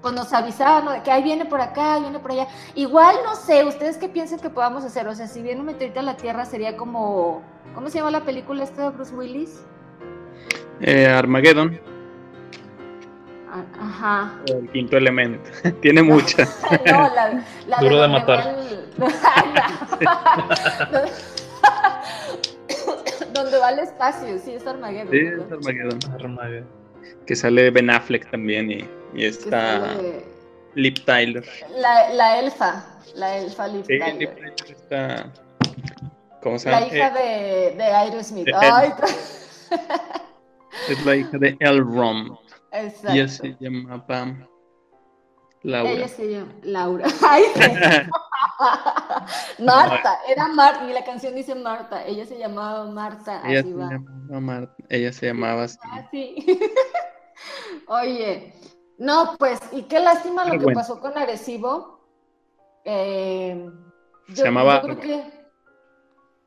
pues 0.00 0.14
nos 0.14 0.32
avisaba, 0.32 0.94
De 0.94 1.02
que 1.02 1.10
ahí 1.10 1.22
viene 1.22 1.44
por 1.44 1.60
acá, 1.60 1.94
ahí 1.94 2.02
viene 2.02 2.20
por 2.20 2.30
allá. 2.30 2.46
Igual, 2.74 3.16
no 3.24 3.34
sé, 3.34 3.64
¿ustedes 3.64 3.96
qué 3.96 4.08
piensan 4.08 4.38
que 4.38 4.50
podamos 4.50 4.84
hacer? 4.84 5.06
O 5.08 5.14
sea, 5.14 5.26
si 5.26 5.42
viene 5.42 5.60
un 5.60 5.66
meteorito 5.66 6.00
a 6.00 6.04
la 6.04 6.16
Tierra 6.16 6.44
sería 6.44 6.76
como, 6.76 7.42
¿cómo 7.74 7.88
se 7.88 7.98
llama 7.98 8.10
la 8.10 8.24
película 8.24 8.64
esta 8.64 8.82
de 8.82 8.90
Bruce 8.90 9.14
Willis? 9.14 9.64
Eh, 10.80 11.06
Armageddon. 11.06 11.95
Ajá. 13.78 14.40
El 14.46 14.68
quinto 14.70 14.96
elemento. 14.96 15.48
Tiene 15.80 16.02
mucha. 16.02 16.44
no, 16.86 17.14
la, 17.14 17.44
la 17.66 17.76
Duro 17.78 18.02
de, 18.02 18.08
matar. 18.08 18.56
donde 23.32 23.58
va 23.58 23.70
el 23.70 23.78
espacio, 23.80 24.38
sí, 24.38 24.54
es 24.54 24.64
Armageddon. 24.66 25.10
Sí, 25.10 25.18
es 25.18 25.52
Armageddon. 25.52 25.98
Armageddon. 26.14 26.66
Que 27.26 27.36
sale 27.36 27.70
Ben 27.70 27.90
Affleck 27.90 28.30
también 28.30 28.70
y, 28.70 28.88
y 29.14 29.24
está 29.24 29.96
Lip 30.74 30.98
Tyler. 31.04 31.44
La, 31.76 32.10
la, 32.10 32.40
elfa, 32.40 32.84
la 33.14 33.38
elfa 33.38 33.68
Lip 33.68 33.84
sí, 33.86 33.98
Tyler. 33.98 34.18
Lip 34.18 34.34
Tyler 34.34 34.54
está... 34.68 35.32
¿Cómo 36.42 36.58
se 36.58 36.70
llama? 36.70 36.80
La 36.80 36.86
hija 36.86 37.12
eh, 37.18 37.70
de, 37.70 37.76
de 37.76 37.84
Aerosmith. 37.84 38.48
Ay, 38.54 38.92
es 40.88 41.04
la 41.04 41.16
hija 41.16 41.38
de 41.38 41.56
Elrom. 41.60 42.36
Exacto. 42.72 43.08
Ella 43.10 43.28
se 43.28 43.56
llamaba 43.60 44.48
Laura. 45.62 45.90
Ella 45.90 46.08
se 46.08 46.30
llama 46.30 46.52
Laura. 46.62 47.06
Ay, 47.28 47.44
Marta, 49.58 50.18
era 50.28 50.48
Marta, 50.48 50.88
y 50.88 50.92
la 50.92 51.04
canción 51.04 51.34
dice 51.34 51.54
Marta, 51.54 52.04
ella 52.06 52.24
se 52.26 52.38
llamaba 52.38 52.84
Marta. 52.90 53.42
Ella 53.44 53.60
así 53.60 53.68
se 53.70 53.74
va. 53.74 53.90
llamaba 53.90 54.40
Marta, 54.40 54.74
ella 54.88 55.12
se 55.12 55.26
llamaba 55.26 55.62
así. 55.64 55.78
Ah, 55.82 56.06
sí. 56.10 56.36
Oye, 57.88 58.54
no, 58.98 59.36
pues, 59.38 59.60
y 59.72 59.82
qué 59.82 60.00
lástima 60.00 60.44
lo 60.44 60.50
Pero 60.50 60.58
que 60.60 60.64
bueno. 60.64 60.80
pasó 60.80 61.00
con 61.00 61.16
Arecibo. 61.18 62.00
Eh, 62.84 63.70
Se 64.32 64.44
llamaba 64.44 64.82
yo 64.82 64.82
creo 64.82 65.00
que 65.00 65.30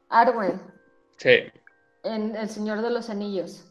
Arwen, 0.10 0.62
Sí. 1.18 1.38
en 2.04 2.36
El 2.36 2.50
Señor 2.50 2.82
de 2.82 2.90
los 2.90 3.10
Anillos. 3.10 3.69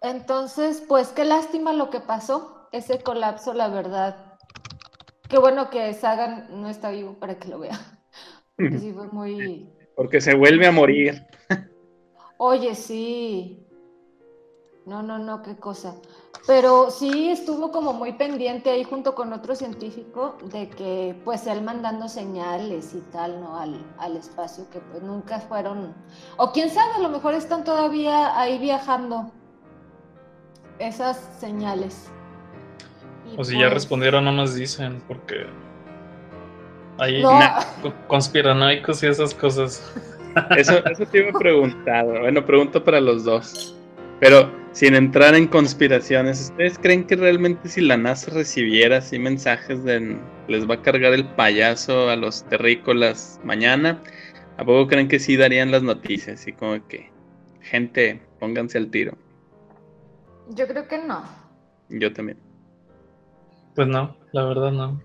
Entonces, 0.00 0.82
pues 0.86 1.08
qué 1.08 1.24
lástima 1.24 1.72
lo 1.72 1.90
que 1.90 2.00
pasó, 2.00 2.68
ese 2.72 3.02
colapso, 3.02 3.52
la 3.52 3.68
verdad. 3.68 4.38
Qué 5.28 5.38
bueno 5.38 5.70
que 5.70 5.92
Sagan 5.92 6.48
no 6.60 6.68
está 6.68 6.90
vivo 6.90 7.14
para 7.18 7.38
que 7.38 7.48
lo 7.48 7.58
vea. 7.58 7.78
Porque 8.56 8.78
sí 8.78 8.92
fue 8.92 9.08
muy. 9.08 9.68
Porque 9.96 10.20
se 10.20 10.34
vuelve 10.34 10.66
a 10.66 10.72
morir. 10.72 11.26
Oye, 12.38 12.74
sí. 12.74 13.64
No, 14.86 15.02
no, 15.02 15.18
no, 15.18 15.42
qué 15.42 15.56
cosa. 15.56 15.96
Pero 16.46 16.90
sí 16.90 17.28
estuvo 17.28 17.70
como 17.70 17.92
muy 17.92 18.12
pendiente 18.12 18.70
ahí 18.70 18.84
junto 18.84 19.14
con 19.14 19.34
otro 19.34 19.54
científico 19.54 20.38
de 20.44 20.70
que 20.70 21.20
pues 21.24 21.46
él 21.46 21.60
mandando 21.60 22.08
señales 22.08 22.94
y 22.94 23.00
tal, 23.12 23.38
¿no? 23.40 23.58
Al, 23.58 23.84
al 23.98 24.16
espacio 24.16 24.70
que 24.70 24.80
pues 24.80 25.02
nunca 25.02 25.40
fueron, 25.40 25.94
o 26.38 26.52
quién 26.52 26.70
sabe, 26.70 26.94
a 26.94 27.00
lo 27.00 27.10
mejor 27.10 27.34
están 27.34 27.64
todavía 27.64 28.40
ahí 28.40 28.58
viajando 28.58 29.30
esas 30.78 31.18
señales. 31.38 32.08
Y 33.30 33.34
O 33.38 33.44
si 33.44 33.54
ya 33.54 33.62
pues, 33.62 33.74
respondieron, 33.74 34.24
no 34.24 34.32
nos 34.32 34.54
dicen, 34.54 35.02
porque 35.06 35.46
hay 36.98 37.22
No. 37.22 37.38
co- 37.82 37.94
conspiranoicos 38.06 39.02
y 39.02 39.06
esas 39.06 39.34
cosas. 39.34 39.82
Eso, 40.56 40.84
eso 40.86 41.04
te 41.06 41.18
iba 41.18 41.30
a 41.30 41.38
preguntar. 41.38 42.06
Bueno, 42.06 42.44
pregunto 42.46 42.84
para 42.84 43.00
los 43.00 43.24
dos. 43.24 43.74
Pero 44.20 44.52
sin 44.72 44.94
entrar 44.94 45.34
en 45.34 45.48
conspiraciones, 45.48 46.50
¿ustedes 46.50 46.78
creen 46.78 47.04
que 47.06 47.16
realmente 47.16 47.68
si 47.68 47.80
la 47.80 47.96
NASA 47.96 48.30
recibiera 48.32 48.98
así 48.98 49.18
mensajes 49.18 49.82
de 49.82 50.16
les 50.46 50.68
va 50.68 50.74
a 50.74 50.82
cargar 50.82 51.12
el 51.14 51.24
payaso 51.24 52.08
a 52.08 52.14
los 52.14 52.44
terrícolas 52.44 53.40
mañana? 53.42 54.00
¿A 54.58 54.64
poco 54.64 54.86
creen 54.86 55.08
que 55.08 55.18
sí 55.18 55.36
darían 55.36 55.72
las 55.72 55.82
noticias? 55.82 56.40
Así 56.40 56.52
como 56.52 56.86
que, 56.86 57.10
gente, 57.60 58.20
pónganse 58.38 58.78
al 58.78 58.90
tiro. 58.90 59.14
Yo 60.48 60.66
creo 60.66 60.88
que 60.88 60.98
no. 60.98 61.22
Yo 61.88 62.12
también. 62.12 62.38
Pues 63.74 63.88
no, 63.88 64.16
la 64.32 64.44
verdad 64.44 64.72
no. 64.72 65.00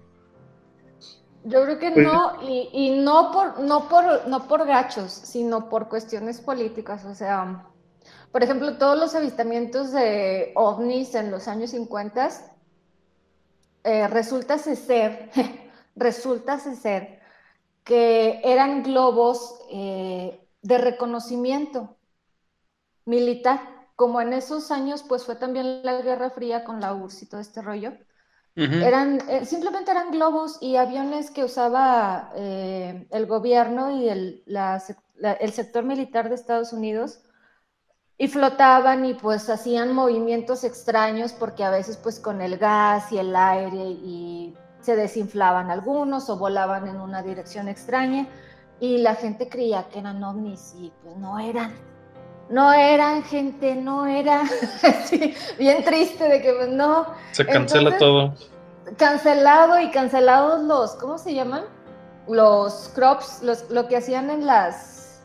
Yo 1.46 1.64
creo 1.64 1.78
que 1.80 1.92
Pues- 1.92 2.06
no, 2.06 2.42
y, 2.44 2.70
y 2.72 3.02
no 3.02 3.32
por, 3.32 3.60
no 3.60 3.90
por, 3.90 4.28
no 4.28 4.48
por 4.48 4.66
gachos, 4.66 5.12
sino 5.12 5.70
por 5.70 5.90
cuestiones 5.90 6.40
políticas. 6.40 7.04
O 7.06 7.14
sea, 7.14 7.68
por 8.32 8.44
ejemplo, 8.44 8.78
todos 8.78 8.98
los 8.98 9.14
avistamientos 9.16 9.92
de 9.92 10.54
ovnis 10.56 11.14
en 11.16 11.32
los 11.32 11.48
años 11.48 11.72
50 11.72 12.30
eh, 13.84 14.08
resulta 14.08 14.58
ser, 14.58 15.30
resulta 15.96 16.60
ser 16.60 17.20
que 17.84 18.40
eran 18.44 18.82
globos 18.84 19.60
eh, 19.70 20.48
de 20.62 20.78
reconocimiento 20.78 21.98
militar. 23.06 23.60
Como 23.96 24.22
en 24.22 24.34
esos 24.34 24.72
años, 24.72 25.04
pues 25.04 25.26
fue 25.26 25.36
también 25.36 25.84
la 25.84 26.02
Guerra 26.02 26.30
Fría 26.30 26.64
con 26.64 26.80
la 26.82 26.94
URSS 26.94 27.24
y 27.26 27.30
todo 27.30 27.42
este 27.42 27.62
rollo. 27.62 27.94
Eran, 28.80 29.22
eh, 29.30 29.46
simplemente 29.46 29.92
eran 29.92 30.12
globos 30.12 30.58
y 30.62 30.78
aviones 30.78 31.32
que 31.32 31.44
usaba 31.46 32.32
eh, 32.36 33.08
el 33.12 33.26
gobierno 33.28 33.92
y 33.92 34.10
el, 34.10 34.44
la 34.48 34.80
sec- 34.80 35.02
la- 35.16 35.34
el 35.34 35.54
sector 35.54 35.84
militar 35.86 36.30
de 36.30 36.36
Estados 36.36 36.74
Unidos. 36.74 37.22
y 38.18 38.28
flotaban 38.28 39.06
y 39.06 39.14
pues 39.16 39.50
hacían 39.50 39.94
movimientos 39.94 40.64
extraños 40.64 41.34
porque 41.34 41.64
a 41.64 41.70
veces 41.72 41.98
pues 41.98 42.20
con 42.20 42.42
el 42.42 42.58
gas 42.58 43.12
y 43.12 43.18
el 43.20 43.36
aire 43.36 43.86
y 43.86 44.56
se 44.82 44.96
desinflaban 44.96 45.70
algunos 45.72 46.30
o 46.30 46.38
volaban 46.38 46.88
en 46.88 47.00
una 47.02 47.22
dirección 47.24 47.68
extraña 47.68 48.28
y 48.80 48.98
la 49.00 49.16
gente 49.16 49.50
creía 49.50 49.90
que 49.90 50.00
eran 50.00 50.24
ovnis 50.24 50.74
y 50.78 50.92
pues 51.04 51.18
no 51.18 51.40
eran. 51.40 51.74
No 52.54 52.72
eran 52.72 53.24
gente, 53.24 53.74
no 53.76 54.06
era 54.06 54.44
sí, 55.06 55.34
bien 55.58 55.84
triste 55.84 56.30
de 56.30 56.40
que 56.40 56.54
pues 56.54 56.70
no. 56.70 57.08
Se 57.32 57.46
cancela 57.48 57.98
todo. 57.98 58.36
Cancelado 58.98 59.80
y 59.80 59.90
cancelados 59.90 60.62
los, 60.62 60.92
¿cómo 60.96 61.18
se 61.18 61.34
llaman? 61.34 61.64
Los 62.28 62.92
crops, 62.94 63.42
los, 63.42 63.70
lo 63.72 63.88
que 63.88 63.98
hacían 63.98 64.30
en 64.30 64.46
las 64.46 65.24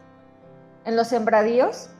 en 0.87 0.97
los 0.97 1.09
sembradíos 1.09 1.91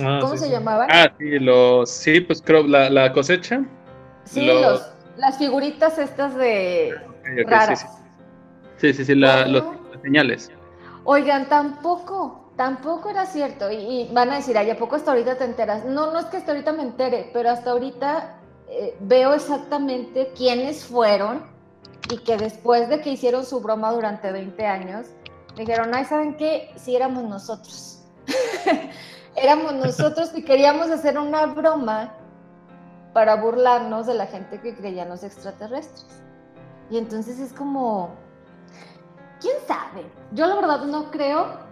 Ah, 0.00 0.18
¿Cómo 0.20 0.34
sí, 0.34 0.38
se 0.40 0.44
sí. 0.46 0.50
llamaban? 0.52 0.88
Ah, 0.92 1.10
sí, 1.18 1.38
los, 1.40 1.90
sí, 1.90 2.20
pues 2.20 2.40
creo, 2.42 2.62
la, 2.64 2.88
la 2.90 3.12
cosecha. 3.12 3.62
sí, 4.24 4.44
los- 4.46 4.60
los, 4.62 4.86
las 5.16 5.38
figuritas 5.38 5.98
estas 5.98 6.36
de 6.36 6.94
raras. 7.48 7.80
sí, 7.80 7.86
sí. 7.86 7.92
Sí, 8.76 8.92
sí, 8.92 9.04
sí, 9.06 9.14
la- 9.16 9.46
No, 9.46 9.52
los- 9.52 9.64
las 9.92 10.02
señales. 10.02 10.50
Oigan, 11.04 11.46
tampoco, 11.48 12.45
tampoco 12.56 13.10
era 13.10 13.26
cierto. 13.26 13.70
Y, 13.70 14.08
van 14.12 14.30
a 14.30 14.36
decir, 14.36 14.56
ay, 14.58 14.70
¿a 14.70 14.78
poco 14.78 14.96
hasta 14.96 15.12
ahorita 15.12 15.36
te 15.36 15.44
enteras? 15.44 15.84
No, 15.84 16.12
no 16.12 16.18
es 16.18 16.26
que 16.26 16.38
hasta 16.38 16.52
ahorita 16.52 16.72
me 16.72 16.82
entere, 16.82 17.30
pero 17.32 17.50
hasta 17.50 17.70
ahorita 17.70 18.38
eh, 18.68 18.96
veo 19.00 19.34
exactamente 19.34 20.32
quiénes 20.36 20.84
fueron 20.84 21.44
y 22.10 22.18
que 22.18 22.36
después 22.36 22.88
de 22.88 23.00
que 23.00 23.10
hicieron 23.10 23.44
su 23.44 23.60
broma 23.60 23.92
durante 23.92 24.32
20 24.32 24.66
años, 24.66 25.06
dijeron, 25.56 25.94
ay, 25.94 26.04
¿saben 26.04 26.36
qué? 26.36 26.72
Sí 26.76 26.96
éramos 26.96 27.24
nosotros. 27.24 28.02
éramos 29.36 29.74
nosotros 29.74 30.30
y 30.34 30.42
queríamos 30.42 30.90
hacer 30.90 31.18
una 31.18 31.46
broma 31.46 32.14
para 33.12 33.36
burlarnos 33.36 34.06
de 34.06 34.14
la 34.14 34.26
gente 34.26 34.60
que 34.60 34.74
creía 34.74 35.02
en 35.02 35.08
los 35.08 35.24
extraterrestres. 35.24 36.06
Y 36.90 36.98
entonces 36.98 37.38
es 37.38 37.52
como, 37.52 38.10
¿quién 39.40 39.56
sabe? 39.66 40.06
Yo 40.32 40.46
la 40.46 40.56
verdad 40.56 40.84
no 40.84 41.10
creo, 41.10 41.65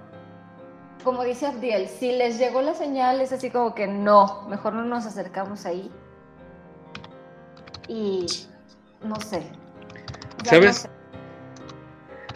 como 1.05 1.23
dice 1.23 1.47
Abdiel, 1.47 1.87
si 1.89 2.13
les 2.13 2.39
llegó 2.39 2.63
la 2.63 2.75
señal 2.75 3.21
es 3.21 3.33
así 3.33 3.51
como 3.51 3.75
que 3.75 3.87
no, 3.87 4.47
mejor 4.49 4.73
no 4.73 4.85
nos 4.85 5.07
acercamos 5.07 5.67
ahí. 5.67 5.91
Y 7.87 8.27
no 9.03 9.17
sé. 9.21 9.43
Ya 10.43 10.51
¿Sabes? 10.51 10.67
no 10.67 10.73
sé. 10.73 10.89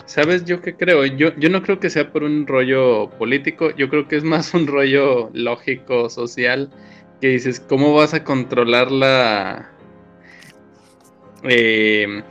¿Sabes 0.05 0.45
yo 0.45 0.63
qué 0.63 0.75
creo? 0.75 1.05
Yo, 1.05 1.35
yo 1.37 1.51
no 1.51 1.63
creo 1.63 1.81
que 1.81 1.91
sea 1.91 2.11
por 2.13 2.23
un 2.23 2.47
rollo 2.47 3.11
político, 3.11 3.75
yo 3.77 3.91
creo 3.91 4.09
que 4.09 4.17
es 4.17 4.25
más 4.25 4.55
un 4.55 4.67
rollo 4.67 5.31
lógico, 5.35 6.09
social, 6.09 6.71
que 7.21 7.29
dices, 7.29 7.61
¿cómo 7.61 7.95
vas 7.95 8.15
a 8.15 8.25
controlar 8.25 8.91
la... 8.91 9.71
eh, 11.43 12.23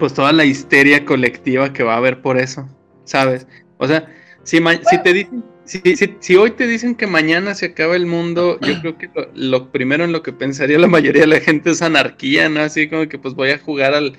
pues 0.00 0.14
toda 0.14 0.32
la 0.32 0.44
histeria 0.44 1.04
colectiva 1.04 1.72
que 1.72 1.84
va 1.84 1.94
a 1.94 1.98
haber 1.98 2.20
por 2.20 2.38
eso, 2.38 2.68
¿sabes? 3.04 3.46
O 3.78 3.86
sea, 3.86 4.08
si, 4.50 4.60
ma- 4.60 4.80
si 4.82 5.02
te 5.02 5.12
dicen, 5.12 5.44
si, 5.64 5.80
si- 5.96 6.16
si 6.18 6.36
hoy 6.36 6.50
te 6.50 6.66
dicen 6.66 6.96
que 6.96 7.06
mañana 7.06 7.54
se 7.54 7.66
acaba 7.66 7.94
el 7.94 8.06
mundo, 8.06 8.58
yo 8.60 8.80
creo 8.80 8.98
que 8.98 9.08
lo, 9.14 9.28
lo 9.34 9.70
primero 9.70 10.02
en 10.04 10.10
lo 10.12 10.22
que 10.22 10.32
pensaría 10.32 10.78
la 10.78 10.88
mayoría 10.88 11.22
de 11.22 11.28
la 11.28 11.40
gente 11.40 11.70
es 11.70 11.82
anarquía, 11.82 12.48
¿no? 12.48 12.60
Así 12.60 12.88
como 12.88 13.08
que 13.08 13.16
pues 13.18 13.34
voy 13.34 13.50
a 13.50 13.58
jugar 13.58 13.94
al, 13.94 14.16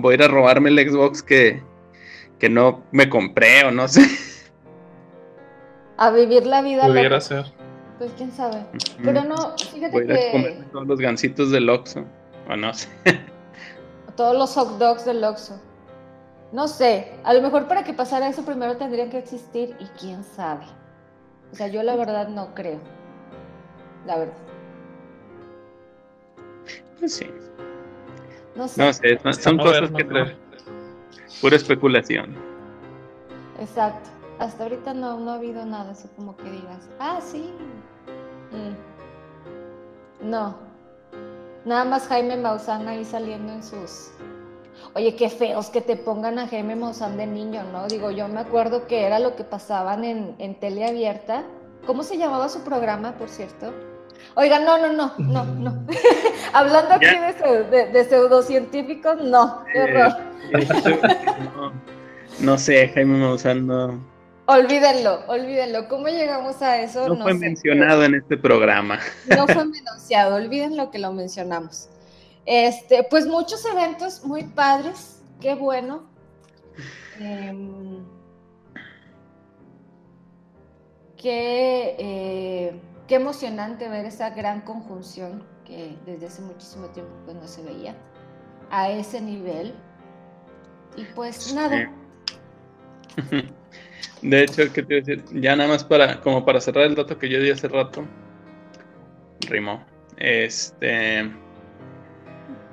voy 0.00 0.12
a 0.12 0.14
ir 0.16 0.22
a 0.24 0.28
robarme 0.28 0.70
el 0.70 0.90
Xbox 0.90 1.22
que, 1.22 1.62
que 2.40 2.48
no 2.48 2.82
me 2.90 3.08
compré 3.08 3.64
o 3.64 3.70
no 3.70 3.86
sé. 3.86 4.02
A 5.98 6.10
vivir 6.10 6.46
la 6.46 6.62
vida 6.62 6.86
Pudiera 6.86 7.08
loca. 7.10 7.20
ser. 7.20 7.44
Pues 7.98 8.10
quién 8.16 8.32
sabe. 8.32 8.64
Pero 9.04 9.22
no, 9.24 9.36
Voy 9.36 9.66
fíjate 9.74 9.98
a 9.98 10.02
ir 10.04 10.12
a 10.12 10.16
que 10.16 10.30
comerme 10.32 10.64
todos 10.72 10.86
los 10.86 10.98
gancitos 10.98 11.50
del 11.50 11.68
Oxxo, 11.68 12.04
o 12.48 12.56
no 12.56 12.72
sé. 12.74 12.88
todos 14.16 14.36
los 14.36 14.54
hot 14.54 14.78
dogs 14.78 15.04
del 15.04 15.22
Oxxo. 15.22 15.60
No 16.52 16.66
sé, 16.66 17.12
a 17.22 17.32
lo 17.32 17.42
mejor 17.42 17.68
para 17.68 17.84
que 17.84 17.92
pasara 17.92 18.28
eso 18.28 18.44
primero 18.44 18.76
tendrían 18.76 19.10
que 19.10 19.18
existir 19.18 19.76
y 19.78 19.86
quién 19.98 20.24
sabe. 20.24 20.64
O 21.52 21.54
sea, 21.54 21.68
yo 21.68 21.82
la 21.82 21.96
verdad 21.96 22.28
no 22.28 22.54
creo. 22.54 22.80
La 24.06 24.18
verdad. 24.18 24.34
Pues 26.98 27.14
sí, 27.14 27.26
No 28.56 28.68
sé. 28.68 28.84
no 28.84 28.92
sé, 28.92 29.18
son, 29.22 29.34
son 29.34 29.58
cosas 29.58 29.90
que 29.90 30.04
traen 30.04 30.36
pura 31.40 31.56
especulación. 31.56 32.34
Exacto. 33.58 34.10
Hasta 34.38 34.64
ahorita 34.64 34.94
no, 34.94 35.20
no 35.20 35.32
ha 35.32 35.34
habido 35.34 35.64
nada 35.66 35.92
así 35.92 36.08
como 36.16 36.36
que 36.36 36.50
digas, 36.50 36.88
ah, 36.98 37.20
sí. 37.20 37.52
Mm. 38.52 40.30
No. 40.30 40.56
Nada 41.64 41.84
más 41.84 42.08
Jaime 42.08 42.36
Maussan 42.36 42.88
ahí 42.88 43.04
saliendo 43.04 43.52
en 43.52 43.62
sus... 43.62 44.10
Oye, 44.94 45.14
qué 45.14 45.28
feos 45.30 45.70
que 45.70 45.80
te 45.80 45.96
pongan 45.96 46.38
a 46.38 46.48
Jaime 46.48 46.74
Maussan 46.76 47.16
de 47.16 47.26
niño, 47.26 47.62
¿no? 47.72 47.86
Digo, 47.86 48.10
yo 48.10 48.26
me 48.28 48.40
acuerdo 48.40 48.86
que 48.86 49.04
era 49.06 49.18
lo 49.18 49.36
que 49.36 49.44
pasaban 49.44 50.04
en, 50.04 50.34
en 50.38 50.54
tele 50.58 50.84
abierta. 50.86 51.44
¿Cómo 51.86 52.02
se 52.02 52.18
llamaba 52.18 52.48
su 52.48 52.60
programa, 52.62 53.12
por 53.16 53.28
cierto? 53.28 53.72
Oiga, 54.34 54.58
no, 54.58 54.78
no, 54.78 54.92
no, 54.92 55.12
no, 55.18 55.44
no. 55.44 55.86
Hablando 56.52 56.94
aquí 56.94 57.06
de, 57.06 57.64
de- 57.64 57.86
de 57.92 58.04
pseudocientíficos, 58.04 59.22
no, 59.22 59.64
qué 59.72 59.78
Eh, 59.78 59.82
horror. 59.84 60.16
no, 61.56 61.72
no 62.40 62.58
sé, 62.58 62.88
Jaime 62.88 63.18
Maussan 63.18 63.66
no, 63.66 64.00
Olvídenlo, 64.46 65.20
olvídenlo. 65.28 65.86
¿Cómo 65.88 66.08
llegamos 66.08 66.60
a 66.60 66.82
eso? 66.82 67.08
no 67.08 67.22
fue 67.22 67.32
sé. 67.34 67.38
mencionado 67.38 68.02
en 68.04 68.16
este 68.16 68.36
programa. 68.36 68.98
No 69.28 69.46
fue 69.46 69.64
menospreciado, 69.64 70.34
olviden 70.34 70.76
lo 70.76 70.90
que 70.90 70.98
lo 70.98 71.12
mencionamos. 71.12 71.88
Este, 72.46 73.04
pues 73.04 73.26
muchos 73.26 73.64
eventos 73.64 74.24
muy 74.24 74.44
padres, 74.44 75.22
qué 75.40 75.54
bueno. 75.54 76.08
Em, 77.18 78.04
qué, 81.16 81.96
eh, 81.98 82.80
qué 83.06 83.14
emocionante 83.16 83.88
ver 83.88 84.06
esa 84.06 84.30
gran 84.30 84.62
conjunción 84.62 85.44
que 85.64 85.96
desde 86.06 86.26
hace 86.26 86.42
muchísimo 86.42 86.88
tiempo 86.88 87.12
pues, 87.24 87.36
no 87.36 87.46
se 87.46 87.62
veía 87.62 87.94
a 88.70 88.90
ese 88.90 89.20
nivel. 89.20 89.74
Y 90.96 91.04
pues 91.14 91.54
nada, 91.54 91.90
De 94.22 94.42
hecho, 94.42 94.70
¿qué 94.72 94.82
te 94.82 94.94
iba 94.94 95.02
a 95.02 95.04
decir? 95.04 95.40
Ya 95.40 95.56
nada 95.56 95.68
más 95.68 95.84
para, 95.84 96.20
como 96.20 96.44
para 96.44 96.60
cerrar 96.60 96.84
el 96.84 96.94
dato 96.94 97.18
que 97.18 97.28
yo 97.28 97.40
di 97.40 97.50
hace 97.50 97.68
rato, 97.68 98.04
rimó. 99.48 99.82
Este, 100.18 101.30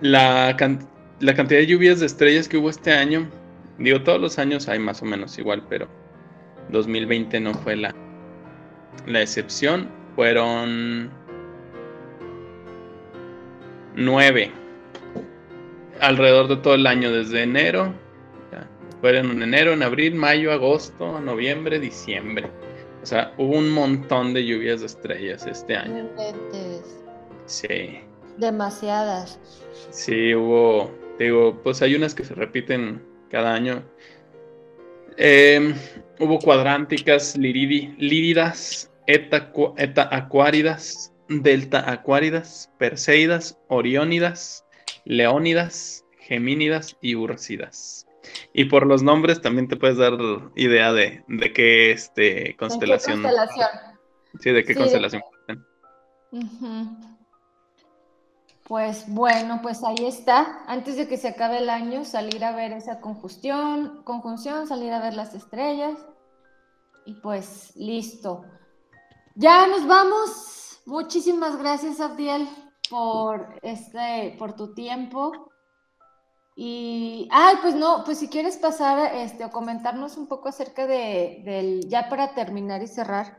la, 0.02 0.56
can- 0.58 0.88
la 1.20 1.34
cantidad 1.34 1.60
de 1.60 1.68
lluvias 1.68 2.00
de 2.00 2.06
estrellas 2.06 2.48
que 2.48 2.58
hubo 2.58 2.70
este 2.70 2.92
año, 2.92 3.30
digo, 3.78 4.02
todos 4.04 4.20
los 4.20 4.38
años 4.40 4.68
hay 4.68 4.80
más 4.80 5.02
o 5.02 5.06
menos 5.06 5.38
igual, 5.38 5.64
pero 5.70 5.88
2020 6.70 7.40
no 7.40 7.54
fue 7.54 7.76
la, 7.76 7.94
la 9.06 9.22
excepción. 9.22 9.90
Fueron 10.16 11.12
nueve 13.96 14.52
alrededor 16.02 16.48
de 16.48 16.58
todo 16.58 16.76
el 16.76 16.86
año, 16.88 17.12
desde 17.12 17.44
enero 17.44 17.94
ya, 18.52 18.68
fueron 19.02 19.32
en 19.32 19.44
enero, 19.44 19.74
en 19.74 19.84
abril, 19.84 20.16
mayo, 20.16 20.52
agosto, 20.52 21.20
noviembre, 21.20 21.80
diciembre. 21.80 22.50
O 23.02 23.06
sea, 23.06 23.32
hubo 23.38 23.58
un 23.58 23.70
montón 23.70 24.34
de 24.34 24.46
lluvias 24.46 24.82
de 24.82 24.88
estrellas 24.88 25.46
este 25.46 25.76
año. 25.76 26.10
Sí, 27.46 28.00
demasiadas. 28.38 29.40
sí, 29.92 30.34
hubo, 30.36 30.92
digo, 31.20 31.60
pues 31.64 31.82
hay 31.82 31.96
unas 31.96 32.14
que 32.16 32.24
se 32.24 32.34
repiten 32.36 33.04
cada 33.30 33.54
año. 33.54 33.84
Eh, 35.18 35.74
hubo 36.20 36.40
cuadránticas, 36.40 37.38
liridi- 37.38 37.96
líridas, 37.98 38.92
eta, 39.08 39.52
eta 39.78 40.10
acuáridas, 40.16 41.14
delta 41.28 41.92
acuáridas, 41.92 42.72
perseidas, 42.78 43.58
oriónidas, 43.68 44.66
leónidas, 45.06 46.06
gemínidas 46.20 46.96
y 47.02 47.16
ursídas. 47.16 48.06
Y 48.54 48.66
por 48.66 48.86
los 48.86 49.04
nombres 49.04 49.42
también 49.42 49.68
te 49.70 49.78
puedes 49.78 49.98
dar 49.98 50.14
idea 50.56 50.92
de, 50.94 51.24
de 51.28 51.54
qué 51.54 51.92
este, 51.92 52.40
¿En 52.40 52.46
qué 52.46 52.56
constelación. 52.58 53.22
constelación? 53.22 53.68
Sí, 54.40 54.52
de 54.52 54.64
qué 54.66 54.74
Sí, 54.74 54.80
constelación. 54.80 55.22
Ujú. 56.32 57.17
Pues 58.68 59.06
bueno, 59.08 59.62
pues 59.62 59.82
ahí 59.86 60.06
está. 60.06 60.66
Antes 60.68 60.98
de 60.98 61.08
que 61.08 61.16
se 61.16 61.30
acabe 61.30 61.60
el 61.60 61.70
año, 61.70 62.04
salir 62.04 62.44
a 62.44 62.52
ver 62.52 62.74
esa 62.74 63.00
conjunción, 63.00 64.04
conjunción, 64.04 64.68
salir 64.68 64.92
a 64.92 65.00
ver 65.00 65.14
las 65.14 65.34
estrellas. 65.34 65.98
Y 67.06 67.14
pues 67.14 67.74
listo. 67.78 68.44
Ya 69.36 69.68
nos 69.68 69.88
vamos. 69.88 70.82
Muchísimas 70.86 71.58
gracias, 71.58 72.02
Abdiel, 72.02 72.50
por 72.90 73.58
este, 73.62 74.36
por 74.38 74.54
tu 74.58 74.74
tiempo. 74.74 75.32
Y, 76.54 77.30
ay, 77.32 77.56
pues 77.62 77.74
no, 77.74 78.04
pues 78.04 78.18
si 78.18 78.28
quieres 78.28 78.58
pasar 78.58 79.16
este, 79.16 79.46
o 79.46 79.50
comentarnos 79.50 80.18
un 80.18 80.28
poco 80.28 80.50
acerca 80.50 80.88
de, 80.88 81.42
del, 81.46 81.88
ya 81.88 82.10
para 82.10 82.34
terminar 82.34 82.82
y 82.82 82.88
cerrar, 82.88 83.38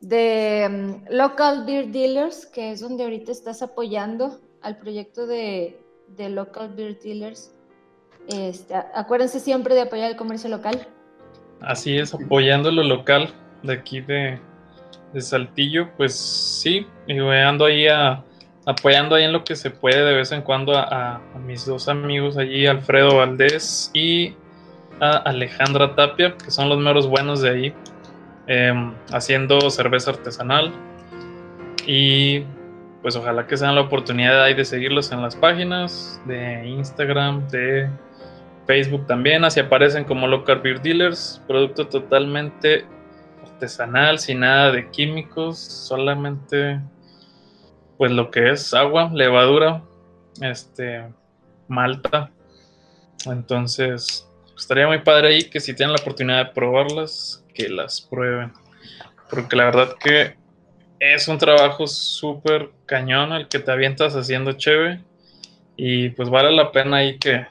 de 0.00 0.68
mm, 0.70 1.12
Local 1.12 1.66
Beer 1.66 1.88
Dealers, 1.90 2.46
que 2.46 2.72
es 2.72 2.80
donde 2.80 3.04
ahorita 3.04 3.32
estás 3.32 3.60
apoyando 3.62 4.40
al 4.62 4.76
proyecto 4.76 5.26
de, 5.26 5.80
de 6.08 6.28
Local 6.28 6.72
Beer 6.74 6.98
Dealers. 6.98 7.54
Este, 8.28 8.74
acuérdense 8.74 9.40
siempre 9.40 9.74
de 9.74 9.82
apoyar 9.82 10.10
el 10.10 10.16
comercio 10.16 10.48
local. 10.48 10.86
Así 11.60 11.98
es, 11.98 12.14
apoyando 12.14 12.70
lo 12.70 12.82
local 12.82 13.28
de 13.62 13.72
aquí 13.74 14.00
de, 14.00 14.38
de 15.12 15.20
Saltillo, 15.20 15.90
pues 15.96 16.14
sí, 16.14 16.86
y 17.06 17.18
ando 17.18 17.64
ahí 17.64 17.86
a, 17.86 18.24
apoyando 18.66 19.14
ahí 19.14 19.24
en 19.24 19.32
lo 19.32 19.44
que 19.44 19.56
se 19.56 19.70
puede 19.70 20.04
de 20.04 20.14
vez 20.14 20.32
en 20.32 20.42
cuando 20.42 20.76
a, 20.76 21.16
a 21.16 21.38
mis 21.38 21.66
dos 21.66 21.88
amigos 21.88 22.36
allí, 22.36 22.66
Alfredo 22.66 23.16
Valdés 23.16 23.90
y 23.94 24.34
a 25.00 25.16
Alejandra 25.18 25.94
Tapia, 25.94 26.36
que 26.36 26.50
son 26.50 26.68
los 26.68 26.78
meros 26.78 27.08
buenos 27.08 27.42
de 27.42 27.50
ahí, 27.50 27.74
em, 28.46 28.94
haciendo 29.12 29.70
cerveza 29.70 30.12
artesanal. 30.12 30.72
Y 31.86 32.44
pues 33.02 33.16
ojalá 33.16 33.46
que 33.46 33.56
sean 33.56 33.74
la 33.74 33.80
oportunidad 33.82 34.44
ahí 34.44 34.54
de 34.54 34.64
seguirlos 34.64 35.10
en 35.10 35.20
las 35.20 35.34
páginas 35.34 36.20
de 36.24 36.66
Instagram, 36.66 37.48
de 37.48 37.90
Facebook 38.66 39.06
también, 39.06 39.44
así 39.44 39.58
aparecen 39.58 40.04
como 40.04 40.28
Local 40.28 40.60
Beer 40.60 40.80
Dealers, 40.80 41.42
producto 41.48 41.88
totalmente 41.88 42.86
artesanal, 43.42 44.20
sin 44.20 44.40
nada 44.40 44.70
de 44.70 44.88
químicos, 44.90 45.58
solamente 45.58 46.80
pues 47.98 48.12
lo 48.12 48.30
que 48.30 48.50
es 48.50 48.72
agua, 48.72 49.10
levadura, 49.12 49.82
este, 50.40 51.04
malta. 51.68 52.30
Entonces, 53.26 54.28
estaría 54.56 54.86
muy 54.86 54.98
padre 54.98 55.28
ahí 55.28 55.42
que 55.44 55.60
si 55.60 55.74
tienen 55.74 55.94
la 55.94 56.00
oportunidad 56.00 56.46
de 56.46 56.52
probarlas, 56.52 57.44
que 57.54 57.68
las 57.68 58.00
prueben. 58.00 58.52
Porque 59.30 59.56
la 59.56 59.64
verdad 59.66 59.94
que 60.02 60.36
es 61.02 61.26
un 61.26 61.36
trabajo 61.36 61.88
súper 61.88 62.70
cañón 62.86 63.32
el 63.32 63.48
que 63.48 63.58
te 63.58 63.72
avientas 63.72 64.14
haciendo 64.14 64.52
chévere. 64.52 65.00
Y 65.76 66.10
pues 66.10 66.30
vale 66.30 66.52
la 66.52 66.70
pena 66.70 66.98
ahí 66.98 67.18
que, 67.18 67.46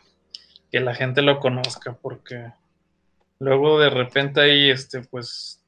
que 0.72 0.80
la 0.80 0.96
gente 0.96 1.22
lo 1.22 1.40
conozca, 1.40 1.98
porque 2.02 2.54
luego 3.40 3.78
de 3.78 3.90
repente 3.90 4.40
ahí, 4.40 4.70
este, 4.70 5.02
pues 5.02 5.62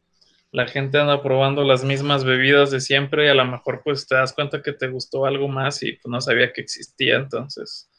la 0.51 0.65
gente 0.65 0.97
anda 0.97 1.21
probando 1.21 1.65
las 1.65 1.83
mismas 1.83 2.23
bebidas 2.23 2.71
de 2.71 2.79
siempre 2.79 3.25
y 3.25 3.29
a 3.29 3.33
lo 3.33 3.43
mejor 3.43 3.81
pues 3.83 4.07
te 4.07 4.15
das 4.15 4.31
cuenta 4.31 4.61
que 4.61 4.71
te 4.71 4.87
gustó 4.87 5.25
algo 5.25 5.49
más 5.49 5.83
y 5.83 5.93
pues 5.93 6.09
no 6.09 6.21
sabía 6.21 6.53
que 6.53 6.61
existía, 6.61 7.15
entonces 7.15 7.89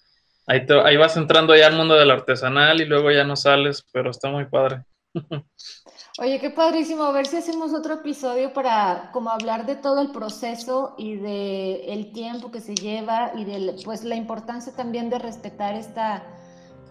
ahí, 0.47 0.65
te, 0.65 0.81
ahí 0.81 0.97
vas 0.97 1.17
entrando 1.17 1.55
ya 1.57 1.67
al 1.67 1.77
mundo 1.77 1.95
del 1.95 2.11
artesanal 2.11 2.81
y 2.81 2.87
luego 2.87 3.11
ya 3.11 3.25
no 3.25 3.37
sales, 3.37 3.85
pero 3.93 4.11
está 4.11 4.31
muy 4.31 4.47
padre. 4.47 4.85
Oye, 6.19 6.41
qué 6.41 6.51
padrísimo. 6.51 7.05
A 7.05 7.13
ver 7.13 7.27
si 7.27 7.37
hacemos 7.37 7.73
otro 7.75 7.95
episodio 7.95 8.53
para 8.53 9.11
como 9.13 9.31
hablar 9.31 9.67
de 9.67 9.77
todo 9.77 10.01
el 10.01 10.11
proceso 10.13 10.95
y 10.99 11.17
de 11.17 11.93
el 11.93 12.13
tiempo 12.13 12.51
que 12.51 12.61
se 12.61 12.77
lleva 12.77 13.33
y 13.35 13.45
de 13.45 13.81
pues 13.85 14.05
la 14.05 14.17
importancia 14.17 14.75
también 14.75 15.11
de 15.11 15.19
respetar 15.19 15.75
esta 15.75 16.23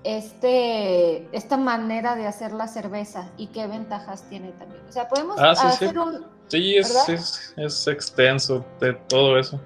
este 0.04 1.36
esta 1.36 1.58
manera 1.58 2.16
de 2.16 2.28
hacer 2.28 2.52
la 2.54 2.68
cerveza 2.68 3.32
y 3.38 3.48
qué 3.48 3.68
ventajas 3.68 4.28
tiene 4.30 4.52
también. 4.54 4.84
O 4.88 4.92
sea, 4.92 5.08
podemos 5.10 5.38
Ah, 5.38 5.56
sí, 5.56 5.72
hacer 5.72 5.98
sí. 5.98 6.00
un 6.00 6.26
Sí, 6.50 6.76
es, 6.78 7.10
es, 7.10 7.54
es 7.58 7.88
extenso 7.88 8.72
de 8.80 8.94
todo 8.94 9.40
eso. 9.40 9.66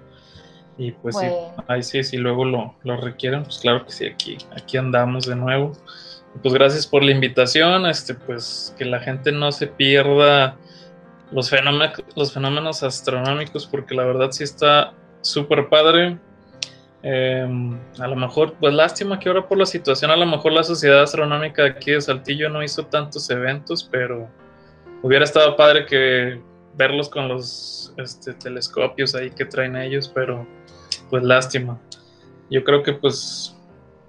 Y 0.77 0.93
pues 0.93 1.17
Bueno. 1.17 1.19
sí, 1.19 1.37
ahí 1.67 1.83
sí, 1.83 2.03
si 2.03 2.17
luego 2.17 2.45
lo, 2.45 2.77
lo 2.83 2.97
requieren, 2.97 3.43
pues 3.43 3.59
claro 3.59 3.85
que 3.85 3.91
sí, 3.91 4.05
aquí, 4.07 4.37
aquí 4.51 4.77
andamos 4.77 5.25
de 5.27 5.35
nuevo. 5.35 5.73
Pues 6.41 6.53
gracias 6.53 6.85
por 6.85 7.03
la 7.03 7.11
invitación, 7.11 7.85
este, 7.85 8.13
pues 8.13 8.75
que 8.77 8.85
la 8.85 8.99
gente 8.99 9.31
no 9.31 9.51
se 9.51 9.67
pierda 9.67 10.57
los 11.31 11.49
fenómenos, 11.49 12.03
los 12.15 12.33
fenómenos 12.33 12.83
astronómicos, 12.83 13.65
porque 13.65 13.95
la 13.95 14.05
verdad 14.05 14.31
sí 14.31 14.43
está 14.43 14.93
súper 15.21 15.69
padre. 15.69 16.17
Eh, 17.03 17.47
a 17.99 18.07
lo 18.07 18.15
mejor, 18.15 18.55
pues 18.59 18.73
lástima 18.73 19.19
que 19.19 19.29
ahora 19.29 19.47
por 19.47 19.57
la 19.57 19.65
situación, 19.65 20.11
a 20.11 20.15
lo 20.15 20.25
mejor 20.25 20.51
la 20.51 20.63
Sociedad 20.63 21.01
Astronómica 21.03 21.63
de 21.63 21.69
aquí 21.69 21.91
de 21.91 22.01
Saltillo 22.01 22.49
no 22.49 22.63
hizo 22.63 22.85
tantos 22.85 23.29
eventos, 23.29 23.87
pero 23.89 24.27
hubiera 25.01 25.23
estado 25.23 25.55
padre 25.55 25.85
que 25.85 26.41
verlos 26.75 27.09
con 27.09 27.27
los 27.27 27.93
este, 27.97 28.33
telescopios 28.33 29.15
ahí 29.15 29.31
que 29.31 29.45
traen 29.45 29.75
ellos, 29.75 30.11
pero 30.13 30.47
pues 31.09 31.23
lástima. 31.23 31.79
Yo 32.49 32.63
creo 32.63 32.83
que 32.83 32.93
pues 32.93 33.56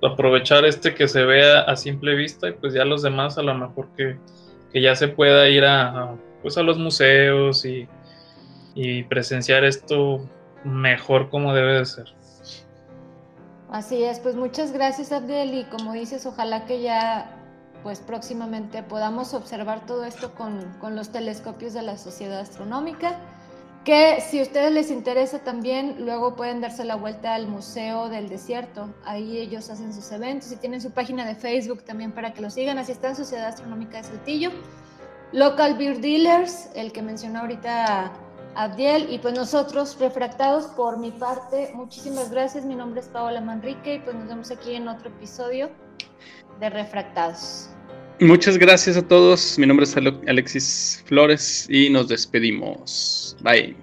aprovechar 0.03 0.65
este 0.65 0.95
que 0.95 1.09
se 1.09 1.25
vea 1.25 1.61
a 1.63 1.77
simple 1.77 2.15
vista 2.15 2.49
y 2.49 2.53
pues 2.53 2.75
ya 2.75 2.85
los 2.85 3.03
demás 3.03 3.39
a 3.39 3.43
lo 3.43 3.55
mejor 3.55 3.89
que, 3.97 4.17
que 4.73 4.81
ya 4.81 4.95
se 4.95 5.09
pueda 5.09 5.49
ir 5.49 5.65
a, 5.65 6.15
pues 6.43 6.57
a 6.57 6.63
los 6.63 6.79
museos 6.79 7.65
y, 7.65 7.89
y 8.75 9.03
presenciar 9.05 9.65
esto 9.65 10.29
mejor 10.65 11.31
como 11.31 11.55
debe 11.55 11.79
de 11.79 11.87
ser. 11.87 12.07
Así 13.71 14.03
es, 14.03 14.19
pues 14.21 14.35
muchas 14.35 14.73
gracias 14.73 15.13
Abdel 15.13 15.53
y 15.55 15.65
como 15.65 15.93
dices, 15.93 16.25
ojalá 16.27 16.65
que 16.65 16.81
ya 16.81 17.35
pues 17.83 18.01
próximamente 18.01 18.83
podamos 18.83 19.35
observar 19.35 19.87
todo 19.87 20.05
esto 20.05 20.35
con, 20.35 20.65
con 20.81 20.97
los 20.97 21.11
telescopios 21.11 21.75
de 21.75 21.83
la 21.83 21.97
Sociedad 21.97 22.41
Astronómica, 22.41 23.19
que 23.85 24.21
si 24.21 24.39
a 24.41 24.43
ustedes 24.43 24.71
les 24.73 24.91
interesa 24.91 25.39
también, 25.39 26.05
luego 26.05 26.37
pueden 26.37 26.61
darse 26.61 26.85
la 26.85 26.95
vuelta 26.97 27.35
al 27.35 27.47
Museo 27.47 28.09
del 28.09 28.29
Desierto, 28.29 28.93
ahí 29.05 29.39
ellos 29.39 29.71
hacen 29.71 29.95
sus 29.95 30.13
eventos 30.13 30.53
y 30.53 30.57
tienen 30.57 30.81
su 30.81 30.91
página 30.91 31.25
de 31.27 31.35
Facebook 31.35 31.83
también 31.85 32.13
para 32.13 32.35
que 32.35 32.43
lo 32.43 32.51
sigan, 32.51 32.77
así 32.79 32.93
está 32.93 33.09
en 33.09 33.17
Sociedad 33.17 33.47
Astronómica 33.47 33.99
de 33.99 34.05
Saltillo, 34.05 34.51
Local 35.33 35.77
Beer 35.79 36.01
Dealers, 36.01 36.69
el 36.75 36.93
que 36.93 37.03
mencionó 37.03 37.41
ahorita 37.41 38.13
Abdiel, 38.55 39.13
y 39.13 39.19
pues 39.19 39.35
nosotros, 39.35 39.97
refractados 40.01 40.67
por 40.67 40.99
mi 40.99 41.11
parte, 41.13 41.71
muchísimas 41.75 42.31
gracias. 42.31 42.65
Mi 42.65 42.75
nombre 42.75 43.01
es 43.01 43.07
Paola 43.07 43.41
Manrique 43.41 43.95
y 43.95 43.99
pues 44.01 44.17
nos 44.17 44.27
vemos 44.27 44.51
aquí 44.51 44.75
en 44.75 44.89
otro 44.89 45.11
episodio 45.11 45.71
de 46.59 46.69
Refractados. 46.71 47.69
Muchas 48.21 48.59
gracias 48.59 48.97
a 48.97 49.03
todos. 49.07 49.57
Mi 49.59 49.67
nombre 49.67 49.85
es 49.85 49.97
Ale- 49.97 50.19
Alexis 50.27 51.05
Flores 51.07 51.69
y 51.71 51.89
nos 51.91 52.09
despedimos. 52.09 53.28
Bye. 53.41 53.75